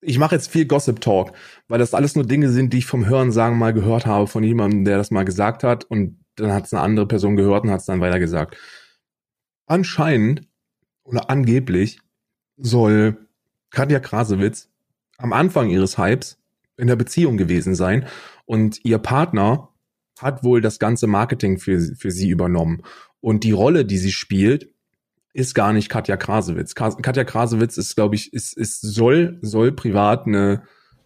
[0.00, 1.32] Ich mache jetzt viel Gossip Talk,
[1.68, 4.44] weil das alles nur Dinge sind, die ich vom Hören sagen mal gehört habe von
[4.44, 7.70] jemandem, der das mal gesagt hat und dann hat es eine andere Person gehört und
[7.70, 8.56] hat es dann weitergesagt.
[9.66, 10.42] Anscheinend
[11.04, 12.00] oder angeblich
[12.56, 13.28] soll
[13.70, 14.70] Katja Krasowitz
[15.18, 16.38] am Anfang ihres Hypes
[16.76, 18.06] in der Beziehung gewesen sein
[18.46, 19.68] und ihr Partner
[20.20, 22.82] hat wohl das ganze Marketing für, für sie übernommen.
[23.20, 24.72] Und die Rolle, die sie spielt,
[25.32, 26.74] ist gar nicht Katja Krasowitz.
[26.74, 30.62] Ka- Katja Krasowitz ist, glaube ich, ist, ist soll, soll privat eine,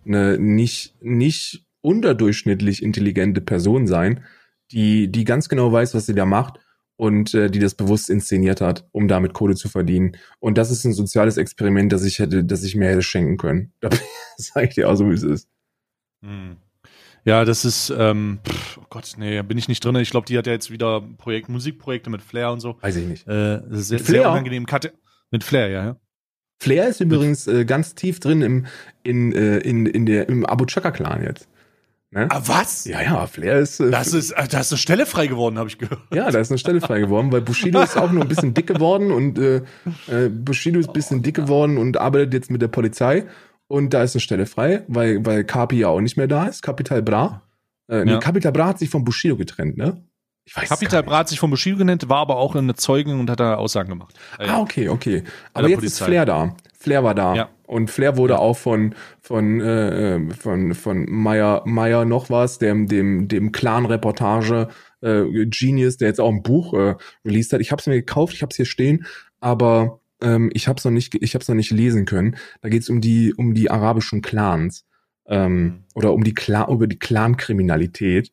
[0.06, 4.24] eine nicht, nicht unterdurchschnittlich intelligente Person sein,
[4.72, 6.58] die, die ganz genau weiß, was sie da macht
[6.96, 10.16] und äh, die das bewusst inszeniert hat, um damit Kohle zu verdienen.
[10.40, 13.72] Und das ist ein soziales Experiment, das ich hätte, das ich mir hätte schenken können.
[13.80, 13.90] Da
[14.36, 15.48] sage ich dir auch so, wie es ist.
[16.22, 16.56] Hm.
[17.24, 19.94] Ja, das ist, ähm, pff, oh Gott, nee, bin ich nicht drin.
[19.96, 22.78] Ich glaube, die hat ja jetzt wieder Projekt, Musikprojekte mit Flair und so.
[22.80, 23.28] Weiß ich nicht.
[23.28, 24.22] Äh, sehr, Mit Flair?
[24.22, 24.66] sehr unangenehm.
[24.66, 24.92] Kate
[25.30, 25.96] mit Flair, ja, ja.
[26.60, 28.66] Flair ist übrigens äh, ganz tief drin im,
[29.02, 31.48] in, äh, in, in der, im Abu Chaka-Clan jetzt.
[32.14, 32.26] Ne?
[32.30, 32.84] Ah, was?
[32.84, 33.80] Ja, ja, Flair ist.
[33.80, 35.98] Äh, Das ist, äh, da ist eine Stelle frei geworden, habe ich gehört.
[36.12, 38.66] Ja, da ist eine Stelle frei geworden, weil Bushido ist auch nur ein bisschen dick
[38.66, 39.62] geworden und äh,
[40.09, 43.24] äh, Bushido ist ein bisschen dick geworden und arbeitet jetzt mit der Polizei
[43.66, 46.60] und da ist eine Stelle frei, weil weil Kapi ja auch nicht mehr da ist,
[46.62, 47.43] Capital Bra.
[47.89, 48.18] Äh, nee, Ja.
[48.18, 50.05] Capital Bra hat sich von Bushido getrennt, ne?
[50.44, 53.18] Ich weiß Capital gar Bra hat sich von Bushido genannt, war aber auch eine Zeugin
[53.18, 54.18] und hat da Aussagen gemacht.
[54.39, 55.22] Ah, okay, okay.
[55.55, 56.05] Aber jetzt ist Polizei.
[56.05, 56.56] Flair da.
[56.78, 57.34] Flair war da.
[57.34, 57.48] Ja.
[57.72, 63.28] Und Flair wurde auch von von äh, von von Meyer Meyer noch was, dem dem
[63.28, 64.68] dem Clan Reportage
[65.00, 67.62] äh, Genius, der jetzt auch ein Buch äh, released hat.
[67.62, 69.06] Ich habe es mir gekauft, ich habe es hier stehen,
[69.40, 72.36] aber ähm, ich habe es noch nicht ich habe es noch nicht lesen können.
[72.60, 74.84] Da geht es um die um die arabischen Clans
[75.26, 78.32] ähm, oder um die Clan über die Clan-Kriminalität.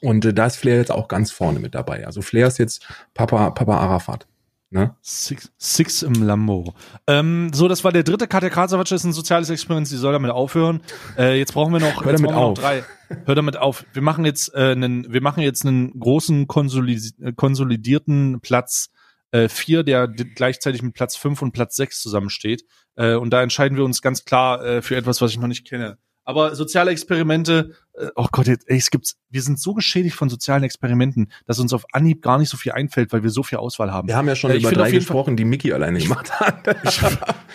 [0.00, 2.06] Und äh, da ist Flair jetzt auch ganz vorne mit dabei.
[2.06, 4.26] Also Flair ist jetzt Papa Papa Arafat.
[4.70, 4.94] Ne?
[5.00, 6.74] Six, Six im Lambo.
[7.06, 10.30] Ähm, so, das war der dritte Katja Krasavitsch, ist ein soziales Experiment, sie soll damit
[10.30, 10.82] aufhören.
[11.16, 12.58] Äh, jetzt brauchen wir noch, Hör damit auf.
[12.58, 12.84] drei.
[13.24, 13.86] Hör damit auf.
[13.94, 18.90] Wir machen jetzt äh, einen, wir machen jetzt einen großen konsolid äh, konsolidierten Platz
[19.30, 22.64] äh, vier, der gleichzeitig mit Platz fünf und Platz sechs zusammensteht.
[22.96, 25.66] Äh, und da entscheiden wir uns ganz klar äh, für etwas, was ich noch nicht
[25.66, 25.96] kenne.
[26.28, 30.28] Aber soziale Experimente, äh, oh Gott, jetzt, ey, es gibt's, wir sind so geschädigt von
[30.28, 33.56] sozialen Experimenten, dass uns auf Anhieb gar nicht so viel einfällt, weil wir so viel
[33.56, 34.08] Auswahl haben.
[34.08, 36.66] Wir haben ja schon Äh, über drei jeden Fall- gesprochen, die Mickey alleine gemacht hat.
[36.84, 37.00] ich,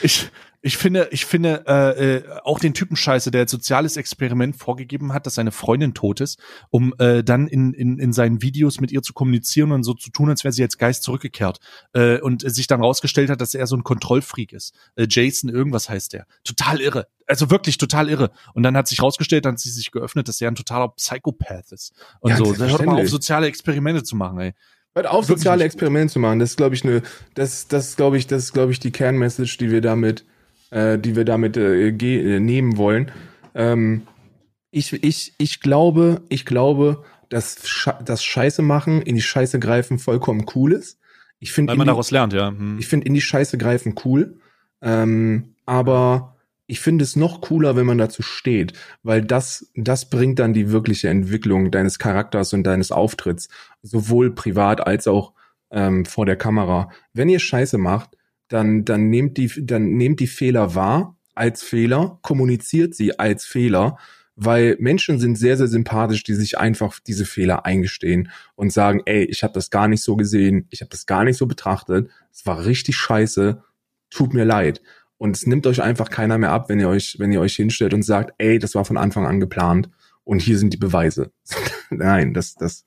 [0.01, 0.29] ich
[0.77, 5.26] finde, ich finde äh, äh, auch den Typen scheiße, der als soziales Experiment vorgegeben hat,
[5.26, 9.02] dass seine Freundin tot ist, um äh, dann in, in, in seinen Videos mit ihr
[9.02, 11.60] zu kommunizieren und so zu tun, als wäre sie als Geist zurückgekehrt.
[11.91, 14.73] Äh, und sich dann rausgestellt hat, dass er so ein Kontrollfreak ist.
[14.95, 16.27] Äh, Jason, irgendwas heißt der.
[16.45, 17.07] Total irre.
[17.27, 18.31] Also wirklich total irre.
[18.53, 21.73] Und dann hat sich rausgestellt, dann hat sie sich geöffnet, dass er ein totaler Psychopath
[21.73, 21.91] ist.
[22.22, 22.56] Und Ja, so.
[22.56, 24.53] Hört mal auf, soziale Experimente zu machen, ey.
[24.95, 25.64] Hört auf, soziale.
[25.64, 26.40] Experimente zu machen.
[26.40, 27.02] Das ist, glaube ich, eine,
[27.34, 30.23] das, das glaube ich, das ist, glaube ich, die Kernmessage, die wir damit,
[30.73, 33.11] äh, die wir damit äh, äh, nehmen wollen.
[33.53, 34.07] Ähm,
[34.71, 39.99] ich, ich, ich glaube, ich glaube, dass Sche das Scheiße machen, in die Scheiße greifen
[39.99, 40.99] vollkommen cool ist.
[41.39, 42.49] Ich finde, Weil man daraus lernt, ja.
[42.49, 42.79] Hm.
[42.79, 44.39] ich finde in die Scheiße greifen cool.
[44.81, 48.73] Ähm, aber ich finde es noch cooler, wenn man dazu steht,
[49.03, 53.49] weil das, das bringt dann die wirkliche Entwicklung deines Charakters und deines Auftritts,
[53.83, 55.33] sowohl privat als auch
[55.71, 56.89] ähm, vor der Kamera.
[57.13, 58.17] Wenn ihr Scheiße macht,
[58.53, 63.97] dann, dann nehmt die, dann nehmt die Fehler wahr als Fehler, kommuniziert sie als Fehler,
[64.35, 69.23] weil Menschen sind sehr, sehr sympathisch, die sich einfach diese Fehler eingestehen und sagen, ey,
[69.25, 72.45] ich habe das gar nicht so gesehen, ich habe das gar nicht so betrachtet, es
[72.45, 73.63] war richtig scheiße,
[74.11, 74.81] tut mir leid.
[75.17, 77.93] Und es nimmt euch einfach keiner mehr ab, wenn ihr euch, wenn ihr euch hinstellt
[77.95, 79.89] und sagt, ey, das war von Anfang an geplant
[80.23, 81.31] und hier sind die Beweise.
[81.89, 82.85] Nein, das, das,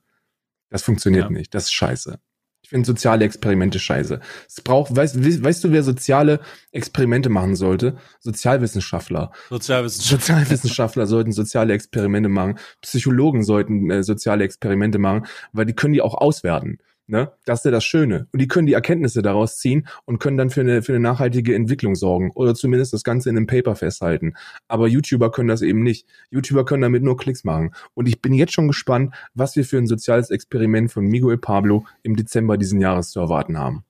[0.71, 1.31] das funktioniert Ja.
[1.31, 1.55] nicht.
[1.55, 2.21] Das ist scheiße.
[2.67, 4.19] Ich finde soziale Experimente scheiße.
[4.49, 6.41] Es braucht, weißt, we- weißt du, wer soziale
[6.73, 7.97] Experimente machen sollte?
[8.19, 9.31] Sozialwissenschaftler.
[9.51, 10.23] Sozialwissenschaft.
[10.23, 12.59] Sozialwissenschaftler sollten soziale Experimente machen.
[12.81, 16.79] Psychologen sollten äh, soziale Experimente machen, weil die können die auch auswerten.
[17.09, 17.31] Ne?
[17.45, 18.27] Das ist ja das Schöne.
[18.33, 21.55] Und die können die Erkenntnisse daraus ziehen und können dann für eine, für eine nachhaltige
[21.55, 22.33] Entwicklung sorgen.
[22.35, 24.35] Oder zumindest das Ganze in einem Paper festhalten.
[24.67, 26.09] Aber YouTuber können das eben nicht.
[26.31, 27.73] YouTuber können damit nur Klicks machen.
[27.95, 31.87] Und ich bin jetzt schon gespannt, was wir für ein soziales Experiment von Miguel Pablo
[32.03, 33.85] im Dezember diesen Jahres zu erwarten haben.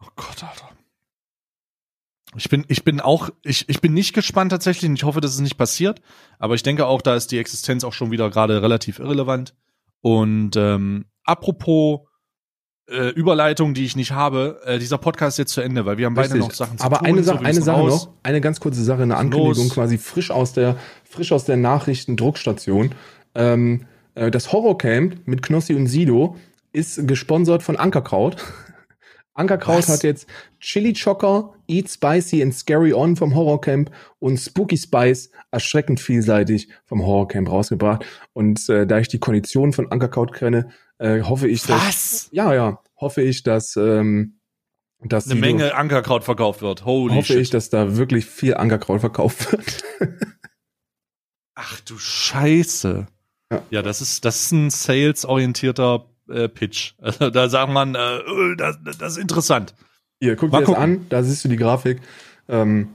[0.00, 0.70] Oh Gott, Alter.
[2.36, 5.34] Ich bin, ich bin auch, ich, ich bin nicht gespannt tatsächlich und ich hoffe, dass
[5.34, 6.00] es nicht passiert.
[6.38, 9.54] Aber ich denke auch, da ist die Existenz auch schon wieder gerade relativ irrelevant.
[10.00, 12.05] Und ähm, apropos
[12.88, 16.06] äh, Überleitung, die ich nicht habe, äh, dieser Podcast ist jetzt zu Ende, weil wir
[16.06, 16.48] haben beide Richtig.
[16.48, 17.08] noch Sachen zu Aber tun.
[17.08, 18.06] eine so, Sache, wir eine Sache raus.
[18.06, 19.74] noch, eine ganz kurze Sache, eine Ankündigung Los.
[19.74, 22.94] quasi frisch aus der, frisch aus der Nachrichtendruckstation.
[23.34, 26.36] Ähm, äh, das Horrorcamp mit Knossi und Sido
[26.72, 28.36] ist gesponsert von Ankerkraut.
[29.34, 29.88] Ankerkraut Was?
[29.88, 30.28] hat jetzt
[30.60, 37.04] Chili Chocker, Eat Spicy and Scary On vom Horrorcamp und Spooky Spice erschreckend vielseitig vom
[37.04, 38.04] Horrorcamp rausgebracht.
[38.32, 42.28] Und äh, da ich die Konditionen von Ankerkraut kenne, äh, hoffe ich, dass Was?
[42.32, 44.36] ja, ja, hoffe ich, dass ähm,
[45.02, 46.84] dass Eine Menge Ankerkraut verkauft wird.
[46.84, 47.42] Holy hoffe shit.
[47.42, 49.84] ich, dass da wirklich viel Ankerkraut verkauft wird.
[51.54, 53.06] Ach du Scheiße.
[53.52, 53.62] Ja.
[53.70, 56.94] Ja, das ist, das ist ein sales-orientierter äh, Pitch.
[56.98, 58.20] Also, da sagt man, äh,
[58.56, 59.74] das, das ist interessant.
[60.20, 60.82] Hier, guck Mal dir das gucken.
[60.82, 62.00] an, da siehst du die Grafik.
[62.48, 62.88] Ähm,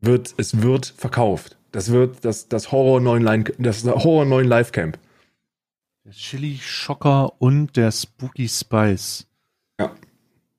[0.00, 1.56] wird, es wird verkauft.
[1.72, 4.98] Das wird das, das Horror 9 Line, das Horror 9 Live Camp.
[6.04, 9.26] Der Chili Schocker und der Spooky Spice.
[9.78, 9.94] Ja.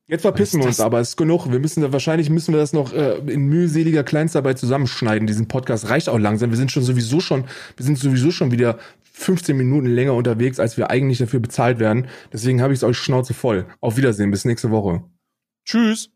[0.08, 1.52] Jetzt verpissen wir uns aber, es ist genug.
[1.52, 5.26] Wir müssen da, wahrscheinlich müssen wir das noch äh, in mühseliger Kleinstarbeit zusammenschneiden.
[5.26, 6.50] Diesen Podcast reicht auch langsam.
[6.50, 7.46] Wir sind schon sowieso schon,
[7.78, 8.78] wir sind sowieso schon wieder
[9.22, 12.08] 15 Minuten länger unterwegs, als wir eigentlich dafür bezahlt werden.
[12.34, 13.68] Deswegen habe ich es euch Schnauze voll.
[13.80, 15.04] Auf Wiedersehen, bis nächste Woche.
[15.66, 16.12] Tschüss.